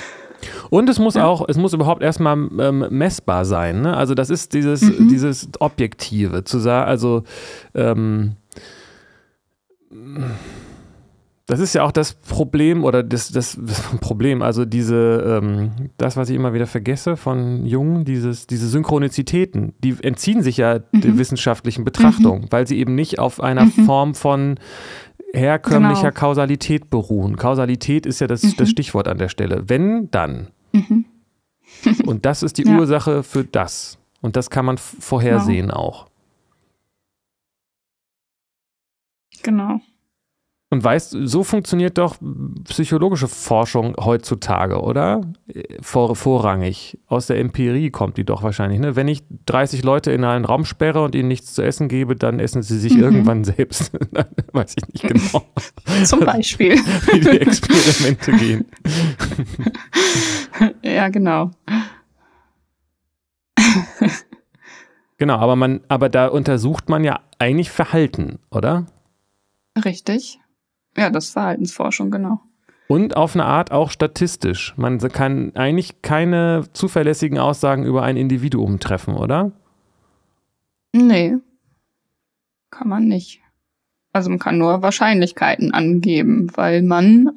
Und 0.70 0.88
es 0.88 0.98
muss 0.98 1.14
ja. 1.14 1.24
auch, 1.24 1.48
es 1.48 1.56
muss 1.56 1.72
überhaupt 1.72 2.02
erstmal 2.02 2.36
ähm, 2.36 2.86
messbar 2.90 3.44
sein. 3.44 3.82
Ne? 3.82 3.96
Also 3.96 4.14
das 4.14 4.30
ist 4.30 4.52
dieses, 4.52 4.82
mhm. 4.82 5.08
dieses 5.08 5.48
Objektive, 5.60 6.44
zu 6.44 6.58
sagen, 6.58 6.88
also 6.88 7.24
ähm, 7.74 8.32
das 11.46 11.60
ist 11.60 11.74
ja 11.74 11.84
auch 11.84 11.92
das 11.92 12.14
Problem 12.14 12.82
oder 12.82 13.04
das, 13.04 13.30
das, 13.30 13.56
das 13.60 13.80
Problem, 14.00 14.42
also 14.42 14.64
diese, 14.64 15.40
ähm, 15.42 15.90
das, 15.96 16.16
was 16.16 16.28
ich 16.28 16.34
immer 16.34 16.52
wieder 16.52 16.66
vergesse 16.66 17.16
von 17.16 17.64
Jungen, 17.64 18.04
dieses, 18.04 18.48
diese 18.48 18.68
Synchronizitäten, 18.68 19.72
die 19.78 19.96
entziehen 20.02 20.42
sich 20.42 20.56
ja 20.56 20.80
mhm. 20.90 21.00
der 21.00 21.18
wissenschaftlichen 21.18 21.84
Betrachtung, 21.84 22.42
mhm. 22.42 22.46
weil 22.50 22.66
sie 22.66 22.78
eben 22.78 22.96
nicht 22.96 23.20
auf 23.20 23.40
einer 23.40 23.66
mhm. 23.66 23.86
Form 23.86 24.14
von 24.14 24.58
herkömmlicher 25.32 26.10
genau. 26.10 26.20
Kausalität 26.20 26.90
beruhen. 26.90 27.36
Kausalität 27.36 28.06
ist 28.06 28.20
ja 28.20 28.26
das, 28.26 28.42
das 28.42 28.58
mhm. 28.58 28.66
Stichwort 28.66 29.06
an 29.06 29.18
der 29.18 29.28
Stelle. 29.28 29.64
Wenn, 29.68 30.10
dann. 30.10 30.48
Mhm. 30.72 31.04
Und 32.06 32.26
das 32.26 32.42
ist 32.42 32.58
die 32.58 32.64
ja. 32.66 32.76
Ursache 32.76 33.22
für 33.22 33.44
das. 33.44 33.98
Und 34.20 34.34
das 34.34 34.50
kann 34.50 34.64
man 34.64 34.78
vorhersehen 34.78 35.68
genau. 35.68 35.76
auch. 35.76 36.06
Genau. 39.46 39.80
Und 40.68 40.82
weißt, 40.82 41.16
so 41.22 41.44
funktioniert 41.44 41.96
doch 41.96 42.16
psychologische 42.64 43.28
Forschung 43.28 43.94
heutzutage, 44.00 44.80
oder? 44.80 45.20
Vor, 45.80 46.16
vorrangig. 46.16 46.98
Aus 47.06 47.28
der 47.28 47.38
Empirie 47.38 47.90
kommt 47.90 48.16
die 48.16 48.24
doch 48.24 48.42
wahrscheinlich. 48.42 48.80
Ne? 48.80 48.96
Wenn 48.96 49.06
ich 49.06 49.22
30 49.46 49.84
Leute 49.84 50.10
in 50.10 50.24
einen 50.24 50.44
Raum 50.44 50.64
sperre 50.64 51.04
und 51.04 51.14
ihnen 51.14 51.28
nichts 51.28 51.54
zu 51.54 51.62
essen 51.62 51.86
gebe, 51.86 52.16
dann 52.16 52.40
essen 52.40 52.62
sie 52.62 52.80
sich 52.80 52.94
mhm. 52.94 53.02
irgendwann 53.04 53.44
selbst. 53.44 53.92
weiß 54.52 54.74
ich 54.76 54.88
nicht 54.92 55.06
genau. 55.06 55.46
Zum 56.04 56.20
Beispiel. 56.20 56.72
Wie 57.12 57.20
die 57.20 57.40
Experimente 57.40 58.32
gehen. 58.32 58.64
ja, 60.82 61.08
genau. 61.10 61.52
genau, 65.16 65.36
aber 65.36 65.54
man, 65.54 65.82
aber 65.86 66.08
da 66.08 66.26
untersucht 66.26 66.88
man 66.88 67.04
ja 67.04 67.20
eigentlich 67.38 67.70
Verhalten, 67.70 68.40
oder? 68.50 68.86
Richtig. 69.84 70.40
Ja, 70.96 71.10
das 71.10 71.26
ist 71.26 71.32
Verhaltensforschung, 71.32 72.10
genau. 72.10 72.40
Und 72.88 73.16
auf 73.16 73.34
eine 73.34 73.44
Art 73.44 73.72
auch 73.72 73.90
statistisch. 73.90 74.74
Man 74.76 74.98
kann 74.98 75.54
eigentlich 75.56 76.02
keine 76.02 76.64
zuverlässigen 76.72 77.38
Aussagen 77.38 77.84
über 77.84 78.02
ein 78.02 78.16
Individuum 78.16 78.78
treffen, 78.78 79.14
oder? 79.14 79.52
Nee. 80.92 81.36
Kann 82.70 82.88
man 82.88 83.08
nicht. 83.08 83.40
Also 84.12 84.30
man 84.30 84.38
kann 84.38 84.58
nur 84.58 84.82
Wahrscheinlichkeiten 84.82 85.74
angeben, 85.74 86.50
weil 86.54 86.82
man 86.82 87.30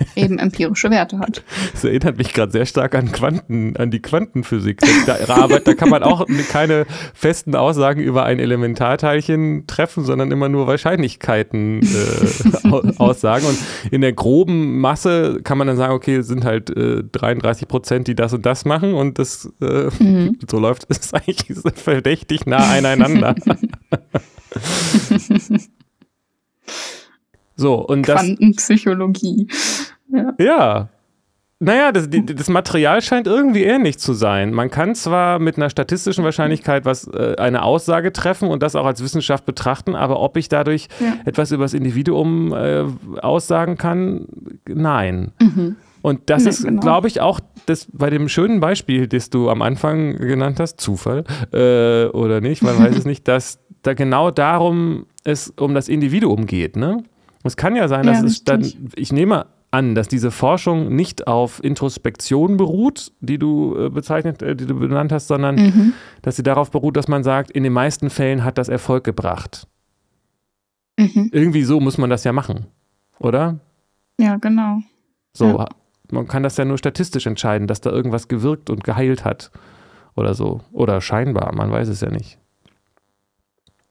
eben 0.16 0.38
empirische 0.38 0.90
Werte 0.90 1.18
hat. 1.18 1.42
Das 1.72 1.84
erinnert 1.84 2.18
mich 2.18 2.32
gerade 2.32 2.52
sehr 2.52 2.66
stark 2.66 2.94
an 2.94 3.12
Quanten, 3.12 3.76
an 3.76 3.90
die 3.90 4.00
Quantenphysik. 4.00 4.80
Da, 5.06 5.16
aber 5.28 5.60
da 5.60 5.74
kann 5.74 5.88
man 5.88 6.02
auch 6.02 6.26
keine 6.50 6.86
festen 7.14 7.54
Aussagen 7.54 8.00
über 8.00 8.24
ein 8.24 8.38
Elementarteilchen 8.38 9.66
treffen, 9.66 10.04
sondern 10.04 10.30
immer 10.30 10.48
nur 10.48 10.66
Wahrscheinlichkeiten 10.66 11.82
äh, 11.82 12.68
aussagen. 12.98 13.46
Und 13.46 13.58
in 13.90 14.00
der 14.00 14.12
groben 14.12 14.80
Masse 14.80 15.40
kann 15.42 15.58
man 15.58 15.66
dann 15.66 15.76
sagen, 15.76 15.92
okay, 15.92 16.16
es 16.16 16.28
sind 16.28 16.44
halt 16.44 16.70
äh, 16.70 17.02
33 17.04 17.68
Prozent, 17.68 18.08
die 18.08 18.14
das 18.14 18.32
und 18.32 18.46
das 18.46 18.64
machen 18.64 18.94
und 18.94 19.18
das 19.18 19.50
äh, 19.60 19.90
mhm. 19.98 20.38
so 20.50 20.58
läuft 20.58 20.86
es 20.88 21.12
eigentlich 21.14 21.46
verdächtig 21.74 22.46
nah 22.46 22.70
aneinander. 22.70 23.34
So, 27.56 27.74
und 27.86 28.08
das. 28.08 28.20
Quantenpsychologie. 28.20 29.48
Ja. 30.08 30.34
ja. 30.38 30.88
Naja, 31.60 31.92
das, 31.92 32.08
das, 32.10 32.48
Material 32.48 33.00
scheint 33.00 33.26
irgendwie 33.26 33.62
ähnlich 33.62 33.98
zu 33.98 34.12
sein. 34.12 34.52
Man 34.52 34.70
kann 34.70 34.94
zwar 34.94 35.38
mit 35.38 35.56
einer 35.56 35.70
statistischen 35.70 36.22
Wahrscheinlichkeit 36.22 36.84
was, 36.84 37.06
äh, 37.06 37.36
eine 37.38 37.62
Aussage 37.62 38.12
treffen 38.12 38.48
und 38.48 38.62
das 38.62 38.76
auch 38.76 38.84
als 38.84 39.02
Wissenschaft 39.02 39.46
betrachten, 39.46 39.94
aber 39.94 40.20
ob 40.20 40.36
ich 40.36 40.48
dadurch 40.48 40.88
ja. 41.00 41.14
etwas 41.24 41.52
über 41.52 41.64
das 41.64 41.72
Individuum 41.72 42.52
äh, 42.52 42.84
aussagen 43.22 43.78
kann, 43.78 44.26
nein. 44.68 45.32
Mhm. 45.40 45.76
Und 46.02 46.28
das 46.28 46.42
nee, 46.42 46.50
ist, 46.50 46.64
genau. 46.64 46.82
glaube 46.82 47.08
ich, 47.08 47.22
auch 47.22 47.40
das 47.64 47.86
bei 47.90 48.10
dem 48.10 48.28
schönen 48.28 48.60
Beispiel, 48.60 49.06
das 49.06 49.30
du 49.30 49.48
am 49.48 49.62
Anfang 49.62 50.16
genannt 50.18 50.60
hast, 50.60 50.78
Zufall 50.78 51.24
äh, 51.50 52.06
oder 52.08 52.42
nicht, 52.42 52.62
man 52.62 52.78
weiß 52.78 52.94
es 52.94 53.04
nicht, 53.06 53.26
dass 53.28 53.58
da 53.80 53.94
genau 53.94 54.30
darum 54.30 55.06
es 55.24 55.48
um 55.58 55.72
das 55.72 55.88
Individuum 55.88 56.46
geht. 56.46 56.76
Ne? 56.76 57.04
Es 57.44 57.56
kann 57.56 57.76
ja 57.76 57.88
sein, 57.88 58.06
dass 58.06 58.20
ja, 58.20 58.24
es 58.24 58.44
dann, 58.44 58.90
ich 58.96 59.12
nehme 59.12 59.46
an, 59.70 59.94
dass 59.94 60.08
diese 60.08 60.30
Forschung 60.30 60.94
nicht 60.94 61.26
auf 61.26 61.62
Introspektion 61.62 62.56
beruht, 62.56 63.12
die 63.20 63.38
du 63.38 63.76
äh, 63.76 63.90
bezeichnet, 63.90 64.40
äh, 64.42 64.56
die 64.56 64.66
du 64.66 64.78
benannt 64.78 65.12
hast, 65.12 65.28
sondern 65.28 65.56
mhm. 65.56 65.92
dass 66.22 66.36
sie 66.36 66.42
darauf 66.42 66.70
beruht, 66.70 66.96
dass 66.96 67.08
man 67.08 67.22
sagt, 67.22 67.50
in 67.50 67.64
den 67.64 67.72
meisten 67.72 68.08
Fällen 68.08 68.44
hat 68.44 68.56
das 68.56 68.68
Erfolg 68.68 69.04
gebracht. 69.04 69.66
Mhm. 70.98 71.28
Irgendwie 71.32 71.64
so 71.64 71.80
muss 71.80 71.98
man 71.98 72.08
das 72.08 72.24
ja 72.24 72.32
machen, 72.32 72.66
oder? 73.18 73.58
Ja, 74.18 74.36
genau. 74.36 74.78
So, 75.32 75.58
ja. 75.58 75.68
man 76.10 76.28
kann 76.28 76.44
das 76.44 76.56
ja 76.56 76.64
nur 76.64 76.78
statistisch 76.78 77.26
entscheiden, 77.26 77.66
dass 77.66 77.80
da 77.80 77.90
irgendwas 77.90 78.28
gewirkt 78.28 78.70
und 78.70 78.84
geheilt 78.84 79.24
hat 79.24 79.50
oder 80.14 80.34
so. 80.34 80.60
Oder 80.72 81.00
scheinbar, 81.00 81.52
man 81.54 81.70
weiß 81.70 81.88
es 81.88 82.00
ja 82.00 82.10
nicht. 82.10 82.38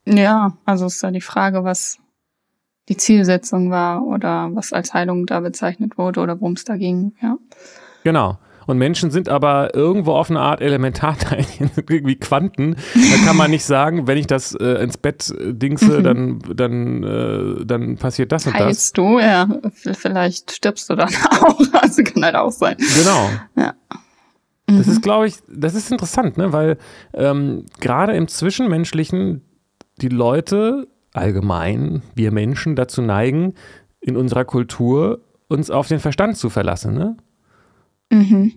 Ja, 0.05 0.57
also 0.65 0.85
ist 0.85 1.01
ja 1.01 1.11
die 1.11 1.21
Frage, 1.21 1.63
was, 1.63 1.99
die 2.89 2.97
Zielsetzung 2.97 3.71
war 3.71 4.05
oder 4.05 4.49
was 4.53 4.73
als 4.73 4.93
Heilung 4.93 5.25
da 5.25 5.39
bezeichnet 5.39 5.97
wurde 5.97 6.19
oder 6.19 6.39
worum 6.39 6.53
es 6.53 6.65
da 6.65 6.77
ging, 6.77 7.13
ja. 7.21 7.37
Genau. 8.03 8.37
Und 8.65 8.77
Menschen 8.77 9.11
sind 9.11 9.29
aber 9.29 9.75
irgendwo 9.75 10.13
auf 10.13 10.29
eine 10.29 10.39
Art 10.39 10.61
Elementarteilchen, 10.61 11.71
wie 11.87 12.15
Quanten. 12.15 12.75
Da 12.93 13.25
kann 13.25 13.35
man 13.35 13.51
nicht 13.51 13.65
sagen, 13.65 14.07
wenn 14.07 14.17
ich 14.17 14.27
das 14.27 14.55
äh, 14.55 14.83
ins 14.83 14.97
Bett 14.97 15.29
äh, 15.29 15.53
dingse, 15.53 15.99
mhm. 15.99 16.03
dann, 16.03 16.39
dann, 16.55 17.03
äh, 17.03 17.65
dann 17.65 17.97
passiert 17.97 18.31
das 18.31 18.47
und 18.47 18.53
Heilst 18.53 18.97
das. 18.97 19.03
du, 19.03 19.19
ja. 19.19 19.49
Vielleicht 19.73 20.51
stirbst 20.51 20.89
du 20.89 20.95
dann 20.95 21.09
auch. 21.41 21.59
Also 21.73 22.03
kann 22.03 22.23
halt 22.23 22.35
auch 22.35 22.51
sein. 22.51 22.77
Genau. 22.77 23.29
Ja. 23.57 23.73
Das 24.67 24.87
ist, 24.87 24.97
mhm. 24.97 25.01
glaube 25.01 25.27
ich, 25.27 25.35
das 25.49 25.75
ist 25.75 25.91
interessant, 25.91 26.37
ne? 26.37 26.53
weil 26.53 26.77
ähm, 27.13 27.65
gerade 27.81 28.13
im 28.13 28.27
Zwischenmenschlichen 28.27 29.41
die 30.01 30.07
Leute 30.07 30.87
allgemein 31.13 32.01
wir 32.15 32.31
Menschen 32.31 32.75
dazu 32.75 33.01
neigen, 33.01 33.53
in 34.01 34.17
unserer 34.17 34.45
Kultur 34.45 35.21
uns 35.47 35.69
auf 35.69 35.87
den 35.87 35.99
Verstand 35.99 36.37
zu 36.37 36.49
verlassen. 36.49 36.93
Ne? 36.95 37.17
Mhm. 38.11 38.53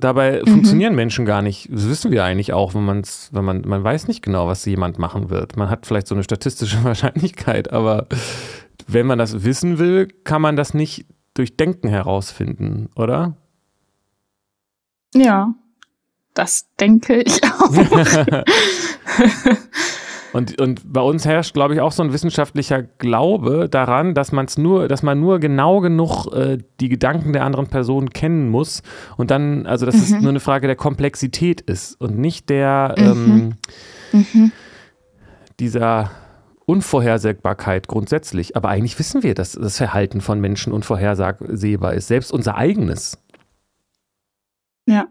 Dabei 0.00 0.42
mhm. 0.44 0.50
funktionieren 0.50 0.94
Menschen 0.94 1.24
gar 1.24 1.42
nicht. 1.42 1.68
Das 1.72 1.88
wissen 1.88 2.10
wir 2.10 2.24
eigentlich 2.24 2.52
auch, 2.52 2.74
wenn, 2.74 2.84
man's, 2.84 3.30
wenn 3.32 3.44
man, 3.44 3.62
man 3.62 3.82
weiß 3.82 4.08
nicht 4.08 4.22
genau, 4.22 4.46
was 4.46 4.64
jemand 4.64 4.98
machen 4.98 5.30
wird. 5.30 5.56
Man 5.56 5.70
hat 5.70 5.86
vielleicht 5.86 6.06
so 6.06 6.14
eine 6.14 6.24
statistische 6.24 6.82
Wahrscheinlichkeit, 6.84 7.72
aber 7.72 8.06
wenn 8.86 9.06
man 9.06 9.18
das 9.18 9.44
wissen 9.44 9.78
will, 9.78 10.08
kann 10.24 10.42
man 10.42 10.56
das 10.56 10.74
nicht 10.74 11.06
durch 11.34 11.56
Denken 11.56 11.88
herausfinden, 11.88 12.88
oder? 12.96 13.36
Ja, 15.14 15.54
das 16.34 16.68
denke 16.78 17.22
ich 17.22 17.42
auch. 17.44 17.72
Und, 20.32 20.60
und 20.60 20.92
bei 20.92 21.00
uns 21.00 21.24
herrscht, 21.24 21.54
glaube 21.54 21.74
ich, 21.74 21.80
auch 21.80 21.92
so 21.92 22.02
ein 22.02 22.12
wissenschaftlicher 22.12 22.82
Glaube 22.82 23.68
daran, 23.70 24.14
dass 24.14 24.32
man 24.32 24.46
es 24.46 24.58
nur, 24.58 24.88
dass 24.88 25.02
man 25.02 25.20
nur 25.20 25.38
genau 25.38 25.80
genug 25.80 26.26
äh, 26.32 26.58
die 26.80 26.88
Gedanken 26.88 27.32
der 27.32 27.44
anderen 27.44 27.68
Person 27.68 28.10
kennen 28.10 28.50
muss 28.50 28.82
und 29.16 29.30
dann, 29.30 29.66
also 29.66 29.86
dass 29.86 29.96
mhm. 29.96 30.02
es 30.02 30.10
nur 30.10 30.28
eine 30.28 30.40
Frage 30.40 30.66
der 30.66 30.76
Komplexität 30.76 31.60
ist 31.62 32.00
und 32.00 32.18
nicht 32.18 32.50
der 32.50 32.94
mhm. 32.98 33.54
Ähm, 34.12 34.22
mhm. 34.32 34.52
dieser 35.58 36.10
Unvorhersehbarkeit 36.66 37.88
grundsätzlich. 37.88 38.54
Aber 38.54 38.68
eigentlich 38.68 38.98
wissen 38.98 39.22
wir, 39.22 39.34
dass 39.34 39.52
das 39.52 39.78
Verhalten 39.78 40.20
von 40.20 40.40
Menschen 40.40 40.72
unvorhersehbar 40.72 41.94
ist, 41.94 42.08
selbst 42.08 42.30
unser 42.30 42.56
eigenes. 42.56 43.18
Ja. 44.84 45.06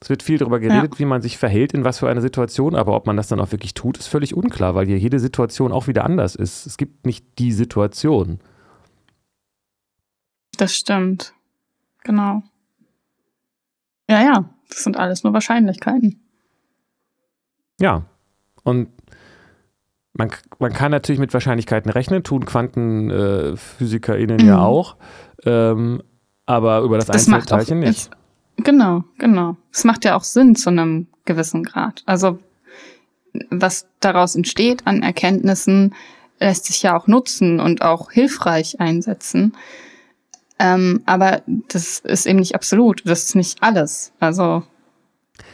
Es 0.00 0.10
wird 0.10 0.22
viel 0.22 0.36
darüber 0.36 0.60
geredet, 0.60 0.94
ja. 0.94 0.98
wie 0.98 1.06
man 1.06 1.22
sich 1.22 1.38
verhält, 1.38 1.72
in 1.72 1.84
was 1.84 1.98
für 2.00 2.08
einer 2.08 2.20
Situation, 2.20 2.74
aber 2.74 2.94
ob 2.94 3.06
man 3.06 3.16
das 3.16 3.28
dann 3.28 3.40
auch 3.40 3.50
wirklich 3.52 3.72
tut, 3.72 3.96
ist 3.96 4.08
völlig 4.08 4.34
unklar, 4.34 4.74
weil 4.74 4.86
hier 4.86 4.98
jede 4.98 5.18
Situation 5.18 5.72
auch 5.72 5.86
wieder 5.86 6.04
anders 6.04 6.34
ist. 6.34 6.66
Es 6.66 6.76
gibt 6.76 7.06
nicht 7.06 7.38
die 7.38 7.52
Situation. 7.52 8.40
Das 10.58 10.74
stimmt. 10.74 11.32
Genau. 12.04 12.42
Ja, 14.08 14.22
ja. 14.22 14.44
das 14.68 14.84
sind 14.84 14.98
alles 14.98 15.24
nur 15.24 15.32
Wahrscheinlichkeiten. 15.32 16.20
Ja. 17.80 18.04
Und 18.64 18.88
man, 20.12 20.30
man 20.58 20.72
kann 20.72 20.90
natürlich 20.90 21.20
mit 21.20 21.32
Wahrscheinlichkeiten 21.32 21.90
rechnen, 21.90 22.22
tun 22.22 22.44
QuantenphysikerInnen 22.44 24.40
äh, 24.40 24.44
ja 24.44 24.56
mhm. 24.56 24.62
auch. 24.62 24.96
Ähm, 25.44 26.02
aber 26.46 26.80
über 26.80 26.98
das, 26.98 27.06
das 27.06 27.28
Einzelteilchen 27.28 27.80
nicht. 27.80 28.10
Genau, 28.58 29.04
genau. 29.18 29.56
Es 29.72 29.84
macht 29.84 30.04
ja 30.04 30.16
auch 30.16 30.24
Sinn 30.24 30.56
zu 30.56 30.70
einem 30.70 31.06
gewissen 31.24 31.62
Grad. 31.62 32.02
Also 32.06 32.38
was 33.50 33.86
daraus 34.00 34.34
entsteht 34.34 34.86
an 34.86 35.02
Erkenntnissen, 35.02 35.94
lässt 36.40 36.66
sich 36.66 36.82
ja 36.82 36.96
auch 36.96 37.06
nutzen 37.06 37.60
und 37.60 37.82
auch 37.82 38.10
hilfreich 38.10 38.80
einsetzen. 38.80 39.54
Ähm, 40.58 41.02
aber 41.04 41.42
das 41.46 41.98
ist 42.00 42.26
eben 42.26 42.38
nicht 42.38 42.54
absolut. 42.54 43.02
Das 43.04 43.24
ist 43.24 43.34
nicht 43.34 43.62
alles. 43.62 44.12
Also 44.20 44.62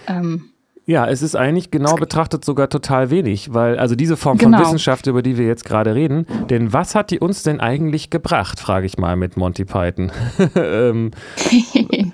ähm, 0.06 0.52
ja, 0.84 1.06
es 1.06 1.22
ist 1.22 1.36
eigentlich 1.36 1.70
genau 1.70 1.94
betrachtet 1.94 2.44
sogar 2.44 2.68
total 2.68 3.10
wenig, 3.10 3.54
weil 3.54 3.78
also 3.78 3.94
diese 3.94 4.16
Form 4.16 4.38
genau. 4.38 4.58
von 4.58 4.66
Wissenschaft, 4.66 5.06
über 5.06 5.22
die 5.22 5.38
wir 5.38 5.46
jetzt 5.46 5.64
gerade 5.64 5.94
reden, 5.94 6.26
denn 6.50 6.72
was 6.72 6.96
hat 6.96 7.10
die 7.12 7.20
uns 7.20 7.44
denn 7.44 7.60
eigentlich 7.60 8.10
gebracht, 8.10 8.58
frage 8.58 8.86
ich 8.86 8.98
mal 8.98 9.16
mit 9.16 9.36
Monty 9.36 9.64
Python. 9.64 10.10
ähm, 10.56 11.12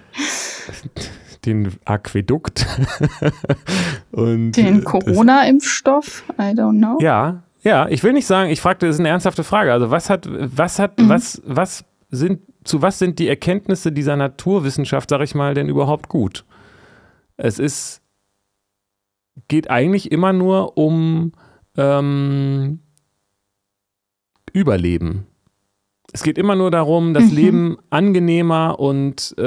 den 1.49 1.73
Aquädukt 1.85 2.67
und 4.13 4.53
den 4.53 4.85
Corona-Impfstoff, 4.85 6.25
I 6.39 6.53
don't 6.55 6.79
know. 6.79 6.99
Ja, 7.01 7.43
ja, 7.63 7.89
ich 7.89 8.03
will 8.05 8.13
nicht 8.13 8.27
sagen, 8.27 8.51
ich 8.51 8.61
fragte, 8.61 8.87
das 8.87 8.97
ist 8.97 9.01
eine 9.01 9.09
ernsthafte 9.09 9.45
Frage. 9.45 9.73
Also 9.73 9.91
was 9.91 10.11
hat, 10.11 10.29
was 10.31 10.79
hat, 10.79 10.99
mhm. 10.99 11.09
was, 11.09 11.43
was 11.45 11.85
sind, 12.11 12.41
zu 12.65 12.83
was 12.83 12.99
sind 12.99 13.19
die 13.19 13.29
Erkenntnisse 13.29 13.93
dieser 13.93 14.17
Naturwissenschaft, 14.17 15.11
sag 15.11 15.23
ich 15.23 15.35
mal, 15.35 15.55
denn 15.55 15.69
überhaupt 15.69 16.09
gut? 16.09 16.45
Es 17.37 17.59
ist 17.59 18.03
geht 19.47 19.71
eigentlich 19.71 20.11
immer 20.11 20.33
nur 20.33 20.77
um 20.77 21.33
ähm, 21.77 22.81
Überleben. 24.53 25.27
Es 26.13 26.23
geht 26.23 26.39
immer 26.39 26.57
nur 26.57 26.71
darum, 26.71 27.13
das 27.13 27.31
mhm. 27.31 27.37
Leben 27.37 27.77
angenehmer 27.91 28.81
und 28.81 29.35
äh, 29.39 29.43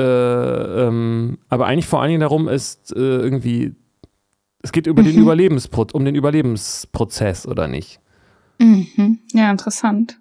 ähm, 0.88 1.40
aber 1.50 1.66
eigentlich 1.66 1.88
vor 1.88 2.02
allen 2.02 2.10
Dingen 2.10 2.22
darum 2.22 2.48
ist 2.48 2.96
äh, 2.96 3.00
irgendwie, 3.00 3.74
es 4.62 4.72
geht 4.72 4.86
über 4.86 5.02
mhm. 5.02 5.08
den 5.08 5.18
um 5.94 6.06
den 6.06 6.16
Überlebensprozess 6.16 7.48
oder 7.48 7.68
nicht? 7.68 8.00
Mhm. 8.60 9.20
Ja, 9.34 9.50
interessant. 9.50 10.21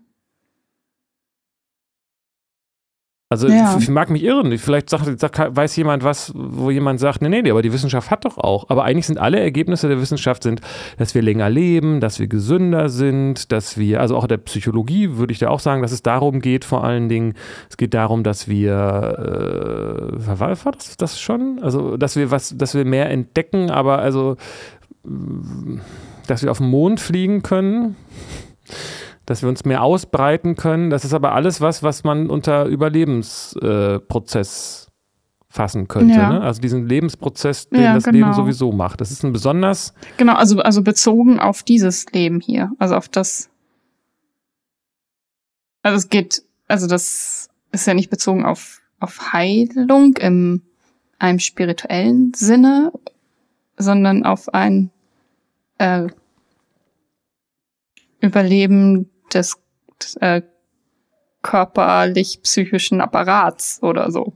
Also 3.32 3.46
ja. 3.46 3.76
ich 3.78 3.88
mag 3.88 4.10
mich 4.10 4.24
irren. 4.24 4.58
Vielleicht 4.58 4.90
sagt, 4.90 5.20
sagt, 5.20 5.56
weiß 5.56 5.76
jemand 5.76 6.02
was, 6.02 6.32
wo 6.34 6.68
jemand 6.68 6.98
sagt, 6.98 7.22
nee, 7.22 7.28
nee, 7.28 7.48
aber 7.48 7.62
die 7.62 7.72
Wissenschaft 7.72 8.10
hat 8.10 8.24
doch 8.24 8.38
auch. 8.38 8.68
Aber 8.70 8.82
eigentlich 8.82 9.06
sind 9.06 9.18
alle 9.18 9.38
Ergebnisse 9.38 9.86
der 9.86 10.00
Wissenschaft 10.00 10.42
sind, 10.42 10.60
dass 10.98 11.14
wir 11.14 11.22
länger 11.22 11.48
leben, 11.48 12.00
dass 12.00 12.18
wir 12.18 12.26
gesünder 12.26 12.88
sind, 12.88 13.52
dass 13.52 13.78
wir, 13.78 14.00
also 14.00 14.16
auch 14.16 14.26
der 14.26 14.38
Psychologie 14.38 15.16
würde 15.16 15.32
ich 15.32 15.38
da 15.38 15.48
auch 15.48 15.60
sagen, 15.60 15.80
dass 15.80 15.92
es 15.92 16.02
darum 16.02 16.40
geht 16.40 16.64
vor 16.64 16.82
allen 16.82 17.08
Dingen, 17.08 17.34
es 17.68 17.76
geht 17.76 17.94
darum, 17.94 18.24
dass 18.24 18.48
wir, 18.48 18.72
äh, 18.72 20.26
war, 20.26 20.64
war 20.64 20.72
das, 20.72 20.96
das 20.96 21.20
schon? 21.20 21.60
Also, 21.62 21.96
dass 21.96 22.16
wir 22.16 22.32
was, 22.32 22.58
dass 22.58 22.74
wir 22.74 22.84
mehr 22.84 23.10
entdecken, 23.10 23.70
aber 23.70 24.00
also, 24.00 24.38
dass 26.26 26.42
wir 26.42 26.50
auf 26.50 26.58
den 26.58 26.68
Mond 26.68 26.98
fliegen 26.98 27.44
können 27.44 27.94
dass 29.30 29.42
wir 29.42 29.48
uns 29.48 29.64
mehr 29.64 29.84
ausbreiten 29.84 30.56
können. 30.56 30.90
Das 30.90 31.04
ist 31.04 31.14
aber 31.14 31.34
alles 31.34 31.60
was, 31.60 31.84
was 31.84 32.02
man 32.02 32.28
unter 32.28 32.64
Überlebensprozess 32.64 34.88
äh, 34.88 34.90
fassen 35.48 35.86
könnte. 35.86 36.14
Ja. 36.14 36.32
Ne? 36.32 36.40
Also 36.40 36.60
diesen 36.60 36.88
Lebensprozess, 36.88 37.68
den 37.68 37.80
ja, 37.80 37.94
das 37.94 38.02
genau. 38.02 38.16
Leben 38.16 38.32
sowieso 38.32 38.72
macht. 38.72 39.00
Das 39.00 39.12
ist 39.12 39.22
ein 39.22 39.32
besonders. 39.32 39.94
Genau, 40.16 40.34
also, 40.34 40.58
also 40.58 40.82
bezogen 40.82 41.38
auf 41.38 41.62
dieses 41.62 42.06
Leben 42.10 42.40
hier. 42.40 42.72
Also 42.80 42.96
auf 42.96 43.08
das. 43.08 43.50
Also 45.84 45.98
es 45.98 46.08
geht, 46.08 46.42
also 46.66 46.88
das 46.88 47.50
ist 47.70 47.86
ja 47.86 47.94
nicht 47.94 48.10
bezogen 48.10 48.44
auf, 48.44 48.80
auf 48.98 49.32
Heilung 49.32 50.16
im 50.16 50.62
einem 51.20 51.38
spirituellen 51.38 52.34
Sinne, 52.34 52.90
sondern 53.76 54.24
auf 54.24 54.52
ein 54.52 54.90
äh, 55.78 56.08
Überleben 58.20 59.09
des 59.34 59.56
äh, 60.20 60.42
körperlich-psychischen 61.42 63.00
Apparats 63.00 63.82
oder 63.82 64.10
so. 64.10 64.34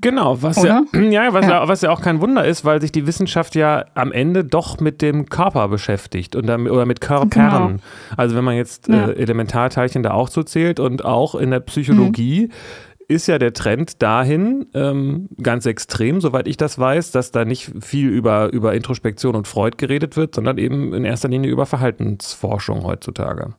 Genau, 0.00 0.40
was 0.42 0.62
ja, 0.62 0.82
ja, 1.10 1.32
was 1.32 1.44
ja. 1.44 1.50
ja, 1.50 1.68
was 1.68 1.82
ja 1.82 1.90
auch 1.90 2.00
kein 2.00 2.20
Wunder 2.20 2.44
ist, 2.44 2.64
weil 2.64 2.80
sich 2.80 2.92
die 2.92 3.06
Wissenschaft 3.06 3.54
ja 3.54 3.84
am 3.94 4.12
Ende 4.12 4.44
doch 4.44 4.80
mit 4.80 5.02
dem 5.02 5.28
Körper 5.28 5.68
beschäftigt 5.68 6.36
und 6.36 6.46
damit, 6.46 6.72
oder 6.72 6.86
mit 6.86 7.00
Körpern. 7.00 7.28
Genau. 7.28 7.82
Also 8.16 8.34
wenn 8.34 8.44
man 8.44 8.56
jetzt 8.56 8.88
ja. 8.88 9.08
äh, 9.08 9.12
Elementarteilchen 9.12 10.02
da 10.02 10.12
auch 10.12 10.28
so 10.28 10.42
zählt 10.42 10.80
und 10.80 11.04
auch 11.04 11.34
in 11.34 11.50
der 11.50 11.60
Psychologie 11.60 12.46
mhm. 12.46 13.04
ist 13.08 13.26
ja 13.26 13.38
der 13.38 13.52
Trend 13.52 14.00
dahin 14.02 14.66
ähm, 14.72 15.28
ganz 15.42 15.66
extrem, 15.66 16.22
soweit 16.22 16.48
ich 16.48 16.56
das 16.56 16.78
weiß, 16.78 17.10
dass 17.10 17.30
da 17.30 17.44
nicht 17.44 17.70
viel 17.80 18.08
über, 18.08 18.50
über 18.52 18.72
Introspektion 18.72 19.36
und 19.36 19.48
Freud 19.48 19.76
geredet 19.76 20.16
wird, 20.16 20.34
sondern 20.34 20.56
eben 20.56 20.94
in 20.94 21.04
erster 21.04 21.28
Linie 21.28 21.50
über 21.50 21.66
Verhaltensforschung 21.66 22.84
heutzutage. 22.84 23.52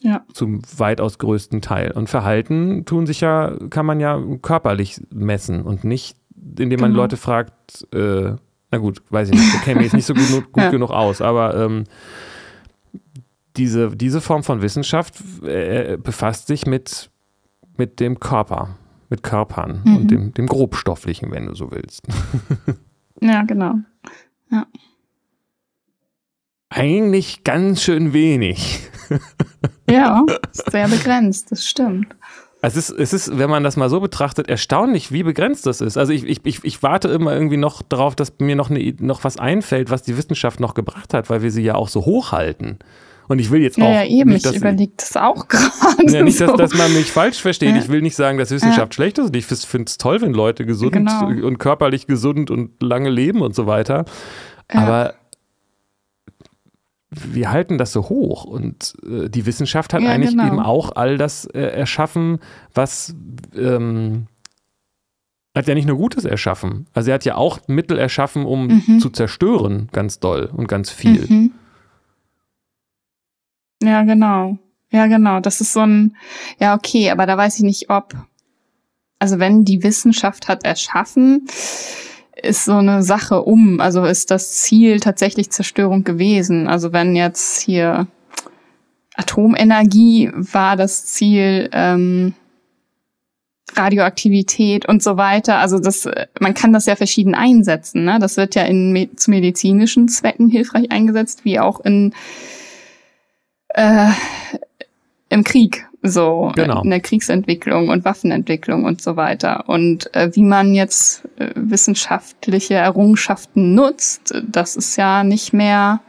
Ja. 0.00 0.24
Zum 0.32 0.62
weitaus 0.76 1.18
größten 1.18 1.60
Teil. 1.60 1.90
Und 1.92 2.08
Verhalten 2.08 2.84
tun 2.84 3.06
sich 3.06 3.20
ja, 3.20 3.56
kann 3.70 3.86
man 3.86 4.00
ja 4.00 4.20
körperlich 4.42 5.00
messen 5.12 5.62
und 5.62 5.84
nicht, 5.84 6.16
indem 6.58 6.80
man 6.80 6.90
genau. 6.90 7.02
Leute 7.02 7.16
fragt, 7.16 7.86
äh, 7.92 8.36
na 8.70 8.78
gut, 8.78 9.02
weiß 9.10 9.30
ich 9.30 9.34
nicht, 9.34 9.54
ich 9.54 9.62
kenne 9.62 9.76
mich 9.76 9.86
jetzt 9.86 9.94
nicht 9.94 10.06
so 10.06 10.14
gut, 10.14 10.52
gut 10.52 10.62
ja. 10.62 10.70
genug 10.70 10.90
aus, 10.90 11.20
aber 11.20 11.56
ähm, 11.56 11.84
diese, 13.56 13.96
diese 13.96 14.20
Form 14.20 14.44
von 14.44 14.62
Wissenschaft 14.62 15.16
äh, 15.42 15.96
befasst 15.96 16.46
sich 16.46 16.66
mit, 16.66 17.10
mit 17.76 17.98
dem 17.98 18.20
Körper, 18.20 18.76
mit 19.08 19.22
Körpern 19.22 19.82
mhm. 19.84 19.96
und 19.96 20.10
dem, 20.10 20.34
dem 20.34 20.46
Grobstofflichen, 20.46 21.32
wenn 21.32 21.46
du 21.46 21.54
so 21.54 21.70
willst. 21.72 22.06
ja, 23.20 23.42
genau. 23.42 23.74
Ja. 24.50 24.66
Eigentlich 26.70 27.44
ganz 27.44 27.82
schön 27.82 28.12
wenig. 28.12 28.80
Ja, 29.90 30.22
sehr 30.52 30.86
begrenzt, 30.86 31.50
das 31.50 31.64
stimmt. 31.64 32.14
Es 32.60 32.76
ist, 32.76 32.90
es 32.90 33.14
ist, 33.14 33.38
wenn 33.38 33.48
man 33.48 33.64
das 33.64 33.76
mal 33.78 33.88
so 33.88 34.00
betrachtet, 34.00 34.48
erstaunlich, 34.48 35.12
wie 35.12 35.22
begrenzt 35.22 35.64
das 35.64 35.80
ist. 35.80 35.96
Also 35.96 36.12
ich, 36.12 36.24
ich, 36.24 36.62
ich, 36.62 36.82
warte 36.82 37.08
immer 37.08 37.32
irgendwie 37.32 37.56
noch 37.56 37.80
darauf, 37.80 38.14
dass 38.14 38.34
mir 38.38 38.54
noch, 38.54 38.68
eine, 38.68 38.94
noch 39.00 39.24
was 39.24 39.38
einfällt, 39.38 39.90
was 39.90 40.02
die 40.02 40.18
Wissenschaft 40.18 40.60
noch 40.60 40.74
gebracht 40.74 41.14
hat, 41.14 41.30
weil 41.30 41.40
wir 41.42 41.50
sie 41.50 41.62
ja 41.62 41.74
auch 41.74 41.88
so 41.88 42.04
hochhalten. 42.04 42.80
Und 43.28 43.38
ich 43.38 43.50
will 43.50 43.62
jetzt 43.62 43.78
auch. 43.78 43.88
Ja, 43.88 44.04
eben, 44.04 44.30
nicht, 44.30 44.44
ich 44.44 44.56
überlege 44.56 44.92
das 44.96 45.16
auch 45.16 45.46
gerade. 45.48 46.12
Ja, 46.12 46.22
nicht, 46.22 46.40
dass, 46.40 46.50
so. 46.50 46.56
dass, 46.56 46.74
man 46.74 46.92
mich 46.92 47.12
falsch 47.12 47.40
versteht. 47.40 47.76
Ja. 47.76 47.78
Ich 47.78 47.88
will 47.88 48.02
nicht 48.02 48.16
sagen, 48.16 48.38
dass 48.38 48.50
Wissenschaft 48.50 48.92
ja. 48.92 48.94
schlecht 48.94 49.18
ist. 49.18 49.34
Ich 49.36 49.46
finde 49.46 49.88
es 49.88 49.96
toll, 49.96 50.20
wenn 50.20 50.32
Leute 50.34 50.66
gesund 50.66 50.92
genau. 50.92 51.28
und 51.28 51.58
körperlich 51.58 52.06
gesund 52.06 52.50
und 52.50 52.82
lange 52.82 53.10
leben 53.10 53.40
und 53.40 53.54
so 53.54 53.66
weiter. 53.66 54.04
Aber 54.68 55.14
wir 57.10 57.50
halten 57.50 57.78
das 57.78 57.92
so 57.92 58.08
hoch 58.08 58.44
und 58.44 58.94
äh, 59.02 59.28
die 59.28 59.46
Wissenschaft 59.46 59.94
hat 59.94 60.02
ja, 60.02 60.10
eigentlich 60.10 60.32
genau. 60.32 60.46
eben 60.46 60.60
auch 60.60 60.94
all 60.94 61.16
das 61.16 61.46
äh, 61.46 61.60
erschaffen, 61.60 62.38
was 62.74 63.14
ähm, 63.54 64.26
hat 65.54 65.66
ja 65.66 65.74
nicht 65.74 65.86
nur 65.86 65.96
Gutes 65.96 66.24
erschaffen. 66.24 66.86
Also 66.92 67.10
er 67.10 67.14
hat 67.14 67.24
ja 67.24 67.36
auch 67.36 67.60
Mittel 67.66 67.98
erschaffen, 67.98 68.44
um 68.44 68.82
mhm. 68.86 69.00
zu 69.00 69.10
zerstören, 69.10 69.88
ganz 69.92 70.20
doll 70.20 70.50
und 70.54 70.68
ganz 70.68 70.90
viel. 70.90 71.26
Mhm. 71.28 71.52
Ja, 73.82 74.02
genau. 74.02 74.58
Ja, 74.90 75.06
genau. 75.06 75.40
Das 75.40 75.60
ist 75.60 75.72
so 75.72 75.80
ein, 75.80 76.16
ja, 76.58 76.74
okay, 76.74 77.10
aber 77.10 77.26
da 77.26 77.36
weiß 77.36 77.56
ich 77.56 77.62
nicht, 77.62 77.90
ob, 77.90 78.14
also 79.18 79.38
wenn 79.38 79.64
die 79.64 79.82
Wissenschaft 79.82 80.48
hat 80.48 80.64
erschaffen, 80.64 81.46
ist 82.42 82.64
so 82.64 82.76
eine 82.76 83.02
Sache 83.02 83.42
um. 83.42 83.80
Also 83.80 84.04
ist 84.04 84.30
das 84.30 84.52
Ziel 84.52 85.00
tatsächlich 85.00 85.50
Zerstörung 85.50 86.04
gewesen. 86.04 86.68
Also 86.68 86.92
wenn 86.92 87.16
jetzt 87.16 87.60
hier 87.60 88.06
Atomenergie 89.14 90.30
war 90.34 90.76
das 90.76 91.06
Ziel, 91.06 91.68
ähm, 91.72 92.34
Radioaktivität 93.76 94.88
und 94.88 95.02
so 95.02 95.16
weiter. 95.16 95.58
Also 95.58 95.78
das, 95.78 96.08
man 96.40 96.54
kann 96.54 96.72
das 96.72 96.86
ja 96.86 96.96
verschieden 96.96 97.34
einsetzen. 97.34 98.04
Ne? 98.04 98.18
Das 98.20 98.36
wird 98.36 98.54
ja 98.54 98.62
in 98.62 99.10
zu 99.16 99.30
medizinischen 99.30 100.08
Zwecken 100.08 100.48
hilfreich 100.48 100.90
eingesetzt, 100.90 101.44
wie 101.44 101.60
auch 101.60 101.80
in 101.80 102.14
äh, 103.68 104.10
im 105.28 105.44
Krieg 105.44 105.87
so 106.02 106.52
genau. 106.54 106.82
in 106.82 106.90
der 106.90 107.00
Kriegsentwicklung 107.00 107.88
und 107.88 108.04
Waffenentwicklung 108.04 108.84
und 108.84 109.00
so 109.00 109.16
weiter. 109.16 109.68
Und 109.68 110.14
äh, 110.14 110.30
wie 110.34 110.42
man 110.42 110.74
jetzt 110.74 111.24
äh, 111.38 111.50
wissenschaftliche 111.54 112.74
Errungenschaften 112.74 113.74
nutzt, 113.74 114.34
das 114.46 114.76
ist 114.76 114.96
ja 114.96 115.24
nicht 115.24 115.52
mehr 115.52 116.00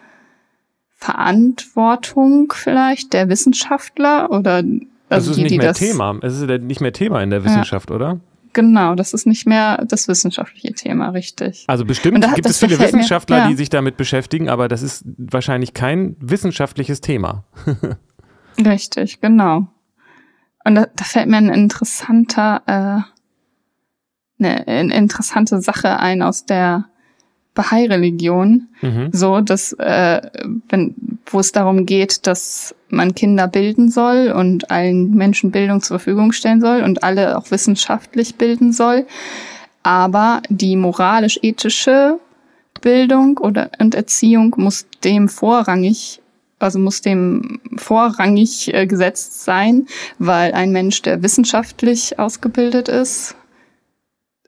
Verantwortung 0.96 2.52
vielleicht 2.54 3.14
der 3.14 3.30
Wissenschaftler 3.30 4.32
oder 4.32 4.64
also 5.12 5.32
es 5.32 5.38
ist 5.38 5.38
die, 5.38 5.44
nicht 5.44 5.58
mehr 5.58 5.74
Thema. 5.74 6.20
Es 6.22 6.40
ist 6.40 6.48
nicht 6.62 6.82
mehr 6.82 6.94
Thema 6.94 7.24
in 7.24 7.32
der 7.32 7.44
Wissenschaft, 7.44 7.90
ja. 7.90 7.96
oder? 7.96 8.20
genau. 8.54 8.96
Das 8.96 9.14
ist 9.14 9.26
nicht 9.26 9.48
mehr 9.48 9.84
das 9.88 10.08
wissenschaftliche 10.08 10.74
Thema, 10.74 11.10
richtig. 11.10 11.66
Also 11.68 11.86
bestimmt 11.86 12.24
da- 12.24 12.34
gibt 12.34 12.46
das 12.46 12.54
es 12.54 12.60
viele 12.60 12.72
gefällt 12.72 12.94
mir, 12.94 13.00
Wissenschaftler, 13.00 13.38
ja. 13.38 13.48
die 13.48 13.56
sich 13.56 13.70
damit 13.70 13.98
beschäftigen, 13.98 14.50
aber 14.50 14.68
das 14.68 14.82
ist 14.82 15.06
wahrscheinlich 15.18 15.74
kein 15.74 16.16
wissenschaftliches 16.20 17.02
Thema. 17.02 17.46
Richtig, 18.66 19.22
genau. 19.22 19.68
Und 20.70 20.76
da, 20.76 20.88
da 20.96 21.04
fällt 21.04 21.28
mir 21.28 21.38
ein 21.38 21.50
interessanter, 21.50 22.62
äh, 22.68 24.44
eine, 24.44 24.68
eine 24.68 24.94
interessante 24.94 25.62
Sache 25.62 25.98
ein 25.98 26.22
aus 26.22 26.46
der 26.46 26.86
Bahai-Religion, 27.56 28.68
Mhm. 28.80 29.10
so 29.12 29.42
dass 29.42 29.74
äh, 29.74 30.22
wenn 30.70 30.94
wo 31.26 31.40
es 31.40 31.52
darum 31.54 31.88
geht, 31.88 32.28
dass 32.28 32.76
man 32.88 33.16
Kinder 33.16 33.48
bilden 33.48 33.90
soll 33.90 34.32
und 34.32 34.70
allen 34.70 35.16
Menschen 35.16 35.50
Bildung 35.50 35.82
zur 35.82 35.98
Verfügung 35.98 36.34
stellen 36.34 36.62
soll 36.62 36.84
und 36.84 37.04
alle 37.04 37.36
auch 37.36 37.50
wissenschaftlich 37.50 38.36
bilden 38.36 38.72
soll, 38.72 39.08
aber 39.82 40.44
die 40.50 40.76
moralisch-ethische 40.76 42.20
Bildung 42.82 43.40
oder 43.40 43.72
und 43.80 43.96
Erziehung 43.96 44.54
muss 44.58 44.86
dem 45.04 45.30
vorrangig 45.30 46.22
also 46.60 46.78
muss 46.78 47.02
dem 47.02 47.60
vorrangig 47.78 48.74
äh, 48.74 48.86
gesetzt 48.86 49.44
sein, 49.44 49.88
weil 50.18 50.54
ein 50.54 50.72
Mensch, 50.72 51.02
der 51.02 51.24
wissenschaftlich 51.24 52.20
ausgebildet 52.20 52.90
ist, 52.90 53.36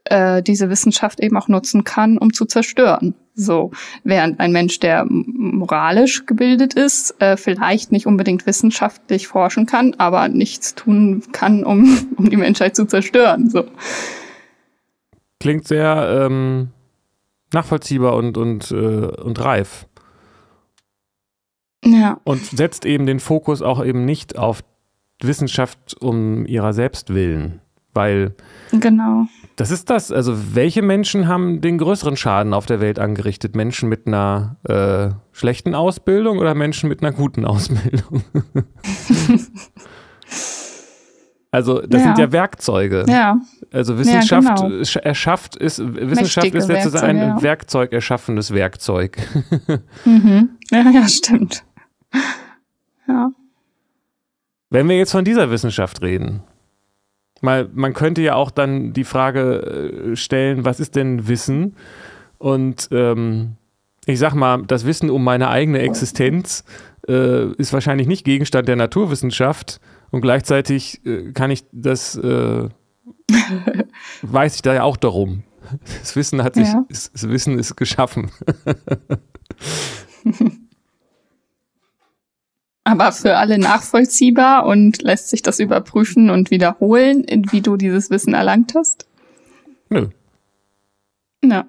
äh, 0.04 0.42
diese 0.42 0.68
Wissenschaft 0.68 1.20
eben 1.20 1.36
auch 1.36 1.48
nutzen 1.48 1.84
kann, 1.84 2.18
um 2.18 2.32
zu 2.32 2.44
zerstören. 2.44 3.14
So, 3.34 3.70
während 4.04 4.40
ein 4.40 4.52
Mensch, 4.52 4.78
der 4.78 5.06
moralisch 5.08 6.26
gebildet 6.26 6.74
ist, 6.74 7.20
äh, 7.20 7.38
vielleicht 7.38 7.90
nicht 7.90 8.06
unbedingt 8.06 8.46
wissenschaftlich 8.46 9.26
forschen 9.26 9.64
kann, 9.64 9.94
aber 9.94 10.28
nichts 10.28 10.74
tun 10.74 11.22
kann, 11.32 11.64
um, 11.64 11.98
um 12.16 12.28
die 12.28 12.36
Menschheit 12.36 12.76
zu 12.76 12.84
zerstören. 12.84 13.48
So. 13.48 13.64
Klingt 15.40 15.66
sehr 15.66 16.26
ähm, 16.26 16.68
nachvollziehbar 17.54 18.14
und, 18.16 18.36
und, 18.36 18.70
äh, 18.70 18.74
und 18.74 19.42
reif. 19.42 19.86
Ja, 21.84 22.18
Und 22.24 22.44
setzt 22.44 22.84
eben 22.86 23.06
den 23.06 23.18
Fokus 23.20 23.60
auch 23.62 23.84
eben 23.84 24.04
nicht 24.04 24.38
auf 24.38 24.62
Wissenschaft 25.22 25.96
um 26.00 26.46
ihrer 26.46 26.72
selbst 26.72 27.12
willen. 27.14 27.60
Weil 27.94 28.34
genau. 28.72 29.26
das 29.56 29.70
ist 29.70 29.90
das. 29.90 30.10
Also, 30.10 30.54
welche 30.54 30.80
Menschen 30.80 31.28
haben 31.28 31.60
den 31.60 31.76
größeren 31.76 32.16
Schaden 32.16 32.54
auf 32.54 32.64
der 32.64 32.80
Welt 32.80 32.98
angerichtet? 32.98 33.54
Menschen 33.54 33.88
mit 33.90 34.06
einer 34.06 34.56
äh, 34.64 35.10
schlechten 35.36 35.74
Ausbildung 35.74 36.38
oder 36.38 36.54
Menschen 36.54 36.88
mit 36.88 37.02
einer 37.02 37.12
guten 37.12 37.44
Ausbildung? 37.44 38.22
also, 41.50 41.82
das 41.82 42.00
Ja. 42.00 42.06
sind 42.06 42.18
ja 42.18 42.32
Werkzeuge. 42.32 43.04
Ja, 43.08 43.38
Also 43.72 43.98
Wissenschaft 43.98 44.56
genau. 44.62 44.68
sch- 44.82 45.00
erschafft 45.00 45.56
ist, 45.56 45.78
Wissenschaft 45.80 46.36
Mächtige 46.46 46.58
ist 46.58 46.68
letztendlich 46.68 47.02
ein 47.02 47.16
ja. 47.18 47.42
Werkzeug 47.42 47.92
erschaffenes 47.92 48.50
Werkzeug. 48.54 49.18
mhm. 50.06 50.48
ja, 50.70 50.90
ja, 50.90 51.06
stimmt. 51.08 51.64
Ja. 53.08 53.32
Wenn 54.70 54.88
wir 54.88 54.96
jetzt 54.96 55.10
von 55.10 55.24
dieser 55.24 55.50
Wissenschaft 55.50 56.02
reden, 56.02 56.44
mal, 57.40 57.68
man 57.74 57.94
könnte 57.94 58.22
ja 58.22 58.36
auch 58.36 58.52
dann 58.52 58.92
die 58.92 59.02
Frage 59.04 60.12
äh, 60.12 60.16
stellen, 60.16 60.64
was 60.64 60.78
ist 60.78 60.94
denn 60.94 61.26
Wissen? 61.26 61.74
Und 62.38 62.88
ähm, 62.92 63.56
ich 64.06 64.18
sag 64.20 64.34
mal, 64.34 64.62
das 64.62 64.86
Wissen 64.86 65.10
um 65.10 65.24
meine 65.24 65.48
eigene 65.48 65.80
Existenz 65.80 66.64
äh, 67.08 67.50
ist 67.54 67.72
wahrscheinlich 67.72 68.06
nicht 68.06 68.24
Gegenstand 68.24 68.68
der 68.68 68.76
Naturwissenschaft 68.76 69.80
und 70.12 70.20
gleichzeitig 70.20 71.04
äh, 71.04 71.32
kann 71.32 71.50
ich 71.50 71.64
das, 71.72 72.16
äh, 72.16 72.68
weiß 74.22 74.54
ich 74.54 74.62
da 74.62 74.74
ja 74.74 74.82
auch 74.84 74.96
darum. 74.96 75.42
Das 76.00 76.14
Wissen 76.16 76.42
hat 76.44 76.54
sich, 76.54 76.68
Ja. 76.68 76.84
das 76.88 77.10
Wissen 77.28 77.58
ist 77.58 77.76
geschaffen. 77.76 78.30
Aber 82.92 83.12
für 83.12 83.36
alle 83.36 83.58
nachvollziehbar 83.58 84.66
und 84.66 85.02
lässt 85.02 85.30
sich 85.30 85.42
das 85.42 85.58
überprüfen 85.60 86.30
und 86.30 86.50
wiederholen, 86.50 87.24
wie 87.50 87.60
du 87.60 87.76
dieses 87.76 88.10
Wissen 88.10 88.34
erlangt 88.34 88.74
hast? 88.74 89.06
Nö. 89.88 90.08
Ja. 91.44 91.66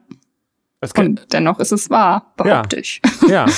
Und 0.97 1.32
dennoch 1.32 1.59
ist 1.59 1.71
es 1.71 1.89
wahr, 1.89 2.34
behaupte 2.36 2.80
ich. 2.80 3.01
Ja. 3.28 3.45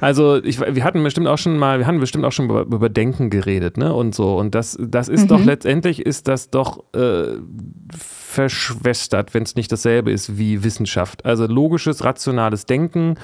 Also 0.00 0.36
ich, 0.36 0.60
wir 0.60 0.84
hatten 0.84 1.02
bestimmt 1.02 1.26
auch 1.26 1.38
schon 1.38 1.58
mal, 1.58 1.80
wir 1.80 1.86
hatten 1.88 1.98
bestimmt 1.98 2.24
auch 2.24 2.30
schon 2.30 2.44
über, 2.44 2.60
über 2.60 2.88
Denken 2.88 3.30
geredet, 3.30 3.76
ne? 3.76 3.92
Und 3.92 4.14
so. 4.14 4.36
Und 4.36 4.54
das, 4.54 4.78
das 4.80 5.08
ist 5.08 5.22
Mhm. 5.22 5.26
doch 5.26 5.44
letztendlich 5.44 6.06
ist 6.06 6.28
das 6.28 6.50
doch 6.50 6.84
äh, 6.94 7.32
verschwestert, 7.96 9.34
wenn 9.34 9.42
es 9.42 9.56
nicht 9.56 9.72
dasselbe 9.72 10.12
ist 10.12 10.38
wie 10.38 10.62
Wissenschaft. 10.62 11.24
Also 11.24 11.46
logisches, 11.48 12.04
rationales 12.04 12.64
Denken 12.64 13.16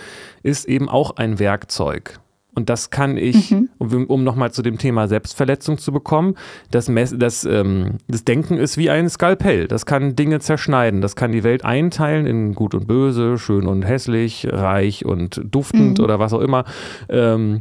ist 0.42 0.64
eben 0.64 0.88
auch 0.88 1.14
ein 1.14 1.38
Werkzeug. 1.38 2.18
Und 2.54 2.70
das 2.70 2.90
kann 2.90 3.16
ich, 3.16 3.50
Mhm. 3.50 3.68
um, 3.78 4.06
um 4.06 4.24
nochmal 4.24 4.52
zu 4.52 4.62
dem 4.62 4.78
Thema 4.78 5.08
Selbstverletzung 5.08 5.78
zu 5.78 5.92
bekommen, 5.92 6.36
das, 6.70 6.88
Mess, 6.88 7.14
das, 7.18 7.44
ähm, 7.44 7.98
das 8.08 8.24
Denken 8.24 8.56
ist 8.58 8.76
wie 8.78 8.90
ein 8.90 9.08
Skalpell. 9.08 9.66
Das 9.68 9.86
kann 9.86 10.14
Dinge 10.16 10.40
zerschneiden. 10.40 11.00
Das 11.00 11.16
kann 11.16 11.32
die 11.32 11.42
Welt 11.44 11.64
einteilen 11.64 12.26
in 12.26 12.54
gut 12.54 12.74
und 12.74 12.86
böse, 12.86 13.38
schön 13.38 13.66
und 13.66 13.82
hässlich, 13.82 14.46
reich 14.50 15.04
und 15.04 15.40
duftend 15.44 15.98
Mhm. 15.98 16.04
oder 16.04 16.18
was 16.18 16.32
auch 16.32 16.40
immer. 16.40 16.64
Ähm, 17.08 17.58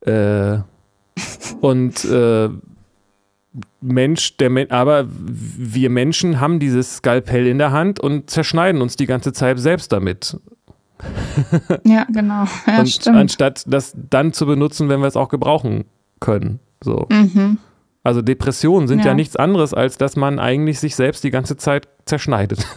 äh, 0.00 0.58
und 1.60 2.04
äh, 2.04 2.48
Mensch, 3.80 4.36
der 4.36 4.50
Men 4.50 4.70
aber 4.70 5.06
wir 5.08 5.90
Menschen 5.90 6.40
haben 6.40 6.58
dieses 6.58 6.96
Skalpell 6.96 7.46
in 7.46 7.58
der 7.58 7.72
Hand 7.72 8.00
und 8.00 8.28
zerschneiden 8.30 8.82
uns 8.82 8.96
die 8.96 9.06
ganze 9.06 9.32
Zeit 9.32 9.58
selbst 9.58 9.92
damit. 9.92 10.38
Ja, 11.84 12.04
genau. 12.12 12.44
Ja, 12.66 12.80
und 12.80 12.88
stimmt. 12.88 13.16
anstatt 13.16 13.64
das 13.66 13.94
dann 14.10 14.32
zu 14.32 14.46
benutzen, 14.46 14.88
wenn 14.88 15.00
wir 15.00 15.06
es 15.06 15.16
auch 15.16 15.28
gebrauchen 15.28 15.84
können. 16.20 16.60
So. 16.82 17.06
Mhm. 17.10 17.58
Also 18.02 18.22
Depressionen 18.22 18.86
sind 18.88 19.00
ja. 19.00 19.06
Ja. 19.06 19.14
nichts 19.14 19.34
anderes, 19.36 19.74
als 19.74 19.98
dass 19.98 20.14
man 20.16 20.38
eigentlich 20.38 20.78
sich 20.78 20.94
selbst 20.96 21.24
die 21.24 21.30
ganze 21.30 21.56
Zeit 21.56 21.88
zerschneidet. 22.04 22.64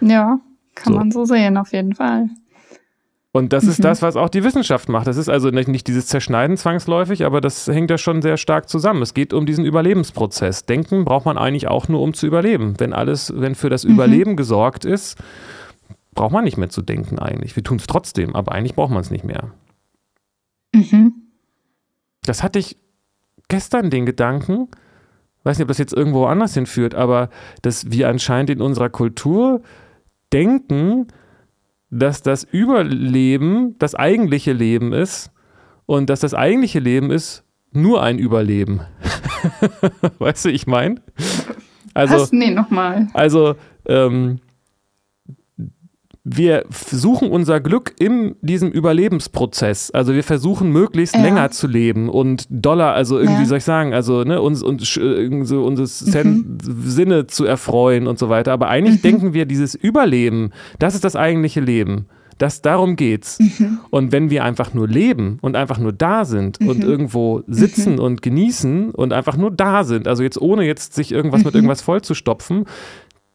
Ja, 0.00 0.38
kann 0.74 0.92
So. 0.92 0.98
man 0.98 1.10
so 1.10 1.24
sehen, 1.24 1.56
auf 1.56 1.72
jeden 1.72 1.94
Fall. 1.94 2.28
Und 3.32 3.52
das 3.52 3.64
ist 3.64 3.78
Mhm. 3.78 3.82
das, 3.82 4.00
was 4.02 4.16
auch 4.16 4.28
die 4.30 4.42
Wissenschaft 4.42 4.88
macht. 4.88 5.06
Das 5.06 5.16
ist 5.16 5.28
also 5.28 5.50
nicht, 5.50 5.68
nicht 5.68 5.86
dieses 5.86 6.06
Zerschneiden 6.06 6.56
zwangsläufig, 6.56 7.24
aber 7.24 7.40
das 7.40 7.66
hängt 7.66 7.90
ja 7.90 7.98
schon 7.98 8.22
sehr 8.22 8.36
stark 8.36 8.68
zusammen. 8.68 9.02
Es 9.02 9.12
geht 9.12 9.32
um 9.32 9.44
diesen 9.44 9.64
Überlebensprozess. 9.64 10.64
Denken 10.66 11.04
braucht 11.04 11.26
man 11.26 11.36
eigentlich 11.36 11.68
auch 11.68 11.88
nur, 11.88 12.00
um 12.00 12.14
zu 12.14 12.26
überleben. 12.26 12.74
Wenn 12.78 12.92
alles, 12.92 13.32
wenn 13.36 13.54
für 13.54 13.68
das 13.70 13.84
Mhm. 13.84 13.90
Überleben 13.92 14.36
gesorgt 14.36 14.84
ist, 14.84 15.18
braucht 16.18 16.32
man 16.32 16.42
nicht 16.42 16.56
mehr 16.56 16.68
zu 16.68 16.82
denken 16.82 17.20
eigentlich. 17.20 17.54
Wir 17.54 17.62
tun 17.62 17.76
es 17.76 17.86
trotzdem, 17.86 18.34
aber 18.34 18.50
eigentlich 18.50 18.74
braucht 18.74 18.90
man 18.90 19.02
es 19.02 19.12
nicht 19.12 19.24
mehr. 19.24 19.52
Mhm. 20.74 21.12
Das 22.24 22.42
hatte 22.42 22.58
ich 22.58 22.76
gestern 23.46 23.88
den 23.88 24.04
Gedanken, 24.04 24.66
weiß 25.44 25.58
nicht, 25.58 25.62
ob 25.62 25.68
das 25.68 25.78
jetzt 25.78 25.92
irgendwo 25.92 26.26
anders 26.26 26.54
hinführt, 26.54 26.96
aber 26.96 27.30
dass 27.62 27.92
wir 27.92 28.08
anscheinend 28.08 28.50
in 28.50 28.60
unserer 28.60 28.88
Kultur 28.88 29.62
denken, 30.32 31.06
dass 31.88 32.20
das 32.20 32.42
Überleben 32.42 33.76
das 33.78 33.94
eigentliche 33.94 34.52
Leben 34.52 34.92
ist 34.92 35.30
und 35.86 36.10
dass 36.10 36.18
das 36.18 36.34
eigentliche 36.34 36.80
Leben 36.80 37.12
ist 37.12 37.44
nur 37.70 38.02
ein 38.02 38.18
Überleben. 38.18 38.80
weißt 40.18 40.46
du, 40.46 40.48
ich 40.50 40.66
meine? 40.66 40.96
Also? 41.94 42.26
Nee, 42.32 42.50
nochmal. 42.50 43.06
also 43.14 43.54
ähm, 43.86 44.40
wir 46.38 46.64
suchen 46.70 47.30
unser 47.30 47.60
Glück 47.60 47.94
in 47.98 48.36
diesem 48.40 48.70
Überlebensprozess. 48.70 49.90
Also 49.90 50.14
wir 50.14 50.24
versuchen 50.24 50.70
möglichst 50.72 51.14
Ja. 51.14 51.22
länger 51.22 51.50
zu 51.50 51.66
leben 51.66 52.08
und 52.08 52.46
Dollar, 52.48 52.94
also 52.94 53.16
irgendwie 53.18 53.34
Ja. 53.34 53.40
Mhm. 53.40 53.46
soll 53.46 53.58
ich 53.58 53.64
sagen, 53.64 53.92
also 53.92 54.24
ne, 54.24 54.40
uns, 54.40 54.62
uns 54.62 54.88
so 55.42 55.64
unsere 55.64 55.86
Sen 55.86 56.58
Sinne 56.62 57.26
zu 57.26 57.44
erfreuen 57.44 58.06
und 58.06 58.18
so 58.18 58.28
weiter. 58.28 58.52
Aber 58.52 58.68
eigentlich 58.68 58.96
Mhm. 58.98 59.02
denken 59.02 59.34
wir, 59.34 59.44
dieses 59.46 59.74
Überleben, 59.74 60.50
das 60.78 60.94
ist 60.94 61.04
das 61.04 61.16
eigentliche 61.16 61.60
Leben. 61.60 62.06
Das, 62.38 62.62
darum 62.62 62.94
geht's. 62.94 63.40
Mhm. 63.40 63.80
Und 63.90 64.12
wenn 64.12 64.30
wir 64.30 64.44
einfach 64.44 64.72
nur 64.72 64.86
leben 64.86 65.38
und 65.42 65.56
einfach 65.56 65.78
nur 65.80 65.92
da 65.92 66.24
sind 66.24 66.60
und 66.60 66.78
Mhm. 66.84 66.88
irgendwo 66.88 67.42
sitzen 67.48 67.98
und 67.98 68.22
genießen 68.22 68.92
und 68.92 69.12
einfach 69.12 69.36
nur 69.36 69.50
da 69.50 69.82
sind, 69.82 70.06
also 70.06 70.22
jetzt 70.22 70.40
ohne 70.40 70.62
jetzt 70.64 70.94
sich 70.94 71.10
irgendwas 71.10 71.42
mit 71.44 71.54
Mhm. 71.54 71.58
irgendwas 71.58 71.82
vollzustopfen, 71.82 72.66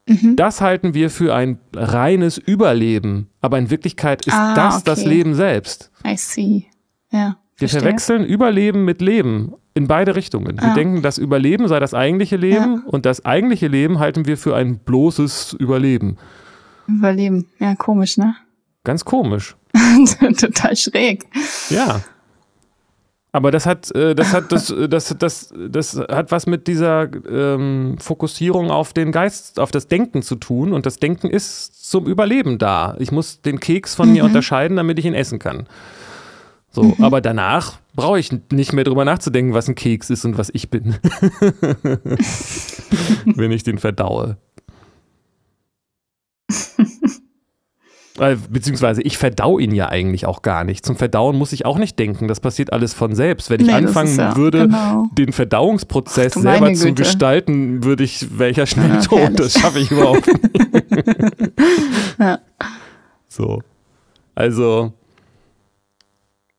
Mhm. 0.08 0.36
das 0.36 0.60
halten 0.60 0.93
wir 0.93 1.10
für 1.10 1.34
ein 1.34 1.60
reines 1.74 2.38
Überleben. 2.38 3.30
Aber 3.41 3.58
in 3.58 3.70
Wirklichkeit 3.70 4.26
ist 4.26 4.34
Ah, 4.34 4.54
das 4.54 4.84
das 4.84 4.99
okay. 4.99 5.10
Leben 5.10 5.34
selbst. 5.36 5.91
I 6.06 6.18
see. 6.18 6.66
Ja. 7.12 7.38
Wir 7.58 7.70
verstehe. 7.70 7.82
verwechseln 7.82 8.26
Überleben 8.26 8.84
mit 8.84 8.99
Leben 9.01 9.54
in 9.76 9.88
beide 9.88 10.16
Richtungen. 10.16 10.60
Wir 10.60 10.72
Ah. 10.72 10.74
denken, 10.74 11.01
das 11.01 11.18
Überleben 11.18 11.68
sei 11.68 11.80
das 11.80 11.93
eigentliche 11.93 12.36
Leben 12.36 12.84
und 12.86 13.06
das 13.06 13.24
eigentliche 13.26 13.68
Leben 13.68 13.99
halten 13.99 14.26
wir 14.26 14.38
für 14.38 14.56
ein 14.56 14.80
bloßes 14.80 15.54
Überleben. 15.54 16.18
Überleben. 16.88 17.47
Ja, 17.60 17.76
komisch, 17.76 18.18
ne? 18.18 18.36
Ganz 18.84 19.06
komisch. 19.06 19.56
Total 20.38 20.76
schräg. 20.76 21.24
Ja. 21.70 22.01
Aber 23.36 23.49
das 23.49 23.65
hat, 23.65 23.89
äh, 23.95 24.13
das 24.13 24.31
hat, 24.31 24.51
das, 24.51 24.71
das, 24.89 25.15
das, 25.17 25.51
das 25.69 25.97
hat 25.97 26.31
was 26.31 26.45
mit 26.45 26.67
dieser 26.67 27.09
ähm, 27.27 27.97
Fokussierung 27.99 28.69
auf 28.69 28.93
den 28.93 29.11
Geist, 29.11 29.59
auf 29.59 29.71
das 29.71 29.88
Denken 29.88 30.21
zu 30.21 30.36
tun. 30.36 30.71
Und 30.71 30.86
das 30.86 30.97
Denken 30.97 31.31
ist 31.31 31.89
zum 31.89 32.05
Überleben 32.05 32.59
da. 32.59 32.95
Ich 32.99 33.11
muss 33.11 33.41
den 33.41 33.59
Keks 33.59 33.95
von 33.95 34.09
mhm. 34.09 34.13
mir 34.13 34.23
unterscheiden, 34.23 34.77
damit 34.77 34.99
ich 34.99 35.05
ihn 35.05 35.15
essen 35.15 35.39
kann. 35.39 35.65
So, 36.69 36.84
mhm. 36.84 37.03
aber 37.03 37.21
danach 37.21 37.79
brauche 37.95 38.19
ich 38.19 38.31
nicht 38.51 38.71
mehr 38.71 38.84
drüber 38.84 39.03
nachzudenken, 39.03 39.55
was 39.55 39.67
ein 39.67 39.73
Keks 39.73 40.11
ist 40.11 40.25
und 40.25 40.38
was 40.38 40.51
ich 40.53 40.69
bin. 40.69 40.95
Wenn 43.25 43.51
ich 43.51 43.63
den 43.63 43.79
verdaue. 43.79 44.38
Beziehungsweise 48.16 49.01
ich 49.01 49.18
verdau 49.18 49.57
ihn 49.57 49.74
ja 49.74 49.89
eigentlich 49.89 50.28
auch 50.28 50.43
gar 50.43 50.64
nicht. 50.64 50.86
Zum 50.86 50.95
Verdauen 50.95 51.36
muss 51.36 51.51
ich 51.51 51.66
auch 51.66 51.80
nicht 51.80 51.97
denken. 51.97 52.28
Das 52.28 52.39
passiert 52.39 52.72
alles 52.72 52.93
von 52.93 53.16
selbst. 53.16 53.49
Wenn 53.49 53.59
ich 53.59 53.68
nee, 53.68 53.74
anfangen 53.74 54.16
ja, 54.16 54.36
würde, 54.36 54.68
genau. 54.68 55.07
den 55.14 55.34
Verdauungsprozess 55.34 56.38
Ach, 56.38 56.41
selber 56.41 56.74
zu 56.76 56.93
gestalten, 56.93 57.84
würde 57.84 58.03
ich, 58.03 58.38
welcher 58.38 58.68
schnell 58.68 58.89
ja, 58.89 59.01
tot. 59.01 59.32
Das 59.39 59.53
schaffe 59.53 59.80
ich 59.80 59.89
überhaupt 59.89 60.28
nicht. 60.28 61.53
ja. 62.20 62.39
So. 63.28 63.64
Also. 64.36 64.93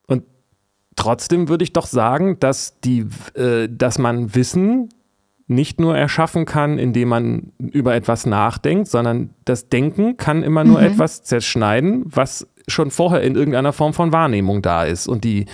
Und 0.08 0.24
trotzdem 0.96 1.48
würde 1.48 1.62
ich 1.62 1.72
doch 1.72 1.86
sagen, 1.86 2.40
dass 2.40 2.80
die, 2.80 3.06
äh, 3.36 3.68
dass 3.70 3.98
man 3.98 4.34
Wissen 4.34 4.88
nicht 5.46 5.78
nur 5.78 5.96
erschaffen 5.96 6.46
kann, 6.46 6.78
indem 6.78 7.08
man 7.08 7.52
über 7.58 7.94
etwas 7.94 8.24
nachdenkt, 8.24 8.88
sondern 8.88 9.30
das 9.44 9.68
Denken 9.68 10.16
kann 10.16 10.42
immer 10.42 10.64
nur 10.64 10.80
mhm. 10.80 10.86
etwas 10.86 11.22
zerschneiden, 11.22 12.04
was 12.06 12.48
schon 12.66 12.90
vorher 12.90 13.20
in 13.20 13.34
irgendeiner 13.34 13.74
Form 13.74 13.92
von 13.92 14.10
Wahrnehmung 14.10 14.62
da 14.62 14.84
ist. 14.84 15.06
Und 15.06 15.22
die 15.24 15.44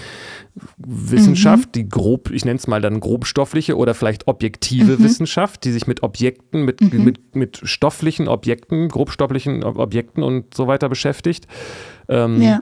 Wissenschaft, 0.77 1.71
mhm. 1.71 1.73
die 1.73 1.89
grob, 1.89 2.31
ich 2.31 2.45
nenne 2.45 2.59
es 2.59 2.69
mal 2.69 2.81
dann 2.81 3.01
grobstoffliche 3.01 3.77
oder 3.77 3.95
vielleicht 3.95 4.29
objektive 4.29 4.97
mhm. 4.97 5.03
Wissenschaft, 5.03 5.65
die 5.65 5.73
sich 5.73 5.89
mit 5.89 6.05
Objekten, 6.05 6.65
mit, 6.65 6.81
mhm. 6.81 7.05
mit, 7.05 7.35
mit 7.35 7.61
stofflichen 7.65 8.29
Objekten, 8.29 8.89
grobstofflichen 8.89 9.65
Objekten 9.65 10.23
und 10.23 10.55
so 10.55 10.69
weiter 10.69 10.89
beschäftigt. 10.89 11.49
Ähm, 12.09 12.41
ja 12.41 12.61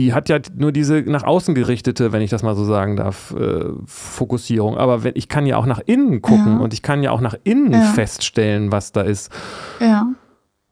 die 0.00 0.14
hat 0.14 0.30
ja 0.30 0.38
nur 0.56 0.72
diese 0.72 1.02
nach 1.02 1.24
außen 1.24 1.54
gerichtete, 1.54 2.10
wenn 2.12 2.22
ich 2.22 2.30
das 2.30 2.42
mal 2.42 2.56
so 2.56 2.64
sagen 2.64 2.96
darf, 2.96 3.34
äh, 3.38 3.66
Fokussierung. 3.84 4.78
Aber 4.78 5.04
wenn, 5.04 5.12
ich 5.14 5.28
kann 5.28 5.44
ja 5.44 5.58
auch 5.58 5.66
nach 5.66 5.80
innen 5.84 6.22
gucken 6.22 6.54
ja. 6.54 6.58
und 6.58 6.72
ich 6.72 6.80
kann 6.80 7.02
ja 7.02 7.10
auch 7.10 7.20
nach 7.20 7.34
innen 7.44 7.72
ja. 7.72 7.82
feststellen, 7.82 8.72
was 8.72 8.92
da 8.92 9.02
ist. 9.02 9.30
Ja. 9.78 10.06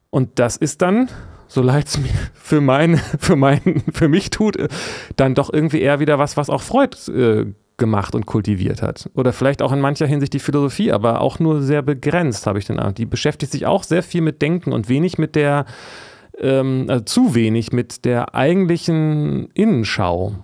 Und 0.08 0.38
das 0.38 0.56
ist 0.56 0.80
dann, 0.80 1.08
so 1.46 1.60
leid 1.60 1.88
es 1.88 1.98
mir 1.98 2.08
für, 2.32 2.62
mein, 2.62 2.96
für, 3.18 3.36
mein, 3.36 3.82
für 3.92 4.08
mich 4.08 4.30
tut, 4.30 4.56
äh, 4.56 4.68
dann 5.16 5.34
doch 5.34 5.52
irgendwie 5.52 5.82
eher 5.82 6.00
wieder 6.00 6.18
was, 6.18 6.38
was 6.38 6.48
auch 6.48 6.62
Freud 6.62 6.96
äh, 7.12 7.52
gemacht 7.76 8.14
und 8.14 8.24
kultiviert 8.24 8.80
hat. 8.80 9.10
Oder 9.14 9.34
vielleicht 9.34 9.60
auch 9.60 9.72
in 9.72 9.80
mancher 9.80 10.06
Hinsicht 10.06 10.32
die 10.32 10.38
Philosophie, 10.38 10.90
aber 10.90 11.20
auch 11.20 11.38
nur 11.38 11.60
sehr 11.60 11.82
begrenzt, 11.82 12.46
habe 12.46 12.58
ich 12.58 12.64
den 12.64 12.78
Eindruck. 12.78 12.94
Die 12.94 13.06
beschäftigt 13.06 13.52
sich 13.52 13.66
auch 13.66 13.84
sehr 13.84 14.02
viel 14.02 14.22
mit 14.22 14.40
Denken 14.40 14.72
und 14.72 14.88
wenig 14.88 15.18
mit 15.18 15.36
der 15.36 15.66
ähm, 16.40 16.86
also 16.88 17.04
zu 17.04 17.34
wenig 17.34 17.72
mit 17.72 18.04
der 18.04 18.34
eigentlichen 18.34 19.50
Innenschau. 19.54 20.34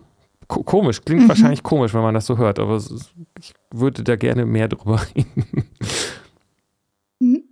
Ko 0.49 0.63
komisch, 0.63 1.03
klingt 1.05 1.25
mhm. 1.25 1.29
wahrscheinlich 1.29 1.63
komisch, 1.63 1.95
wenn 1.95 2.03
man 2.03 2.15
das 2.15 2.27
so 2.27 2.37
hört, 2.37 2.59
aber 2.59 2.83
ich 3.39 3.55
würde 3.73 4.03
da 4.03 4.17
gerne 4.17 4.45
mehr 4.45 4.69
drüber 4.69 5.01
reden. 5.17 5.65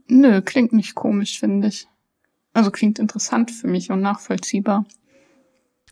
Nö, 0.09 0.43
klingt 0.43 0.73
nicht 0.73 0.95
komisch, 0.95 1.41
finde 1.41 1.69
ich. 1.69 1.89
Also 2.53 2.71
klingt 2.71 2.99
interessant 2.99 3.51
für 3.51 3.67
mich 3.67 3.91
und 3.91 4.03
nachvollziehbar. 4.03 4.85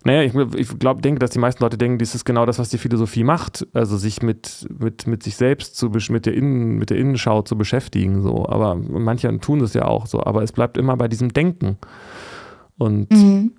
Naja, 0.02 0.22
ich, 0.22 0.34
ich 0.56 0.78
glaube, 0.78 1.02
denke, 1.02 1.18
dass 1.18 1.30
die 1.30 1.38
meisten 1.38 1.62
Leute 1.62 1.76
denken, 1.76 1.98
das 1.98 2.14
ist 2.14 2.24
genau 2.24 2.46
das, 2.46 2.58
was 2.58 2.70
die 2.70 2.78
Philosophie 2.78 3.24
macht. 3.24 3.66
Also 3.74 3.98
sich 3.98 4.22
mit, 4.22 4.66
mit, 4.78 5.06
mit 5.06 5.22
sich 5.22 5.36
selbst 5.36 5.76
zu 5.76 5.90
mit 6.08 6.24
der, 6.24 6.34
Innen, 6.34 6.78
mit 6.78 6.88
der 6.88 6.96
Innenschau 6.96 7.42
zu 7.42 7.56
beschäftigen. 7.56 8.22
So. 8.22 8.48
Aber 8.48 8.76
manche 8.76 9.38
tun 9.40 9.58
das 9.58 9.74
ja 9.74 9.84
auch 9.84 10.06
so. 10.06 10.24
Aber 10.24 10.42
es 10.42 10.52
bleibt 10.52 10.78
immer 10.78 10.96
bei 10.96 11.08
diesem 11.08 11.32
Denken. 11.32 11.76
Und 12.80 13.10
mhm. 13.10 13.52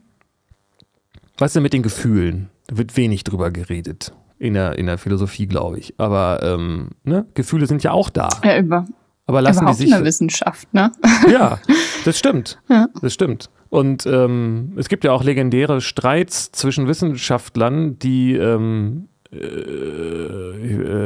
was 1.37 1.51
ist 1.51 1.55
denn 1.55 1.63
mit 1.63 1.73
den 1.73 1.83
Gefühlen? 1.83 2.49
Da 2.65 2.77
wird 2.77 2.97
wenig 2.97 3.23
drüber 3.23 3.51
geredet 3.51 4.13
in 4.39 4.55
der, 4.55 4.79
in 4.79 4.87
der 4.87 4.97
Philosophie, 4.97 5.45
glaube 5.45 5.77
ich. 5.77 5.93
Aber 5.99 6.39
ähm, 6.41 6.89
ne? 7.03 7.27
Gefühle 7.35 7.67
sind 7.67 7.83
ja 7.83 7.91
auch 7.91 8.09
da. 8.09 8.29
Ja, 8.43 8.57
über. 8.57 8.85
Aber 9.27 9.43
lassen 9.43 9.67
die 9.67 9.73
sich. 9.73 9.85
in 9.85 9.91
der 9.91 10.03
Wissenschaft, 10.03 10.73
ne? 10.73 10.91
Ja, 11.31 11.59
das 12.03 12.17
stimmt. 12.17 12.59
Ja. 12.69 12.87
Das 12.99 13.13
stimmt. 13.13 13.51
Und 13.69 14.07
ähm, 14.07 14.73
es 14.75 14.89
gibt 14.89 15.03
ja 15.03 15.11
auch 15.11 15.23
legendäre 15.23 15.81
Streits 15.81 16.51
zwischen 16.51 16.87
Wissenschaftlern, 16.87 17.99
die, 17.99 18.33
ähm, 18.33 19.07
äh, 19.31 19.37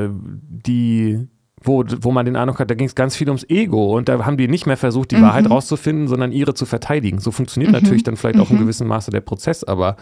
äh, 0.06 0.10
die 0.14 1.28
wo, 1.66 1.84
wo 2.02 2.12
man 2.12 2.26
den 2.26 2.36
Eindruck 2.36 2.60
hat, 2.60 2.70
da 2.70 2.76
ging 2.76 2.88
es 2.88 2.96
ganz 2.96 3.16
viel 3.16 3.28
ums 3.28 3.44
Ego 3.50 3.96
und 3.98 4.10
da 4.10 4.26
haben 4.26 4.38
die 4.38 4.48
nicht 4.48 4.66
mehr 4.66 4.78
versucht, 4.78 5.12
die 5.12 5.18
mhm. 5.18 5.24
Wahrheit 5.24 5.50
rauszufinden, 5.50 6.08
sondern 6.08 6.32
ihre 6.32 6.54
zu 6.54 6.66
verteidigen. 6.66 7.20
So 7.20 7.32
funktioniert 7.32 7.72
mhm. 7.72 7.80
natürlich 7.80 8.04
dann 8.04 8.16
vielleicht 8.16 8.40
auch 8.40 8.50
in 8.50 8.58
mhm. 8.58 8.62
gewissem 8.62 8.88
Maße 8.88 9.12
der 9.12 9.22
Prozess, 9.22 9.64
aber 9.64 9.98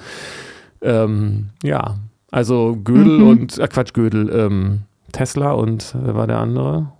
ähm, 0.82 1.50
ja, 1.64 1.96
also 2.32 2.78
Gödel 2.84 3.20
mhm. 3.20 3.28
und, 3.28 3.58
äh, 3.60 3.68
Quatsch, 3.68 3.94
Gödel, 3.94 4.30
ähm, 4.30 4.82
Tesla 5.12 5.52
und 5.52 5.96
äh, 5.96 6.14
war 6.16 6.28
der 6.28 6.40
andere? 6.40 6.92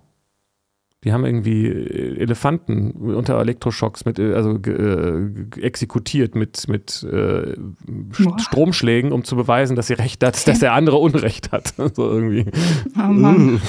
Die 1.04 1.12
haben 1.12 1.24
irgendwie 1.26 1.66
äh, 1.66 2.18
Elefanten 2.18 2.90
unter 2.92 3.38
Elektroschocks 3.38 4.04
mit, 4.06 4.18
äh, 4.18 4.32
also 4.32 4.56
äh, 4.56 5.60
exekutiert 5.60 6.34
mit, 6.34 6.66
mit 6.68 7.02
äh, 7.02 7.56
Stromschlägen, 8.38 9.12
um 9.12 9.22
zu 9.24 9.36
beweisen, 9.36 9.76
dass 9.76 9.88
sie 9.88 9.94
recht 9.94 10.24
hat, 10.24 10.34
okay. 10.34 10.50
dass 10.50 10.60
der 10.60 10.72
andere 10.72 10.96
Unrecht 10.96 11.52
hat. 11.52 11.74
so 11.94 12.10
irgendwie. 12.10 12.46
Oh 12.96 13.12
Mann. 13.12 13.60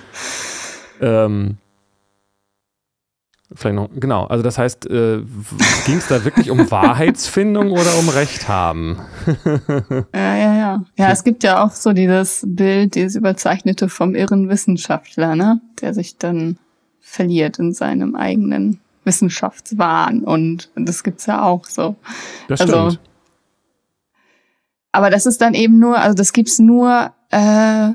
ähm, 1.00 1.58
Vielleicht 3.54 3.76
noch, 3.76 3.88
genau. 3.94 4.26
Also 4.26 4.42
das 4.42 4.58
heißt, 4.58 4.86
äh, 4.86 5.22
ging 5.86 5.96
es 5.96 6.08
da 6.08 6.24
wirklich 6.24 6.50
um 6.50 6.58
Wahrheitsfindung 6.70 7.70
oder 7.70 7.98
um 7.98 8.08
Recht 8.08 8.48
haben? 8.48 8.98
ja, 10.14 10.36
ja, 10.36 10.54
ja. 10.54 10.84
Ja, 10.96 11.10
es 11.10 11.24
gibt 11.24 11.44
ja 11.44 11.62
auch 11.64 11.72
so 11.72 11.92
dieses 11.92 12.44
Bild, 12.46 12.94
dieses 12.94 13.16
überzeichnete 13.16 13.88
vom 13.88 14.14
irren 14.14 14.48
Wissenschaftler, 14.48 15.36
ne? 15.36 15.60
Der 15.80 15.94
sich 15.94 16.16
dann 16.18 16.58
verliert 17.00 17.58
in 17.58 17.72
seinem 17.72 18.14
eigenen 18.14 18.80
Wissenschaftswahn 19.04 20.22
und 20.22 20.70
das 20.76 21.02
gibt's 21.02 21.26
ja 21.26 21.42
auch 21.42 21.66
so. 21.66 21.96
Das 22.48 22.60
also, 22.60 22.90
stimmt. 22.90 23.00
Aber 24.92 25.10
das 25.10 25.26
ist 25.26 25.40
dann 25.40 25.54
eben 25.54 25.78
nur, 25.78 25.98
also 25.98 26.14
das 26.14 26.32
gibt's 26.32 26.58
nur 26.58 27.12
äh, 27.30 27.90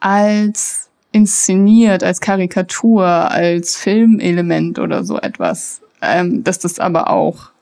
als 0.00 0.90
inszeniert, 1.12 2.02
als 2.02 2.20
Karikatur, 2.20 3.04
als 3.04 3.76
Filmelement 3.76 4.78
oder 4.78 5.04
so 5.04 5.18
etwas, 5.18 5.82
ähm, 6.00 6.42
dass 6.42 6.58
das 6.58 6.78
aber 6.78 7.10
auch 7.10 7.52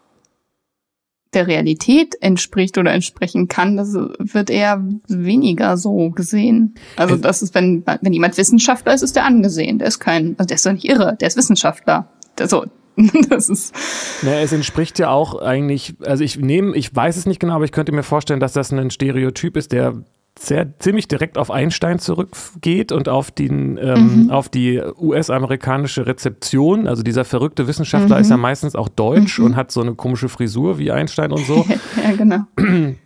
der 1.32 1.46
Realität 1.46 2.16
entspricht 2.20 2.76
oder 2.76 2.92
entsprechen 2.92 3.46
kann, 3.46 3.76
das 3.76 3.94
wird 3.94 4.50
eher 4.50 4.84
weniger 5.06 5.76
so 5.76 6.10
gesehen. 6.10 6.74
Also 6.96 7.16
das 7.16 7.42
ist, 7.42 7.54
wenn, 7.54 7.84
wenn 7.86 8.12
jemand 8.12 8.36
Wissenschaftler 8.36 8.94
ist, 8.94 9.02
ist 9.02 9.14
der 9.14 9.26
angesehen. 9.26 9.78
Der 9.78 9.88
ist 9.88 10.00
kein, 10.00 10.34
also 10.38 10.48
der 10.48 10.56
ist 10.56 10.66
doch 10.66 10.72
nicht 10.72 10.88
irre, 10.88 11.16
der 11.20 11.28
ist 11.28 11.36
Wissenschaftler. 11.36 12.08
Der, 12.36 12.48
so, 12.48 12.64
das 13.28 13.48
ist. 13.48 13.74
Naja, 14.22 14.40
es 14.40 14.52
entspricht 14.52 14.98
ja 14.98 15.10
auch 15.10 15.40
eigentlich, 15.40 15.94
also 16.04 16.24
ich 16.24 16.38
nehme, 16.38 16.76
ich 16.76 16.94
weiß 16.94 17.16
es 17.16 17.26
nicht 17.26 17.38
genau, 17.38 17.54
aber 17.54 17.64
ich 17.64 17.72
könnte 17.72 17.92
mir 17.92 18.02
vorstellen, 18.02 18.40
dass 18.40 18.52
das 18.52 18.72
ein 18.72 18.90
Stereotyp 18.90 19.56
ist, 19.56 19.70
der 19.70 20.02
sehr 20.38 20.78
ziemlich 20.78 21.06
direkt 21.08 21.36
auf 21.36 21.50
Einstein 21.50 21.98
zurückgeht 21.98 22.92
und 22.92 23.08
auf, 23.08 23.30
den, 23.30 23.78
ähm, 23.78 24.24
mhm. 24.24 24.30
auf 24.30 24.48
die 24.48 24.80
US-amerikanische 24.98 26.06
Rezeption. 26.06 26.86
Also 26.86 27.02
dieser 27.02 27.24
verrückte 27.24 27.66
Wissenschaftler 27.66 28.16
mhm. 28.16 28.22
ist 28.22 28.30
ja 28.30 28.36
meistens 28.36 28.74
auch 28.74 28.88
deutsch 28.88 29.38
mhm. 29.38 29.46
und 29.46 29.56
hat 29.56 29.70
so 29.70 29.80
eine 29.80 29.94
komische 29.94 30.28
Frisur 30.28 30.78
wie 30.78 30.92
Einstein 30.92 31.32
und 31.32 31.44
so. 31.44 31.66
ja, 32.04 32.12
genau. 32.16 32.44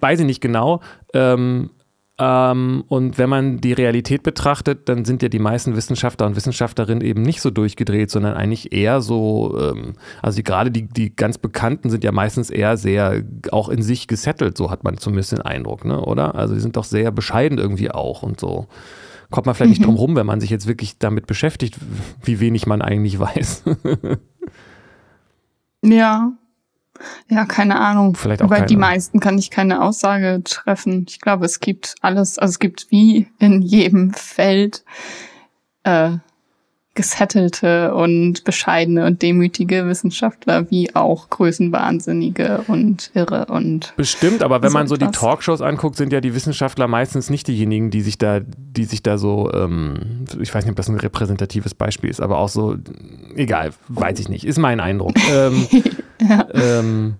Weiß 0.00 0.20
ich 0.20 0.26
nicht 0.26 0.40
genau. 0.40 0.80
Ähm, 1.12 1.70
ähm, 2.16 2.84
und 2.86 3.18
wenn 3.18 3.28
man 3.28 3.60
die 3.60 3.72
Realität 3.72 4.22
betrachtet, 4.22 4.88
dann 4.88 5.04
sind 5.04 5.22
ja 5.22 5.28
die 5.28 5.40
meisten 5.40 5.74
Wissenschaftler 5.74 6.26
und 6.26 6.36
Wissenschaftlerinnen 6.36 7.02
eben 7.02 7.22
nicht 7.22 7.40
so 7.40 7.50
durchgedreht, 7.50 8.08
sondern 8.08 8.34
eigentlich 8.34 8.72
eher 8.72 9.00
so, 9.00 9.58
ähm, 9.60 9.94
also 10.22 10.40
gerade 10.44 10.70
die, 10.70 10.86
die 10.86 11.14
ganz 11.14 11.38
Bekannten 11.38 11.90
sind 11.90 12.04
ja 12.04 12.12
meistens 12.12 12.50
eher 12.50 12.76
sehr 12.76 13.24
auch 13.50 13.68
in 13.68 13.82
sich 13.82 14.06
gesettelt, 14.06 14.56
so 14.56 14.70
hat 14.70 14.84
man 14.84 14.96
zumindest 14.96 15.32
den 15.32 15.40
Eindruck, 15.40 15.84
ne? 15.84 16.00
oder? 16.00 16.36
Also 16.36 16.54
die 16.54 16.60
sind 16.60 16.76
doch 16.76 16.84
sehr 16.84 17.10
bescheiden 17.10 17.58
irgendwie 17.58 17.90
auch 17.90 18.22
und 18.22 18.38
so. 18.38 18.68
Kommt 19.30 19.46
man 19.46 19.56
vielleicht 19.56 19.70
mhm. 19.70 19.78
nicht 19.78 19.84
drum 19.84 19.96
rum, 19.96 20.14
wenn 20.14 20.26
man 20.26 20.40
sich 20.40 20.50
jetzt 20.50 20.68
wirklich 20.68 20.98
damit 20.98 21.26
beschäftigt, 21.26 21.76
wie 22.22 22.38
wenig 22.38 22.66
man 22.66 22.80
eigentlich 22.80 23.18
weiß. 23.18 23.64
ja, 25.84 26.32
ja, 27.28 27.44
keine 27.44 27.80
Ahnung. 27.80 28.14
Vielleicht 28.14 28.42
auch 28.42 28.46
Über 28.46 28.56
keine. 28.56 28.66
die 28.66 28.76
meisten 28.76 29.20
kann 29.20 29.38
ich 29.38 29.50
keine 29.50 29.82
Aussage 29.82 30.42
treffen. 30.44 31.06
Ich 31.08 31.20
glaube, 31.20 31.44
es 31.44 31.60
gibt 31.60 31.96
alles, 32.00 32.38
also 32.38 32.52
es 32.52 32.58
gibt 32.58 32.90
wie 32.90 33.28
in 33.38 33.62
jedem 33.62 34.12
Feld 34.12 34.84
äh, 35.82 36.18
gesettelte 36.94 37.92
und 37.94 38.44
bescheidene 38.44 39.06
und 39.06 39.20
demütige 39.20 39.86
Wissenschaftler 39.86 40.70
wie 40.70 40.94
auch 40.94 41.28
Größenwahnsinnige 41.28 42.64
und 42.68 43.10
irre 43.14 43.46
und 43.46 43.92
bestimmt, 43.96 44.42
aber 44.44 44.62
wenn 44.62 44.70
so 44.70 44.78
man 44.78 44.86
so 44.86 44.96
die 44.96 45.08
Talkshows 45.08 45.60
anguckt, 45.60 45.96
sind 45.96 46.12
ja 46.12 46.20
die 46.20 46.34
Wissenschaftler 46.34 46.86
meistens 46.86 47.30
nicht 47.30 47.48
diejenigen, 47.48 47.90
die 47.90 48.00
sich 48.00 48.16
da, 48.16 48.40
die 48.40 48.84
sich 48.84 49.02
da 49.02 49.18
so, 49.18 49.50
ähm, 49.52 50.24
ich 50.40 50.54
weiß 50.54 50.64
nicht, 50.64 50.70
ob 50.70 50.76
das 50.76 50.88
ein 50.88 50.98
repräsentatives 50.98 51.74
Beispiel 51.74 52.10
ist, 52.10 52.20
aber 52.20 52.38
auch 52.38 52.48
so, 52.48 52.76
egal, 53.34 53.70
weiß 53.88 54.20
ich 54.20 54.28
nicht, 54.28 54.44
ist 54.46 54.58
mein 54.58 54.78
Eindruck. 54.78 55.14
ähm, 55.32 55.66
ja. 56.20 56.46
ähm, 56.52 57.14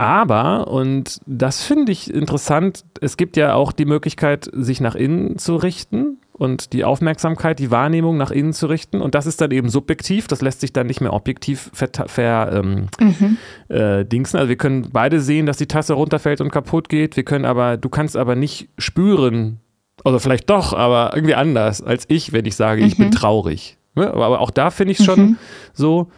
aber, 0.00 0.68
und 0.68 1.20
das 1.26 1.64
finde 1.64 1.90
ich 1.90 2.14
interessant, 2.14 2.84
es 3.00 3.16
gibt 3.16 3.36
ja 3.36 3.54
auch 3.54 3.72
die 3.72 3.84
Möglichkeit, 3.84 4.48
sich 4.52 4.80
nach 4.80 4.94
innen 4.94 5.38
zu 5.38 5.56
richten 5.56 6.18
und 6.38 6.72
die 6.72 6.84
Aufmerksamkeit, 6.84 7.58
die 7.58 7.70
Wahrnehmung 7.70 8.16
nach 8.16 8.30
innen 8.30 8.52
zu 8.52 8.66
richten. 8.66 9.02
Und 9.02 9.14
das 9.14 9.26
ist 9.26 9.40
dann 9.40 9.50
eben 9.50 9.68
subjektiv, 9.68 10.28
das 10.28 10.40
lässt 10.40 10.60
sich 10.60 10.72
dann 10.72 10.86
nicht 10.86 11.00
mehr 11.00 11.12
objektiv 11.12 11.70
ver, 11.72 11.88
ver 12.06 12.52
ähm, 12.52 12.86
mhm. 13.00 13.36
äh, 13.68 14.04
dingsen. 14.04 14.38
Also 14.38 14.48
wir 14.48 14.56
können 14.56 14.88
beide 14.92 15.20
sehen, 15.20 15.46
dass 15.46 15.56
die 15.56 15.66
Tasse 15.66 15.94
runterfällt 15.94 16.40
und 16.40 16.50
kaputt 16.50 16.88
geht. 16.88 17.16
Wir 17.16 17.24
können 17.24 17.44
aber, 17.44 17.76
du 17.76 17.88
kannst 17.88 18.16
aber 18.16 18.36
nicht 18.36 18.68
spüren, 18.78 19.60
oder 20.04 20.20
vielleicht 20.20 20.48
doch, 20.48 20.72
aber 20.72 21.12
irgendwie 21.14 21.34
anders 21.34 21.82
als 21.82 22.04
ich, 22.08 22.32
wenn 22.32 22.44
ich 22.44 22.56
sage, 22.56 22.82
mhm. 22.82 22.88
ich 22.88 22.96
bin 22.96 23.08
mhm. 23.08 23.12
traurig. 23.12 23.78
Ne? 23.94 24.12
Aber 24.12 24.40
auch 24.40 24.50
da 24.50 24.70
finde 24.70 24.92
ich 24.92 25.00
es 25.00 25.04
schon 25.04 25.20
mhm. 25.20 25.36
so, 25.72 26.08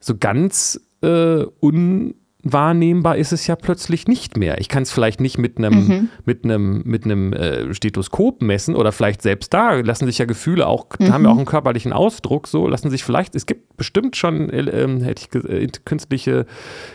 so 0.00 0.16
ganz 0.18 0.80
äh, 1.02 1.44
un 1.60 2.14
wahrnehmbar 2.42 3.16
ist 3.16 3.32
es 3.32 3.46
ja 3.46 3.56
plötzlich 3.56 4.08
nicht 4.08 4.36
mehr. 4.36 4.58
Ich 4.60 4.68
kann 4.68 4.82
es 4.82 4.90
vielleicht 4.90 5.20
nicht 5.20 5.38
mit 5.38 5.58
einem 5.58 5.86
mhm. 5.86 6.08
mit 6.24 6.44
einem 6.44 6.82
mit 6.84 7.04
einem 7.04 7.32
äh, 7.32 7.74
Stethoskop 7.74 8.40
messen 8.42 8.76
oder 8.76 8.92
vielleicht 8.92 9.22
selbst 9.22 9.52
da 9.52 9.74
lassen 9.74 10.06
sich 10.06 10.18
ja 10.18 10.24
Gefühle 10.24 10.66
auch 10.66 10.86
mhm. 10.98 11.12
haben 11.12 11.24
ja 11.24 11.30
auch 11.30 11.36
einen 11.36 11.46
körperlichen 11.46 11.92
Ausdruck 11.92 12.48
so 12.48 12.66
lassen 12.66 12.90
sich 12.90 13.04
vielleicht 13.04 13.34
es 13.34 13.46
gibt 13.46 13.76
bestimmt 13.76 14.16
schon 14.16 14.48
äh, 14.50 14.60
ähm, 14.60 15.02
hätte 15.02 15.26
ich 15.30 15.44
äh, 15.44 15.66
künstliche 15.84 16.46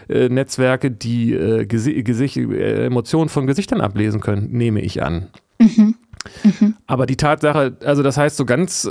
äh, 0.09 0.29
Netzwerke 0.29 0.89
die 0.91 1.33
äh, 1.33 1.65
Gesi 1.65 2.01
Gesicht, 2.03 2.37
äh, 2.37 2.85
Emotionen 2.85 3.29
von 3.29 3.45
Gesichtern 3.45 3.81
ablesen 3.81 4.21
können 4.21 4.51
nehme 4.51 4.81
ich 4.81 5.03
an. 5.03 5.27
Mhm. 5.59 5.95
mhm. 6.43 6.75
Aber 6.87 7.05
die 7.05 7.17
Tatsache 7.17 7.77
also 7.83 8.01
das 8.01 8.17
heißt 8.17 8.37
so 8.37 8.45
ganz 8.45 8.89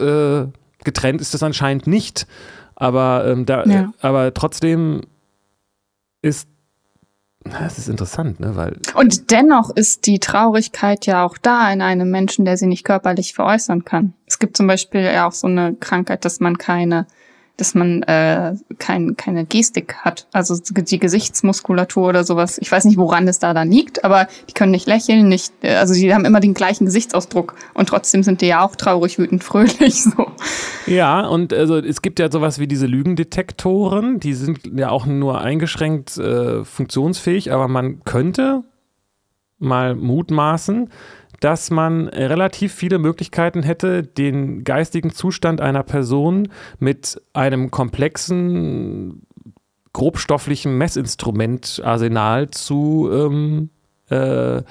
getrennt 0.85 1.21
ist 1.21 1.35
das 1.35 1.43
anscheinend 1.43 1.87
nicht. 1.87 2.27
Aber 2.77 3.25
ähm, 3.27 3.47
da 3.47 3.65
ja. 3.65 3.93
aber 4.01 4.35
trotzdem 4.35 5.03
ist 6.25 6.49
das 7.45 7.77
ist 7.77 7.91
interessant, 7.91 8.41
ne? 8.41 8.57
Weil 8.57 8.79
und 8.95 9.31
dennoch 9.31 9.69
ist 9.69 10.07
die 10.07 10.19
Traurigkeit 10.19 11.05
ja 11.05 11.27
auch 11.27 11.37
da 11.37 11.71
in 11.71 11.83
einem 11.83 12.11
Menschen, 12.11 12.47
der 12.47 12.57
sie 12.57 12.67
nicht 12.67 12.85
körperlich 12.85 13.35
veräußern 13.35 13.85
kann. 13.85 14.15
Es 14.27 14.39
gibt 14.39 14.57
zum 14.57 14.67
Beispiel 14.67 15.03
ja 15.03 15.29
auch 15.29 15.33
so 15.33 15.47
eine 15.47 15.75
Krankheit, 15.75 16.25
dass 16.25 16.41
man 16.41 16.57
keine 16.57 17.07
dass 17.57 17.75
man 17.75 18.03
äh, 18.03 18.57
kein, 18.79 19.17
keine 19.17 19.45
Gestik 19.45 19.97
hat. 19.99 20.27
Also 20.33 20.57
die 20.59 20.99
Gesichtsmuskulatur 20.99 22.09
oder 22.09 22.25
sowas. 22.25 22.59
Ich 22.59 22.71
weiß 22.71 22.85
nicht, 22.85 22.97
woran 22.97 23.29
es 23.29 23.39
da 23.39 23.55
dann 23.55 23.71
liegt, 23.71 24.05
aber 24.05 24.27
die 24.49 24.55
können 24.55 24.73
nicht 24.73 24.89
lächeln, 24.89 25.29
nicht, 25.29 25.53
äh, 25.63 25.75
also 25.75 25.95
die 25.95 26.13
haben 26.13 26.25
immer 26.25 26.41
den 26.41 26.55
gleichen 26.55 26.85
Gesichtsausdruck 26.85 27.55
und 27.75 27.89
trotzdem 27.89 28.25
sind 28.25 28.41
die 28.41 28.47
ja 28.47 28.65
auch 28.65 28.75
traurig, 28.75 29.19
wütend, 29.19 29.45
fröhlich. 29.45 30.03
So. 30.03 30.27
Ja, 30.87 31.27
und 31.27 31.53
also 31.53 31.77
es 31.77 32.03
gibt 32.03 32.19
ja 32.19 32.31
sowas 32.31 32.59
wie 32.59 32.67
diese 32.67 32.87
Lügendetektoren, 32.87 34.19
die 34.19 34.35
sind 34.35 34.61
ja 34.75 34.91
auch 34.91 35.07
nur 35.07 35.41
eingeschränkt 35.41 36.17
äh, 36.19 36.65
funktionsfähig, 36.65 37.53
aber 37.53 37.69
man 37.69 38.03
könnte 38.05 38.65
mal 39.59 39.95
mutmaßen, 39.95 40.91
dass 41.41 41.71
man 41.71 42.09
relativ 42.09 42.75
viele 42.75 42.99
Möglichkeiten 42.99 43.63
hätte, 43.63 44.03
den 44.03 44.65
geistigen 44.65 45.13
Zustand 45.13 45.61
einer 45.61 45.83
Person 45.83 46.49
mit 46.79 47.21
einem 47.33 47.71
komplexen, 47.71 49.27
grobstofflichen 49.93 50.77
Messinstrumentarsenal 50.77 52.51
zu 52.51 53.09
ähm, 53.13 53.71
äh, 54.11 54.63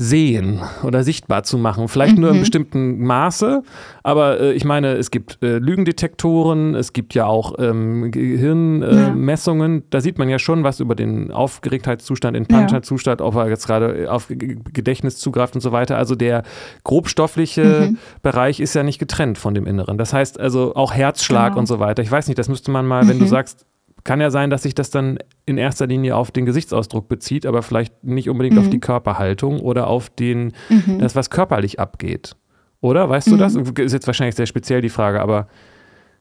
sehen 0.00 0.60
oder 0.84 1.02
sichtbar 1.02 1.42
zu 1.42 1.58
machen. 1.58 1.88
Vielleicht 1.88 2.14
mhm. 2.14 2.20
nur 2.20 2.30
im 2.30 2.38
bestimmten 2.38 3.04
Maße, 3.04 3.64
aber 4.04 4.40
äh, 4.40 4.52
ich 4.52 4.64
meine, 4.64 4.92
es 4.92 5.10
gibt 5.10 5.42
äh, 5.42 5.58
Lügendetektoren, 5.58 6.76
es 6.76 6.92
gibt 6.92 7.14
ja 7.14 7.26
auch 7.26 7.54
ähm, 7.58 8.12
Gehirnmessungen. 8.12 9.74
Ja. 9.74 9.82
Da 9.90 10.00
sieht 10.00 10.16
man 10.18 10.28
ja 10.28 10.38
schon 10.38 10.62
was 10.62 10.78
über 10.78 10.94
den 10.94 11.32
Aufgeregtheitszustand, 11.32 12.36
den 12.36 12.46
Panikzustand, 12.46 13.20
ja. 13.20 13.26
ob 13.26 13.34
er 13.34 13.48
jetzt 13.48 13.66
gerade 13.66 14.10
auf 14.10 14.28
Gedächtnis 14.28 15.18
zugreift 15.18 15.56
und 15.56 15.62
so 15.62 15.72
weiter. 15.72 15.98
Also 15.98 16.14
der 16.14 16.44
grobstoffliche 16.84 17.90
mhm. 17.90 17.98
Bereich 18.22 18.60
ist 18.60 18.74
ja 18.74 18.84
nicht 18.84 19.00
getrennt 19.00 19.36
von 19.36 19.52
dem 19.52 19.66
Inneren. 19.66 19.98
Das 19.98 20.12
heißt 20.12 20.38
also 20.38 20.76
auch 20.76 20.94
Herzschlag 20.94 21.48
genau. 21.48 21.60
und 21.60 21.66
so 21.66 21.80
weiter. 21.80 22.04
Ich 22.04 22.10
weiß 22.10 22.28
nicht, 22.28 22.38
das 22.38 22.48
müsste 22.48 22.70
man 22.70 22.86
mal, 22.86 23.02
mhm. 23.02 23.08
wenn 23.08 23.18
du 23.18 23.24
mhm. 23.24 23.30
sagst, 23.30 23.66
kann 24.08 24.22
ja 24.22 24.30
sein, 24.30 24.48
dass 24.48 24.62
sich 24.62 24.74
das 24.74 24.88
dann 24.88 25.18
in 25.44 25.58
erster 25.58 25.86
Linie 25.86 26.16
auf 26.16 26.30
den 26.30 26.46
Gesichtsausdruck 26.46 27.10
bezieht, 27.10 27.44
aber 27.44 27.62
vielleicht 27.62 28.04
nicht 28.04 28.30
unbedingt 28.30 28.56
mhm. 28.56 28.62
auf 28.62 28.70
die 28.70 28.80
Körperhaltung 28.80 29.60
oder 29.60 29.86
auf 29.86 30.08
den, 30.08 30.54
mhm. 30.70 30.98
das, 30.98 31.14
was 31.14 31.28
körperlich 31.28 31.78
abgeht. 31.78 32.34
Oder? 32.80 33.10
Weißt 33.10 33.26
mhm. 33.26 33.32
du 33.32 33.36
das? 33.36 33.54
Ist 33.54 33.92
jetzt 33.92 34.06
wahrscheinlich 34.06 34.34
sehr 34.34 34.46
speziell 34.46 34.80
die 34.80 34.88
Frage, 34.88 35.20
aber 35.20 35.46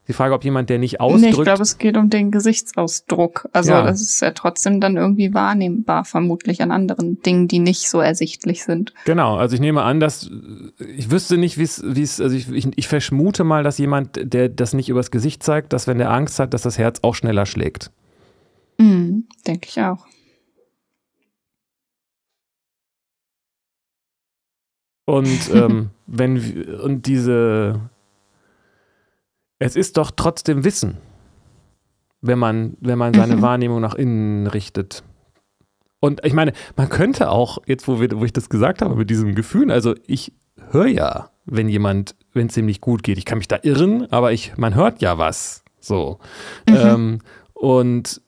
die 0.08 0.14
Frage, 0.14 0.34
ob 0.34 0.44
jemand, 0.44 0.70
der 0.70 0.78
nicht 0.78 1.02
ausdrückt. 1.02 1.24
Nee, 1.24 1.30
ich 1.38 1.44
glaube, 1.44 1.62
es 1.62 1.78
geht 1.78 1.98
um 1.98 2.10
den 2.10 2.32
Gesichtsausdruck. 2.32 3.50
Also 3.52 3.72
ja. 3.72 3.84
das 3.84 4.02
ist 4.02 4.22
ja 4.22 4.32
trotzdem 4.32 4.80
dann 4.80 4.96
irgendwie 4.96 5.34
wahrnehmbar, 5.34 6.06
vermutlich 6.06 6.62
an 6.62 6.72
anderen 6.72 7.22
Dingen, 7.22 7.50
die 7.50 7.60
nicht 7.60 7.90
so 7.90 8.00
ersichtlich 8.00 8.64
sind. 8.64 8.94
Genau, 9.06 9.36
also 9.36 9.56
ich 9.56 9.60
nehme 9.62 9.84
an, 9.84 10.00
dass 10.00 10.30
ich 10.80 11.12
wüsste 11.12 11.38
nicht, 11.38 11.58
wie 11.58 11.64
es, 11.64 11.84
wie 11.86 12.02
es, 12.02 12.22
also 12.22 12.36
ich, 12.36 12.50
ich, 12.50 12.68
ich 12.76 12.88
verschmute 12.88 13.44
mal, 13.44 13.64
dass 13.64 13.78
jemand, 13.78 14.20
der 14.22 14.48
das 14.48 14.74
nicht 14.74 14.88
übers 14.88 15.12
Gesicht 15.12 15.44
zeigt, 15.44 15.74
dass 15.74 15.88
wenn 15.88 15.98
der 15.98 16.12
Angst 16.12 16.40
hat, 16.40 16.54
dass 16.54 16.62
das 16.62 16.78
Herz 16.78 17.00
auch 17.02 17.14
schneller 17.14 17.46
schlägt. 17.46 17.92
Mhm, 18.78 19.28
denke 19.46 19.68
ich 19.68 19.82
auch. 19.82 20.06
Und 25.06 25.54
ähm, 25.54 25.90
wenn 26.08 26.80
und 26.82 27.08
diese 27.08 27.90
es 29.60 29.76
ist 29.76 29.98
doch 29.98 30.12
trotzdem 30.12 30.64
Wissen, 30.64 30.98
wenn 32.22 32.40
man, 32.40 32.78
wenn 32.80 32.98
man 32.98 33.14
seine 33.14 33.38
mhm. 33.38 33.42
Wahrnehmung 33.42 33.82
nach 33.82 33.96
innen 33.96 34.48
richtet. 34.48 35.04
Und 36.00 36.24
ich 36.24 36.34
meine, 36.34 36.54
man 36.76 36.90
könnte 36.90 37.30
auch, 37.30 37.60
jetzt 37.66 37.88
wo, 37.88 38.00
wir, 38.00 38.12
wo 38.20 38.26
ich 38.26 38.34
das 38.34 38.50
gesagt 38.50 38.82
habe, 38.82 38.96
mit 38.96 39.10
diesem 39.10 39.34
Gefühl, 39.34 39.72
also 39.72 39.96
ich 40.06 40.34
höre 40.72 40.88
ja, 40.88 41.30
wenn 41.46 41.70
jemand, 41.70 42.16
wenn 42.34 42.48
es 42.48 42.58
ihm 42.58 42.66
nicht 42.66 42.82
gut 42.82 43.04
geht. 43.04 43.18
Ich 43.18 43.26
kann 43.26 43.40
mich 43.40 43.48
da 43.48 43.58
irren, 43.64 44.12
aber 44.12 44.32
ich, 44.32 44.58
man 44.58 44.76
hört 44.76 45.02
ja 45.02 45.18
was. 45.18 45.64
So. 45.80 46.20
Mhm. 46.68 46.76
Ähm, 46.76 47.20
und 47.54 48.22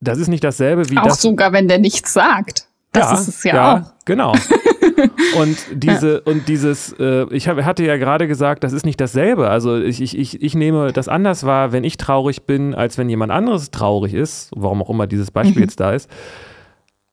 das 0.00 0.18
ist 0.18 0.28
nicht 0.28 0.44
dasselbe 0.44 0.88
wie 0.90 0.98
auch 0.98 1.04
das. 1.04 1.22
Sogar, 1.22 1.52
wenn 1.52 1.66
der 1.66 1.78
nichts 1.78 2.12
sagt. 2.12 2.68
Das 2.92 3.10
ja, 3.10 3.14
ist 3.14 3.28
es 3.28 3.44
ja, 3.44 3.54
ja 3.54 3.80
auch. 3.80 4.04
Genau. 4.04 4.34
und 5.38 5.56
diese 5.72 6.14
ja. 6.14 6.20
und 6.24 6.48
dieses, 6.48 6.92
äh, 6.98 7.26
ich 7.30 7.48
hab, 7.48 7.62
hatte 7.62 7.84
ja 7.84 7.96
gerade 7.96 8.28
gesagt, 8.28 8.64
das 8.64 8.72
ist 8.72 8.84
nicht 8.86 9.00
dasselbe. 9.00 9.48
Also 9.50 9.78
ich, 9.78 10.00
ich, 10.00 10.18
ich, 10.18 10.42
ich 10.42 10.54
nehme 10.54 10.92
das 10.92 11.08
anders 11.08 11.44
wahr, 11.44 11.72
wenn 11.72 11.84
ich 11.84 11.96
traurig 11.96 12.42
bin, 12.42 12.74
als 12.74 12.98
wenn 12.98 13.08
jemand 13.08 13.32
anderes 13.32 13.70
traurig 13.70 14.14
ist, 14.14 14.50
warum 14.54 14.82
auch 14.82 14.90
immer 14.90 15.06
dieses 15.06 15.30
Beispiel 15.30 15.56
mhm. 15.56 15.62
jetzt 15.62 15.80
da 15.80 15.92
ist. 15.92 16.10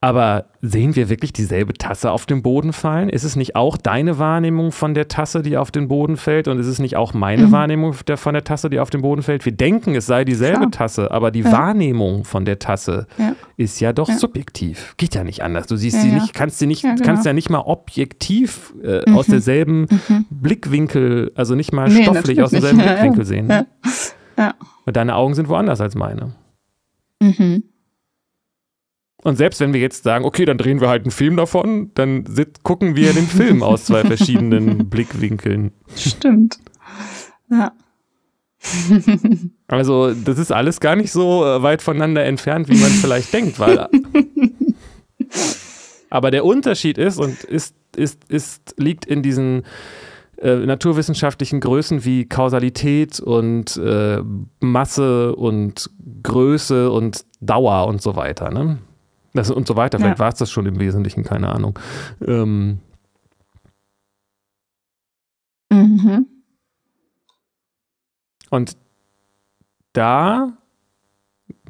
Aber 0.04 0.46
sehen 0.62 0.96
wir 0.96 1.10
wirklich 1.10 1.32
dieselbe 1.32 1.74
Tasse 1.74 2.10
auf 2.10 2.26
den 2.26 2.42
Boden 2.42 2.74
fallen? 2.74 3.08
Ist 3.08 3.24
es 3.24 3.36
nicht 3.36 3.56
auch 3.56 3.78
deine 3.78 4.18
Wahrnehmung 4.18 4.72
von 4.72 4.96
der 4.96 5.08
Tasse, 5.08 5.44
die 5.44 5.58
auf 5.58 5.70
den 5.70 5.88
Boden 5.88 6.18
fällt? 6.18 6.48
Und 6.48 6.58
ist 6.58 6.66
es 6.66 6.80
nicht 6.80 6.96
auch 6.96 7.14
meine 7.14 7.48
mhm. 7.48 7.52
Wahrnehmung 7.52 7.96
der, 8.08 8.18
von 8.18 8.34
der 8.34 8.44
Tasse, 8.44 8.72
die 8.72 8.80
auf 8.80 8.90
den 8.90 9.04
Boden 9.04 9.22
fällt? 9.22 9.46
Wir 9.46 9.52
denken, 9.52 9.94
es 9.94 10.08
sei 10.08 10.26
dieselbe 10.26 10.58
Klar. 10.58 10.72
Tasse, 10.72 11.12
aber 11.12 11.30
die 11.30 11.42
ja. 11.42 11.52
Wahrnehmung 11.52 12.24
von 12.24 12.46
der 12.46 12.58
Tasse 12.58 13.06
ja. 13.20 13.36
ist 13.58 13.80
ja 13.80 13.94
doch 13.94 14.10
ja. 14.10 14.18
subjektiv. 14.18 14.96
Geht 14.98 15.14
ja 15.14 15.24
nicht 15.24 15.44
anders. 15.44 15.68
Du 15.68 15.76
siehst 15.76 16.02
sie 16.02 16.12
nicht, 16.12 16.34
kannst 16.34 16.58
sie 16.58 16.66
nicht, 16.66 16.82
genau. 16.82 16.96
kannst 17.04 17.24
ja 17.24 17.34
nicht 17.34 17.52
mal 17.52 17.60
objektiv 17.60 18.74
äh, 18.84 19.08
mhm. 19.08 19.16
aus 19.16 19.28
derselben 19.28 19.82
mhm. 19.82 20.26
Blickwinkel, 20.32 21.32
also 21.36 21.54
nicht 21.54 21.74
mal 21.74 21.88
nee, 21.88 22.02
stofflich 22.02 22.42
aus 22.42 22.50
demselben 22.50 22.80
Blickwinkel 22.80 23.24
sehen. 23.24 23.54
Ja. 24.36 24.56
Und 24.84 24.96
deine 24.96 25.14
Augen 25.14 25.36
sind 25.36 25.48
woanders 25.48 25.80
als 25.80 25.94
meine. 25.94 26.32
Mhm. 27.22 27.66
Und 29.24 29.36
selbst 29.36 29.60
wenn 29.60 29.74
wir 29.74 29.80
jetzt 29.80 30.04
sagen, 30.04 30.26
okay, 30.26 30.46
dann 30.46 30.58
drehen 30.58 30.82
wir 30.82 30.90
halt 30.90 31.04
einen 31.04 31.12
Film 31.12 31.38
davon, 31.38 31.92
dann 31.94 32.26
sit, 32.28 32.64
gucken 32.64 32.96
wir 32.96 33.14
den 33.14 33.28
Film 33.28 33.62
aus 33.62 33.86
zwei 33.86 34.04
verschiedenen 34.04 34.90
Blickwinkeln. 34.90 35.72
Stimmt. 35.96 36.60
Ja. 37.50 37.72
Also, 39.68 40.14
das 40.14 40.38
ist 40.38 40.52
alles 40.52 40.82
gar 40.82 40.98
nicht 40.98 41.14
so 41.14 41.46
äh, 41.46 41.64
weit 41.64 41.82
voneinander 41.82 42.26
entfernt, 42.26 42.68
wie 42.68 42.76
man 42.76 42.92
vielleicht 42.92 43.34
denkt, 43.34 43.58
weil. 43.58 43.88
Aber 46.10 46.30
der 46.30 46.44
Unterschied 46.44 46.98
ist 46.98 47.18
und 47.18 47.46
ist, 47.46 47.74
ist, 47.96 48.30
ist, 48.30 48.76
liegt 48.78 49.06
in 49.06 49.24
diesen 49.24 49.64
äh, 50.38 50.58
naturwissenschaftlichen 50.58 51.62
Größen 51.62 52.04
wie 52.04 52.28
Kausalität 52.28 53.22
und 53.22 53.78
äh, 53.78 54.22
Masse 54.60 55.36
und 55.38 55.90
Größe 56.22 56.92
und 56.92 57.24
Dauer 57.40 57.88
und 57.88 58.02
so 58.02 58.18
weiter. 58.18 58.52
Ne? 58.52 58.80
Das 59.34 59.50
und 59.50 59.68
so 59.68 59.76
weiter. 59.76 59.98
Vielleicht 59.98 60.20
ja. 60.20 60.24
war 60.26 60.30
es 60.30 60.40
das 60.40 60.52
schon 60.52 60.66
im 60.66 60.80
Wesentlichen, 60.80 61.24
keine 61.24 61.50
Ahnung. 61.50 61.80
Ähm, 62.26 62.80
Mhm. 65.72 66.28
Und 68.50 68.76
da 69.94 70.58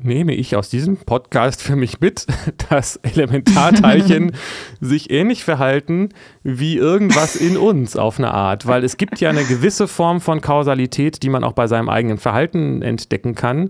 nehme 0.04 0.34
ich 0.34 0.56
aus 0.56 0.70
diesem 0.70 0.98
Podcast 0.98 1.62
für 1.62 1.76
mich 1.76 2.00
mit, 2.00 2.26
dass 2.70 2.96
Elementarteilchen 2.98 4.32
sich 4.82 5.12
ähnlich 5.12 5.44
verhalten 5.44 6.10
wie 6.42 6.78
irgendwas 6.78 7.36
in 7.36 7.58
uns 7.58 7.96
auf 7.96 8.18
eine 8.18 8.34
Art, 8.34 8.66
weil 8.66 8.84
es 8.84 8.98
gibt 8.98 9.20
ja 9.20 9.30
eine 9.30 9.44
gewisse 9.44 9.88
Form 9.88 10.20
von 10.20 10.42
Kausalität, 10.42 11.22
die 11.22 11.30
man 11.30 11.44
auch 11.44 11.54
bei 11.54 11.68
seinem 11.68 11.90
eigenen 11.90 12.18
Verhalten 12.18 12.82
entdecken 12.82 13.36
kann, 13.36 13.70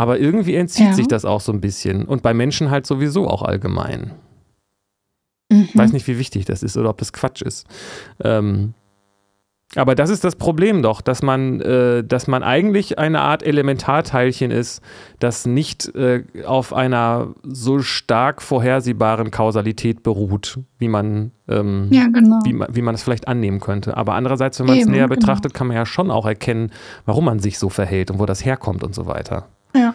aber 0.00 0.18
irgendwie 0.18 0.54
entzieht 0.54 0.86
ja. 0.86 0.92
sich 0.94 1.08
das 1.08 1.26
auch 1.26 1.42
so 1.42 1.52
ein 1.52 1.60
bisschen 1.60 2.06
und 2.06 2.22
bei 2.22 2.32
Menschen 2.32 2.70
halt 2.70 2.86
sowieso 2.86 3.28
auch 3.28 3.42
allgemein. 3.42 4.12
Mhm. 5.52 5.68
Ich 5.68 5.76
weiß 5.76 5.92
nicht, 5.92 6.06
wie 6.06 6.18
wichtig 6.18 6.46
das 6.46 6.62
ist 6.62 6.78
oder 6.78 6.88
ob 6.88 6.96
das 6.96 7.12
Quatsch 7.12 7.42
ist. 7.42 7.66
Ähm, 8.24 8.72
aber 9.76 9.94
das 9.94 10.08
ist 10.08 10.24
das 10.24 10.36
Problem 10.36 10.80
doch, 10.80 11.02
dass 11.02 11.20
man, 11.20 11.60
äh, 11.60 12.02
dass 12.02 12.28
man 12.28 12.42
eigentlich 12.42 12.98
eine 12.98 13.20
Art 13.20 13.42
Elementarteilchen 13.42 14.50
ist, 14.50 14.82
das 15.18 15.44
nicht 15.44 15.94
äh, 15.94 16.24
auf 16.46 16.72
einer 16.72 17.34
so 17.42 17.80
stark 17.80 18.40
vorhersehbaren 18.40 19.30
Kausalität 19.30 20.02
beruht, 20.02 20.60
wie 20.78 20.88
man, 20.88 21.32
ähm, 21.46 21.88
ja, 21.90 22.06
genau. 22.06 22.38
wie, 22.44 22.58
wie 22.70 22.82
man 22.82 22.94
es 22.94 23.02
vielleicht 23.02 23.28
annehmen 23.28 23.60
könnte. 23.60 23.98
Aber 23.98 24.14
andererseits, 24.14 24.58
wenn 24.60 24.66
man 24.66 24.78
es 24.78 24.86
näher 24.86 25.08
genau. 25.08 25.20
betrachtet, 25.20 25.52
kann 25.52 25.66
man 25.66 25.76
ja 25.76 25.84
schon 25.84 26.10
auch 26.10 26.24
erkennen, 26.24 26.72
warum 27.04 27.26
man 27.26 27.38
sich 27.38 27.58
so 27.58 27.68
verhält 27.68 28.10
und 28.10 28.18
wo 28.18 28.24
das 28.24 28.42
herkommt 28.46 28.82
und 28.82 28.94
so 28.94 29.04
weiter. 29.04 29.50
Ja. 29.74 29.94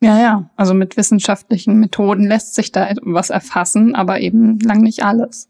Ja, 0.00 0.18
ja. 0.20 0.50
Also 0.56 0.74
mit 0.74 0.96
wissenschaftlichen 0.96 1.80
Methoden 1.80 2.26
lässt 2.28 2.54
sich 2.54 2.70
da 2.70 2.88
was 3.02 3.30
erfassen, 3.30 3.94
aber 3.94 4.20
eben 4.20 4.58
lang 4.60 4.80
nicht 4.80 5.02
alles. 5.02 5.48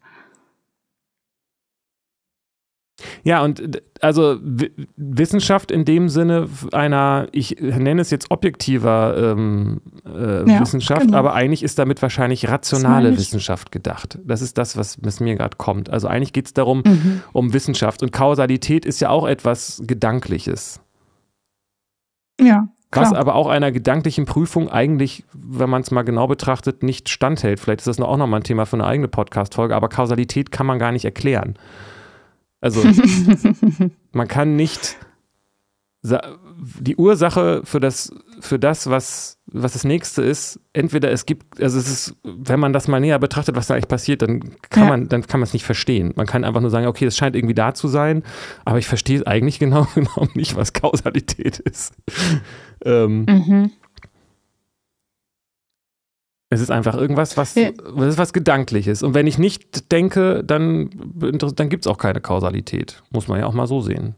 Ja, 3.22 3.42
und 3.44 3.80
also 4.00 4.38
Wissenschaft 4.96 5.70
in 5.70 5.84
dem 5.84 6.08
Sinne 6.08 6.48
einer, 6.72 7.28
ich 7.32 7.56
nenne 7.60 8.00
es 8.00 8.10
jetzt 8.10 8.30
objektiver 8.30 9.34
ähm, 9.36 9.80
äh, 10.04 10.50
ja, 10.50 10.60
Wissenschaft, 10.60 11.02
genau. 11.02 11.18
aber 11.18 11.34
eigentlich 11.34 11.62
ist 11.62 11.78
damit 11.78 12.02
wahrscheinlich 12.02 12.48
rationale 12.48 13.16
Wissenschaft 13.16 13.70
gedacht. 13.70 14.18
Das 14.24 14.42
ist 14.42 14.58
das, 14.58 14.76
was, 14.76 14.98
was 15.02 15.20
mir 15.20 15.36
gerade 15.36 15.56
kommt. 15.56 15.90
Also 15.90 16.08
eigentlich 16.08 16.32
geht 16.32 16.46
es 16.46 16.54
darum, 16.54 16.82
mhm. 16.84 17.22
um 17.32 17.52
Wissenschaft. 17.52 18.02
Und 18.02 18.12
Kausalität 18.12 18.84
ist 18.84 19.00
ja 19.00 19.10
auch 19.10 19.28
etwas 19.28 19.82
Gedankliches. 19.86 20.80
Ja. 22.40 22.68
Klar. 22.90 23.04
Was 23.04 23.12
aber 23.12 23.34
auch 23.34 23.48
einer 23.48 23.70
gedanklichen 23.70 24.24
Prüfung 24.24 24.70
eigentlich, 24.70 25.24
wenn 25.34 25.68
man 25.68 25.82
es 25.82 25.90
mal 25.90 26.02
genau 26.02 26.26
betrachtet, 26.26 26.82
nicht 26.82 27.10
standhält. 27.10 27.60
Vielleicht 27.60 27.80
ist 27.80 27.86
das 27.86 28.00
auch 28.00 28.16
nochmal 28.16 28.40
ein 28.40 28.44
Thema 28.44 28.64
für 28.64 28.76
eine 28.76 28.86
eigene 28.86 29.08
Podcast-Folge, 29.08 29.76
aber 29.76 29.90
Kausalität 29.90 30.50
kann 30.50 30.66
man 30.66 30.78
gar 30.78 30.92
nicht 30.92 31.04
erklären. 31.04 31.58
Also 32.60 32.82
man 34.12 34.26
kann 34.26 34.56
nicht 34.56 34.96
die 36.60 36.96
Ursache 36.96 37.62
für 37.64 37.80
das, 37.80 38.12
für 38.40 38.58
das, 38.58 38.90
was, 38.90 39.38
was 39.46 39.74
das 39.74 39.84
nächste 39.84 40.22
ist, 40.22 40.60
entweder 40.72 41.10
es 41.10 41.24
gibt, 41.26 41.60
also 41.60 41.78
es 41.78 41.88
ist, 41.88 42.16
wenn 42.24 42.58
man 42.58 42.72
das 42.72 42.88
mal 42.88 43.00
näher 43.00 43.18
betrachtet, 43.18 43.54
was 43.54 43.68
da 43.68 43.74
eigentlich 43.74 43.88
passiert, 43.88 44.22
dann 44.22 44.56
kann 44.70 44.84
ja. 44.84 44.88
man, 44.88 45.08
dann 45.08 45.26
kann 45.26 45.40
man 45.40 45.46
es 45.46 45.52
nicht 45.52 45.64
verstehen. 45.64 46.12
Man 46.16 46.26
kann 46.26 46.44
einfach 46.44 46.60
nur 46.60 46.70
sagen, 46.70 46.86
okay, 46.86 47.06
es 47.06 47.16
scheint 47.16 47.36
irgendwie 47.36 47.54
da 47.54 47.74
zu 47.74 47.88
sein, 47.88 48.22
aber 48.64 48.78
ich 48.78 48.88
verstehe 48.88 49.26
eigentlich 49.26 49.58
genau 49.58 49.86
genommen 49.94 50.30
nicht, 50.34 50.56
was 50.56 50.72
Kausalität 50.72 51.58
ist. 51.60 51.94
ähm, 52.84 53.24
mhm. 53.28 53.70
Es 56.50 56.60
ist 56.60 56.70
einfach 56.70 56.96
irgendwas, 56.96 57.36
was, 57.36 57.54
ja. 57.54 57.70
was, 57.82 58.16
was 58.16 58.32
Gedankliches. 58.32 59.02
Und 59.02 59.12
wenn 59.12 59.26
ich 59.26 59.38
nicht 59.38 59.92
denke, 59.92 60.42
dann, 60.42 60.88
dann 61.54 61.68
gibt 61.68 61.84
es 61.84 61.86
auch 61.86 61.98
keine 61.98 62.22
Kausalität. 62.22 63.02
Muss 63.10 63.28
man 63.28 63.38
ja 63.38 63.46
auch 63.46 63.52
mal 63.52 63.66
so 63.66 63.82
sehen. 63.82 64.14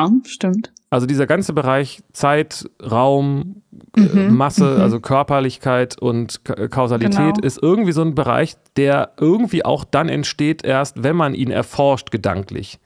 Ja, 0.00 0.10
stimmt. 0.24 0.72
Also 0.92 1.06
dieser 1.06 1.26
ganze 1.26 1.52
Bereich 1.52 2.02
Zeit, 2.12 2.68
Raum, 2.82 3.62
äh, 3.96 4.00
mhm, 4.00 4.36
Masse, 4.36 4.74
mhm. 4.74 4.80
also 4.80 4.98
Körperlichkeit 4.98 6.00
und 6.00 6.44
Kausalität 6.44 7.36
genau. 7.36 7.46
ist 7.46 7.62
irgendwie 7.62 7.92
so 7.92 8.02
ein 8.02 8.16
Bereich, 8.16 8.56
der 8.76 9.12
irgendwie 9.18 9.64
auch 9.64 9.84
dann 9.84 10.08
entsteht, 10.08 10.64
erst 10.64 11.02
wenn 11.02 11.14
man 11.14 11.34
ihn 11.34 11.50
erforscht 11.50 12.10
gedanklich. 12.10 12.80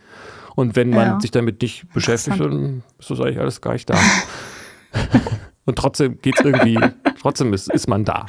Und 0.54 0.76
wenn 0.76 0.90
man 0.90 1.06
ja. 1.06 1.20
sich 1.20 1.30
damit 1.30 1.62
nicht 1.62 1.92
beschäftigt, 1.94 2.38
dann 2.38 2.82
ist 2.98 3.10
das 3.10 3.20
eigentlich 3.20 3.40
alles 3.40 3.60
gar 3.60 3.72
nicht 3.72 3.88
da. 3.88 3.96
Und 5.64 5.76
trotzdem 5.76 6.20
geht 6.20 6.38
es 6.38 6.44
irgendwie, 6.44 6.78
trotzdem 7.20 7.52
ist, 7.54 7.70
ist 7.72 7.88
man 7.88 8.04
da. 8.04 8.26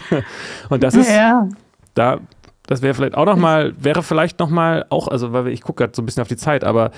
Und 0.68 0.82
das 0.82 0.94
ist, 0.94 1.10
ja. 1.10 1.48
da, 1.94 2.20
das 2.66 2.82
wäre 2.82 2.94
vielleicht 2.94 3.14
auch 3.14 3.24
nochmal, 3.24 3.72
wäre 3.82 4.02
vielleicht 4.02 4.38
nochmal 4.38 4.84
auch, 4.90 5.08
also 5.08 5.32
weil 5.32 5.48
ich 5.48 5.62
gucke 5.62 5.84
gerade 5.84 5.96
so 5.96 6.02
ein 6.02 6.06
bisschen 6.06 6.20
auf 6.20 6.28
die 6.28 6.36
Zeit, 6.36 6.64
aber 6.64 6.90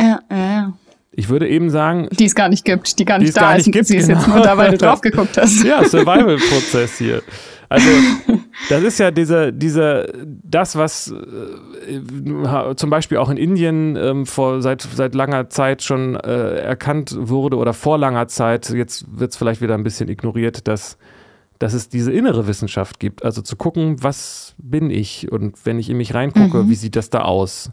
ja, 0.00 0.20
ja. 0.30 0.72
ich 1.12 1.28
würde 1.28 1.48
eben 1.48 1.70
sagen. 1.70 2.08
Die 2.12 2.24
es 2.24 2.34
gar 2.34 2.48
nicht 2.48 2.64
gibt, 2.64 2.98
die 2.98 3.04
gar 3.04 3.18
nicht 3.18 3.36
da 3.36 3.42
gar 3.42 3.56
ist. 3.56 3.66
Nicht 3.66 3.74
gibt, 3.74 3.86
Sie 3.86 3.96
ist 3.96 4.08
genau. 4.08 4.20
jetzt 4.20 4.28
nur 4.28 4.40
da, 4.40 4.56
weil 4.56 4.70
du 4.70 4.78
drauf 4.78 5.00
geguckt 5.00 5.36
hast. 5.36 5.64
Ja, 5.64 5.84
Survival-Prozess 5.84 6.98
hier. 6.98 7.22
Also, 7.70 7.88
das 8.68 8.82
ist 8.82 8.98
ja 8.98 9.12
diese, 9.12 9.52
diese, 9.52 10.12
das, 10.42 10.74
was 10.74 11.14
äh, 11.14 12.74
zum 12.74 12.90
Beispiel 12.90 13.18
auch 13.18 13.30
in 13.30 13.36
Indien 13.36 13.94
ähm, 13.94 14.26
vor, 14.26 14.60
seit, 14.60 14.82
seit 14.82 15.14
langer 15.14 15.50
Zeit 15.50 15.84
schon 15.84 16.16
äh, 16.16 16.56
erkannt 16.58 17.14
wurde 17.16 17.56
oder 17.56 17.72
vor 17.72 17.96
langer 17.96 18.26
Zeit, 18.26 18.70
jetzt 18.70 19.06
wird 19.16 19.30
es 19.30 19.36
vielleicht 19.36 19.60
wieder 19.62 19.74
ein 19.74 19.84
bisschen 19.84 20.08
ignoriert, 20.08 20.66
dass, 20.66 20.98
dass 21.60 21.72
es 21.72 21.88
diese 21.88 22.10
innere 22.10 22.48
Wissenschaft 22.48 22.98
gibt. 22.98 23.24
Also 23.24 23.40
zu 23.40 23.54
gucken, 23.54 24.02
was 24.02 24.56
bin 24.58 24.90
ich 24.90 25.30
und 25.30 25.64
wenn 25.64 25.78
ich 25.78 25.88
in 25.90 25.96
mich 25.96 26.12
reingucke, 26.12 26.64
mhm. 26.64 26.70
wie 26.70 26.74
sieht 26.74 26.96
das 26.96 27.08
da 27.08 27.20
aus? 27.20 27.70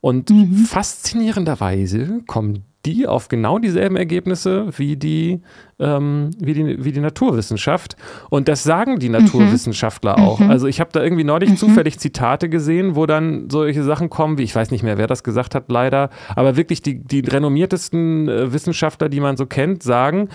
Und 0.00 0.30
mhm. 0.30 0.54
faszinierenderweise 0.54 2.22
kommen 2.26 2.64
die 2.86 3.06
auf 3.06 3.28
genau 3.28 3.58
dieselben 3.58 3.96
Ergebnisse 3.96 4.66
wie 4.78 4.96
die, 4.96 5.42
ähm, 5.78 6.30
wie 6.38 6.54
die, 6.54 6.84
wie 6.84 6.92
die 6.92 7.00
Naturwissenschaft. 7.00 7.96
Und 8.30 8.48
das 8.48 8.62
sagen 8.62 8.98
die 8.98 9.08
Naturwissenschaftler 9.08 10.16
mhm. 10.18 10.24
auch. 10.24 10.40
Also 10.40 10.68
ich 10.68 10.80
habe 10.80 10.90
da 10.92 11.02
irgendwie 11.02 11.24
neulich 11.24 11.50
mhm. 11.50 11.56
zufällig 11.56 11.98
Zitate 11.98 12.48
gesehen, 12.48 12.94
wo 12.94 13.06
dann 13.06 13.50
solche 13.50 13.82
Sachen 13.82 14.10
kommen, 14.10 14.38
wie 14.38 14.44
ich 14.44 14.54
weiß 14.54 14.70
nicht 14.70 14.82
mehr, 14.82 14.96
wer 14.96 15.08
das 15.08 15.24
gesagt 15.24 15.54
hat, 15.54 15.70
leider, 15.70 16.10
aber 16.34 16.56
wirklich 16.56 16.80
die, 16.80 17.02
die 17.02 17.20
renommiertesten 17.20 18.28
äh, 18.28 18.52
Wissenschaftler, 18.52 19.08
die 19.08 19.20
man 19.20 19.36
so 19.36 19.46
kennt, 19.46 19.82
sagen, 19.82 20.28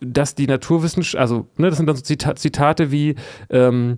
dass 0.00 0.34
die 0.34 0.46
Naturwissenschaft, 0.46 1.20
also 1.20 1.48
ne, 1.56 1.68
das 1.70 1.78
sind 1.78 1.86
dann 1.86 1.96
so 1.96 2.02
Zitate 2.02 2.92
wie 2.92 3.16
ähm, 3.50 3.96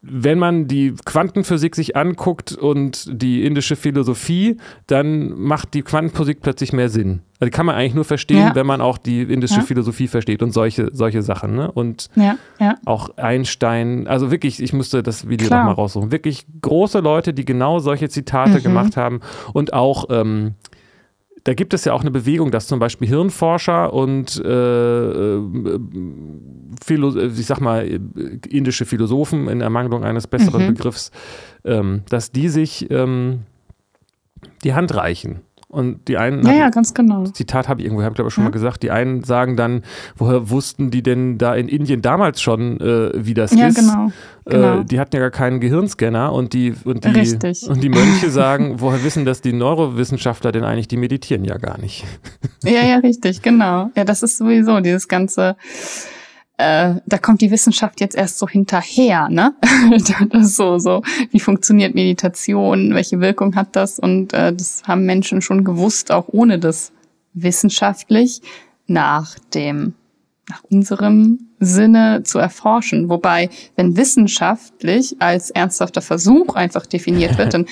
wenn 0.00 0.38
man 0.38 0.68
die 0.68 0.94
Quantenphysik 1.04 1.74
sich 1.74 1.96
anguckt 1.96 2.52
und 2.52 3.08
die 3.10 3.44
indische 3.44 3.74
Philosophie, 3.74 4.56
dann 4.86 5.30
macht 5.36 5.74
die 5.74 5.82
Quantenphysik 5.82 6.40
plötzlich 6.40 6.72
mehr 6.72 6.88
Sinn. 6.88 7.22
Also 7.40 7.46
die 7.46 7.50
kann 7.50 7.66
man 7.66 7.74
eigentlich 7.74 7.94
nur 7.94 8.04
verstehen, 8.04 8.38
ja. 8.38 8.54
wenn 8.54 8.66
man 8.66 8.80
auch 8.80 8.96
die 8.96 9.22
indische 9.22 9.56
ja. 9.56 9.62
Philosophie 9.62 10.06
versteht 10.06 10.42
und 10.42 10.52
solche, 10.52 10.90
solche 10.92 11.22
Sachen. 11.22 11.56
Ne? 11.56 11.70
Und 11.70 12.10
ja, 12.14 12.36
auch 12.84 13.16
Einstein, 13.16 14.06
also 14.06 14.30
wirklich, 14.30 14.62
ich 14.62 14.72
musste 14.72 15.02
das 15.02 15.28
Video 15.28 15.48
nochmal 15.48 15.74
raussuchen. 15.74 16.12
Wirklich 16.12 16.46
große 16.62 17.00
Leute, 17.00 17.34
die 17.34 17.44
genau 17.44 17.80
solche 17.80 18.08
Zitate 18.08 18.58
mhm. 18.58 18.62
gemacht 18.62 18.96
haben 18.96 19.20
und 19.52 19.72
auch 19.72 20.06
ähm, 20.10 20.54
da 21.48 21.54
gibt 21.54 21.72
es 21.72 21.86
ja 21.86 21.94
auch 21.94 22.02
eine 22.02 22.10
Bewegung, 22.10 22.50
dass 22.50 22.66
zum 22.66 22.78
Beispiel 22.78 23.08
Hirnforscher 23.08 23.94
und 23.94 24.38
äh, 24.44 24.48
äh 24.50 25.40
Philo 26.84 27.16
ich 27.16 27.46
sag 27.46 27.62
mal, 27.62 27.86
indische 28.46 28.84
Philosophen 28.84 29.48
in 29.48 29.62
Ermangelung 29.62 30.04
eines 30.04 30.26
besseren 30.26 30.64
mhm. 30.66 30.74
Begriffs, 30.74 31.10
ähm, 31.64 32.02
dass 32.10 32.32
die 32.32 32.50
sich 32.50 32.90
ähm, 32.90 33.44
die 34.62 34.74
Hand 34.74 34.94
reichen 34.94 35.40
und 35.68 36.08
die 36.08 36.16
einen, 36.16 36.46
ja, 36.46 36.52
ja, 36.54 36.70
ganz 36.70 36.94
genau. 36.94 37.24
Zitat 37.24 37.68
habe 37.68 37.80
ich 37.80 37.86
irgendwo, 37.86 38.02
habe 38.02 38.12
ich 38.12 38.16
glaube 38.16 38.28
ich 38.28 38.34
schon 38.34 38.44
ja. 38.44 38.48
mal 38.48 38.52
gesagt, 38.52 38.82
die 38.82 38.90
einen 38.90 39.22
sagen 39.22 39.56
dann, 39.56 39.82
woher 40.16 40.48
wussten 40.48 40.90
die 40.90 41.02
denn 41.02 41.36
da 41.36 41.54
in 41.54 41.68
Indien 41.68 42.00
damals 42.00 42.40
schon, 42.40 42.80
äh, 42.80 43.12
wie 43.14 43.34
das 43.34 43.54
ja, 43.54 43.66
ist? 43.66 43.76
Genau, 43.76 44.10
genau. 44.46 44.80
Äh, 44.80 44.84
die 44.86 44.98
hatten 44.98 45.14
ja 45.14 45.20
gar 45.20 45.30
keinen 45.30 45.60
Gehirnscanner 45.60 46.32
und 46.32 46.54
die, 46.54 46.74
und 46.84 47.04
die, 47.04 47.08
Richtig. 47.10 47.68
und 47.68 47.82
die 47.82 47.90
Mönche 47.90 48.30
sagen, 48.30 48.76
woher 48.78 49.04
wissen 49.04 49.26
das 49.26 49.42
die 49.42 49.52
Neurowissenschaftler 49.52 50.52
denn 50.52 50.64
eigentlich, 50.64 50.88
die 50.88 50.96
meditieren 50.96 51.44
ja 51.44 51.58
gar 51.58 51.78
nicht. 51.78 52.04
Ja, 52.64 52.84
ja, 52.84 52.96
richtig, 52.96 53.42
genau. 53.42 53.90
Ja, 53.94 54.04
das 54.04 54.22
ist 54.22 54.38
sowieso 54.38 54.80
dieses 54.80 55.06
ganze 55.06 55.56
äh, 56.58 56.96
da 57.06 57.18
kommt 57.18 57.40
die 57.40 57.50
Wissenschaft 57.52 58.00
jetzt 58.00 58.16
erst 58.16 58.38
so 58.38 58.48
hinterher, 58.48 59.28
ne? 59.28 59.54
das 60.30 60.56
so, 60.56 60.78
so, 60.78 61.02
wie 61.30 61.40
funktioniert 61.40 61.94
Meditation, 61.94 62.94
welche 62.94 63.20
Wirkung 63.20 63.54
hat 63.54 63.76
das? 63.76 63.98
Und 63.98 64.32
äh, 64.32 64.52
das 64.52 64.82
haben 64.84 65.06
Menschen 65.06 65.40
schon 65.40 65.64
gewusst, 65.64 66.10
auch 66.10 66.26
ohne 66.28 66.58
das 66.58 66.92
wissenschaftlich, 67.32 68.42
nach 68.88 69.38
dem 69.54 69.94
nach 70.48 70.64
unserem 70.64 71.48
Sinne 71.60 72.22
zu 72.22 72.38
erforschen. 72.38 73.08
Wobei, 73.08 73.50
wenn 73.76 73.96
wissenschaftlich 73.96 75.16
als 75.18 75.50
ernsthafter 75.50 76.00
Versuch 76.00 76.54
einfach 76.54 76.86
definiert 76.86 77.36
wird, 77.36 77.52
dann, 77.54 77.66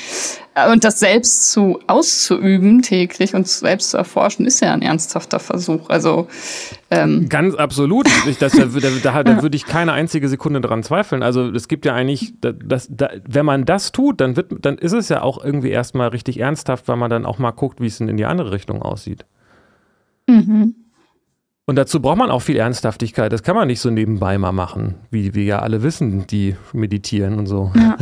äh, 0.55 0.71
und 0.71 0.85
das 0.85 0.99
selbst 0.99 1.53
zu 1.53 1.79
auszuüben 1.87 2.83
täglich 2.83 3.35
und 3.35 3.47
selbst 3.47 3.91
zu 3.91 3.97
erforschen, 3.97 4.45
ist 4.45 4.61
ja 4.61 4.73
ein 4.73 4.83
ernsthafter 4.83 5.39
Versuch. 5.39 5.89
Also 5.89 6.27
ähm, 6.91 7.29
ganz 7.29 7.55
absolut. 7.55 8.09
Ich, 8.27 8.39
das, 8.39 8.53
da, 8.53 8.67
da, 9.03 9.23
da 9.23 9.43
würde 9.43 9.57
ich 9.57 9.67
keine 9.67 9.93
einzige 9.93 10.29
Sekunde 10.29 10.61
daran 10.61 10.83
zweifeln. 10.83 11.23
Also 11.23 11.49
es 11.51 11.69
gibt 11.69 11.87
ja 11.87 11.95
eigentlich, 11.95 12.35
das, 12.41 12.89
da, 12.91 13.11
wenn 13.25 13.47
man 13.47 13.65
das 13.65 13.93
tut, 13.93 14.21
dann 14.21 14.37
wird, 14.37 14.53
dann 14.63 14.79
ist 14.79 14.93
es 14.93 15.09
ja 15.09 15.23
auch 15.23 15.43
irgendwie 15.43 15.71
erstmal 15.71 16.09
richtig 16.09 16.41
ernsthaft, 16.41 16.89
weil 16.89 16.97
man 16.97 17.09
dann 17.09 17.25
auch 17.25 17.39
mal 17.39 17.53
guckt, 17.53 17.81
wie 17.81 17.87
es 17.87 18.01
in 18.01 18.17
die 18.17 18.25
andere 18.25 18.51
Richtung 18.51 18.83
aussieht. 18.83 19.25
Mhm. 20.27 20.75
Und 21.69 21.75
dazu 21.75 22.01
braucht 22.01 22.19
man 22.19 22.31
auch 22.31 22.43
viel 22.43 22.57
Ernsthaftigkeit. 22.57 23.33
Das 23.33 23.43
kann 23.43 23.57
man 23.57 23.67
nicht 23.67 23.81
so 23.81 23.91
nebenbei 23.91 24.39
mal 24.39 24.53
machen, 24.53 24.95
wie 25.11 25.35
wir 25.35 25.43
ja 25.43 25.59
alle 25.59 25.83
wissen, 25.83 26.27
die 26.29 26.55
meditieren 26.73 27.39
und 27.41 27.47
so. 27.47 27.73
Ja, 27.75 27.97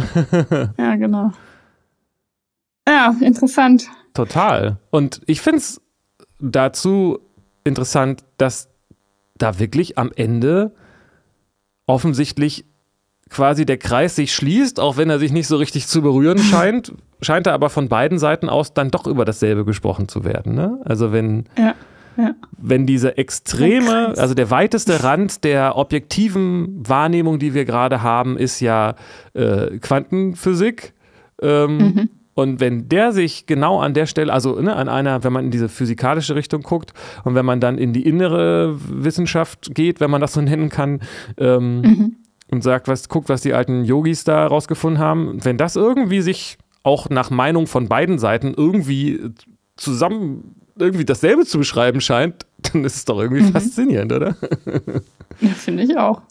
ja 0.78 0.96
genau. 0.96 1.32
Ja, 2.86 3.14
interessant. 3.20 3.86
Total. 4.12 4.76
Und 4.90 5.22
ich 5.26 5.40
finde 5.40 5.58
es 5.58 5.80
dazu 6.38 7.18
interessant, 7.64 8.22
dass 8.36 8.68
da 9.38 9.58
wirklich 9.58 9.96
am 9.96 10.12
Ende 10.14 10.72
offensichtlich 11.86 12.66
quasi 13.30 13.64
der 13.64 13.78
Kreis 13.78 14.14
sich 14.14 14.34
schließt, 14.34 14.78
auch 14.78 14.98
wenn 14.98 15.08
er 15.08 15.18
sich 15.18 15.32
nicht 15.32 15.46
so 15.46 15.56
richtig 15.56 15.86
zu 15.86 16.02
berühren 16.02 16.38
scheint, 16.50 16.92
scheint 17.22 17.46
er 17.46 17.54
aber 17.54 17.70
von 17.70 17.88
beiden 17.88 18.18
Seiten 18.18 18.50
aus 18.50 18.74
dann 18.74 18.90
doch 18.90 19.06
über 19.06 19.24
dasselbe 19.24 19.64
gesprochen 19.64 20.06
zu 20.06 20.22
werden. 20.22 20.54
Ne? 20.54 20.82
Also 20.84 21.12
wenn. 21.12 21.46
Ja 21.56 21.74
wenn 22.58 22.86
diese 22.86 23.18
extreme, 23.18 24.14
also 24.16 24.34
der 24.34 24.50
weiteste 24.50 25.02
Rand 25.02 25.44
der 25.44 25.76
objektiven 25.76 26.82
Wahrnehmung, 26.86 27.38
die 27.38 27.54
wir 27.54 27.64
gerade 27.64 28.02
haben, 28.02 28.36
ist 28.36 28.60
ja 28.60 28.94
äh, 29.34 29.78
Quantenphysik. 29.78 30.92
Ähm, 31.42 31.78
mhm. 31.78 32.10
Und 32.34 32.58
wenn 32.58 32.88
der 32.88 33.12
sich 33.12 33.46
genau 33.46 33.80
an 33.80 33.94
der 33.94 34.06
Stelle, 34.06 34.32
also 34.32 34.60
ne, 34.60 34.74
an 34.74 34.88
einer, 34.88 35.22
wenn 35.22 35.32
man 35.32 35.44
in 35.44 35.50
diese 35.50 35.68
physikalische 35.68 36.34
Richtung 36.34 36.62
guckt 36.62 36.92
und 37.22 37.34
wenn 37.34 37.46
man 37.46 37.60
dann 37.60 37.78
in 37.78 37.92
die 37.92 38.04
innere 38.06 38.76
Wissenschaft 38.88 39.74
geht, 39.74 40.00
wenn 40.00 40.10
man 40.10 40.20
das 40.20 40.32
so 40.32 40.40
nennen 40.40 40.68
kann, 40.68 41.00
ähm, 41.38 41.80
mhm. 41.80 42.16
und 42.50 42.62
sagt, 42.62 42.88
was, 42.88 43.08
guckt, 43.08 43.28
was 43.28 43.42
die 43.42 43.54
alten 43.54 43.84
Yogis 43.84 44.24
da 44.24 44.46
rausgefunden 44.46 45.00
haben, 45.00 45.44
wenn 45.44 45.56
das 45.56 45.76
irgendwie 45.76 46.22
sich 46.22 46.58
auch 46.82 47.08
nach 47.08 47.30
Meinung 47.30 47.66
von 47.66 47.88
beiden 47.88 48.18
Seiten 48.18 48.52
irgendwie 48.54 49.20
zusammen 49.76 50.56
irgendwie 50.78 51.04
dasselbe 51.04 51.44
zu 51.44 51.58
beschreiben 51.58 52.00
scheint, 52.00 52.46
dann 52.72 52.84
ist 52.84 52.96
es 52.96 53.04
doch 53.04 53.20
irgendwie 53.20 53.42
mhm. 53.42 53.52
faszinierend, 53.52 54.12
oder? 54.12 54.36
Ja, 55.40 55.50
finde 55.50 55.82
ich 55.84 55.96
auch. 55.96 56.22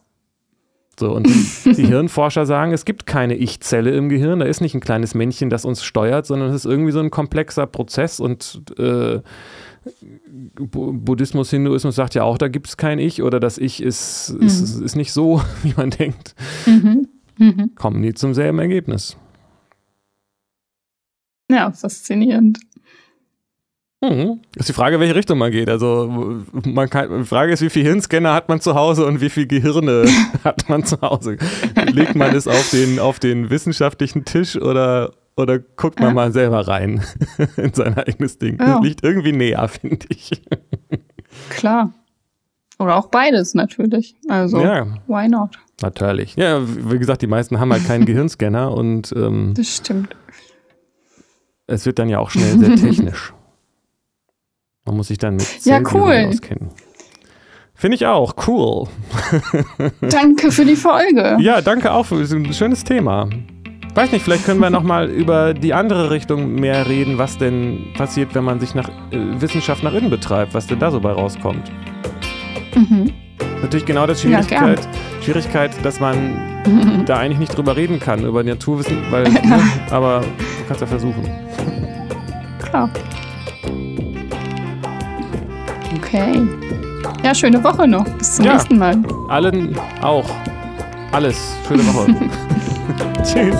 So, 1.00 1.16
und 1.16 1.28
die, 1.66 1.88
Hirnforscher 1.88 2.46
sagen, 2.46 2.72
es 2.72 2.86
gibt 2.86 3.08
keine 3.08 3.36
Ich-Zelle 3.36 3.92
im 3.92 4.10
Gehirn, 4.10 4.40
da 4.40 4.46
ist 4.46 4.62
nicht 4.62 4.76
ein 4.76 4.80
kleines 4.80 5.16
Männchen, 5.16 5.50
das 5.50 5.66
uns 5.66 5.84
steuert, 5.84 6.28
sondern 6.28 6.50
es 6.50 6.56
ist 6.58 6.66
irgendwie 6.66 6.92
so 6.92 7.00
ein 7.00 7.10
komplexer 7.10 7.66
Prozess 7.66 8.20
und 8.20 8.62
äh, 8.78 9.22
Buddhismus, 10.60 11.50
Hinduismus 11.50 11.96
sagt 11.96 12.14
ja 12.14 12.24
auch, 12.24 12.38
da 12.38 12.48
gibt 12.48 12.68
es 12.68 12.78
kein 12.78 13.00
Ich 13.00 13.24
oder 13.24 13.40
das 13.40 13.58
Ich 13.58 13.82
ist, 13.82 14.36
mhm. 14.40 14.46
ist, 14.46 14.82
ist, 14.82 14.96
nicht 14.96 15.14
so, 15.14 15.42
wie 15.64 15.74
man 15.76 15.90
denkt. 15.90 16.36
Mhm. 16.68 17.08
Mhm. 17.38 17.72
Kommen 17.76 18.02
die 18.04 18.14
zum 18.14 18.36
selben 18.36 18.60
Ergebnis. 18.60 19.18
Ja, 21.50 21.72
faszinierend. 21.72 22.60
Mhm. 24.04 24.42
Ist 24.56 24.68
die 24.68 24.74
Frage, 24.74 25.00
welche 25.00 25.16
Richtung 25.16 25.38
man 25.38 25.52
geht. 25.52 25.70
Also 25.70 26.44
man 26.66 26.90
kann, 26.90 27.20
die 27.20 27.26
Frage 27.26 27.54
ist, 27.54 27.62
wie 27.62 27.70
viele 27.70 27.88
Hirnscanner 27.90 28.34
hat 28.34 28.50
man 28.50 28.60
zu 28.60 28.76
Hause 28.76 29.06
und 29.06 29.22
wie 29.22 29.30
viele 29.30 29.48
Gehirne 29.48 30.06
hat 30.44 30.68
man 30.68 30.84
zu 30.84 31.00
Hause? 31.02 31.38
Legt 31.94 32.16
man 32.16 32.36
es 32.36 32.48
auf 32.48 32.70
den, 32.72 33.00
auf 33.00 33.20
den 33.20 33.50
wissenschaftlichen 33.50 34.26
Tisch 34.26 34.58
oder, 34.58 35.14
oder 35.38 35.60
guckt 35.60 36.00
man 36.00 36.10
ja. 36.10 36.14
mal 36.16 36.32
selber 36.34 36.68
rein 36.68 37.02
in 37.58 37.74
sein 37.74 37.98
eigenes 37.98 38.38
Ding? 38.38 38.60
Ja. 38.60 38.80
Liegt 38.80 39.06
irgendwie 39.06 39.32
näher, 39.32 39.66
finde 39.70 40.06
ich. 40.10 40.32
Klar. 41.50 41.94
Oder 42.80 42.98
auch 42.98 43.08
beides 43.08 43.54
natürlich. 43.54 44.16
Also, 44.28 44.60
ja. 44.60 44.86
why 45.08 45.30
not? 45.30 45.58
Natürlich. 45.82 46.36
Ja, 46.36 46.62
wie 46.62 47.00
gesagt, 47.00 47.22
die 47.22 47.28
meisten 47.28 47.58
haben 47.58 47.72
halt 47.72 47.88
keinen 47.88 48.06
Gehirnscanner 48.06 48.74
und 48.74 49.14
ähm, 49.16 49.54
das 49.56 49.78
stimmt. 49.78 50.14
Es 51.68 51.86
wird 51.86 52.00
dann 52.00 52.10
ja 52.10 52.20
auch 52.20 52.30
schnell 52.30 52.60
sehr 52.60 52.76
technisch. 52.76 53.34
Man 54.86 54.98
muss 54.98 55.08
sich 55.08 55.18
dann 55.18 55.38
mit 55.38 55.66
ja, 55.66 55.82
cool. 55.94 56.28
auskennen. 56.30 56.70
Finde 57.74 57.96
ich 57.96 58.06
auch. 58.06 58.36
Cool. 58.48 58.88
danke 60.02 60.52
für 60.52 60.66
die 60.66 60.76
Folge. 60.76 61.38
Ja, 61.40 61.62
danke 61.62 61.92
auch. 61.92 62.06
Für, 62.06 62.16
ein 62.16 62.54
schönes 62.54 62.84
Thema. 62.84 63.30
Weiß 63.96 64.12
nicht, 64.12 64.24
vielleicht 64.24 64.46
können 64.46 64.60
wir 64.60 64.70
nochmal 64.70 65.10
über 65.10 65.54
die 65.54 65.74
andere 65.74 66.10
Richtung 66.10 66.56
mehr 66.56 66.88
reden, 66.88 67.18
was 67.18 67.38
denn 67.38 67.94
passiert, 67.96 68.36
wenn 68.36 68.44
man 68.44 68.60
sich 68.60 68.76
nach 68.76 68.90
äh, 68.90 69.42
Wissenschaft 69.42 69.84
nach 69.84 69.94
innen 69.94 70.10
betreibt, 70.10 70.54
was 70.54 70.68
denn 70.68 70.80
da 70.80 70.92
so 70.92 71.00
bei 71.00 71.12
rauskommt. 71.12 71.72
Mhm. 72.76 73.12
Natürlich 73.62 73.86
genau 73.86 74.06
das 74.06 74.22
Schwierigkeit, 74.22 74.80
ja, 74.80 75.22
Schwierigkeit, 75.22 75.72
dass 75.84 76.00
man 76.00 76.64
mhm. 76.66 77.06
da 77.06 77.18
eigentlich 77.18 77.40
nicht 77.40 77.56
drüber 77.56 77.78
reden 77.78 78.00
kann, 78.00 78.26
über 78.26 78.44
Naturwissen, 78.44 78.98
weil, 79.10 79.24
ne, 79.32 79.62
aber 79.90 80.22
du 80.22 80.68
kannst 80.68 80.82
ja 80.82 80.88
versuchen. 80.88 81.30
Klar. 82.62 82.90
Okay. 86.14 86.48
Ja, 87.24 87.34
schöne 87.34 87.64
Woche 87.64 87.88
noch. 87.88 88.06
Bis 88.20 88.36
zum 88.36 88.46
ja, 88.46 88.54
nächsten 88.54 88.78
Mal. 88.78 89.02
Allen 89.30 89.76
auch. 90.04 90.30
Alles. 91.12 91.56
Schöne 91.68 91.84
Woche. 91.88 92.16
Tschüss. 93.24 93.56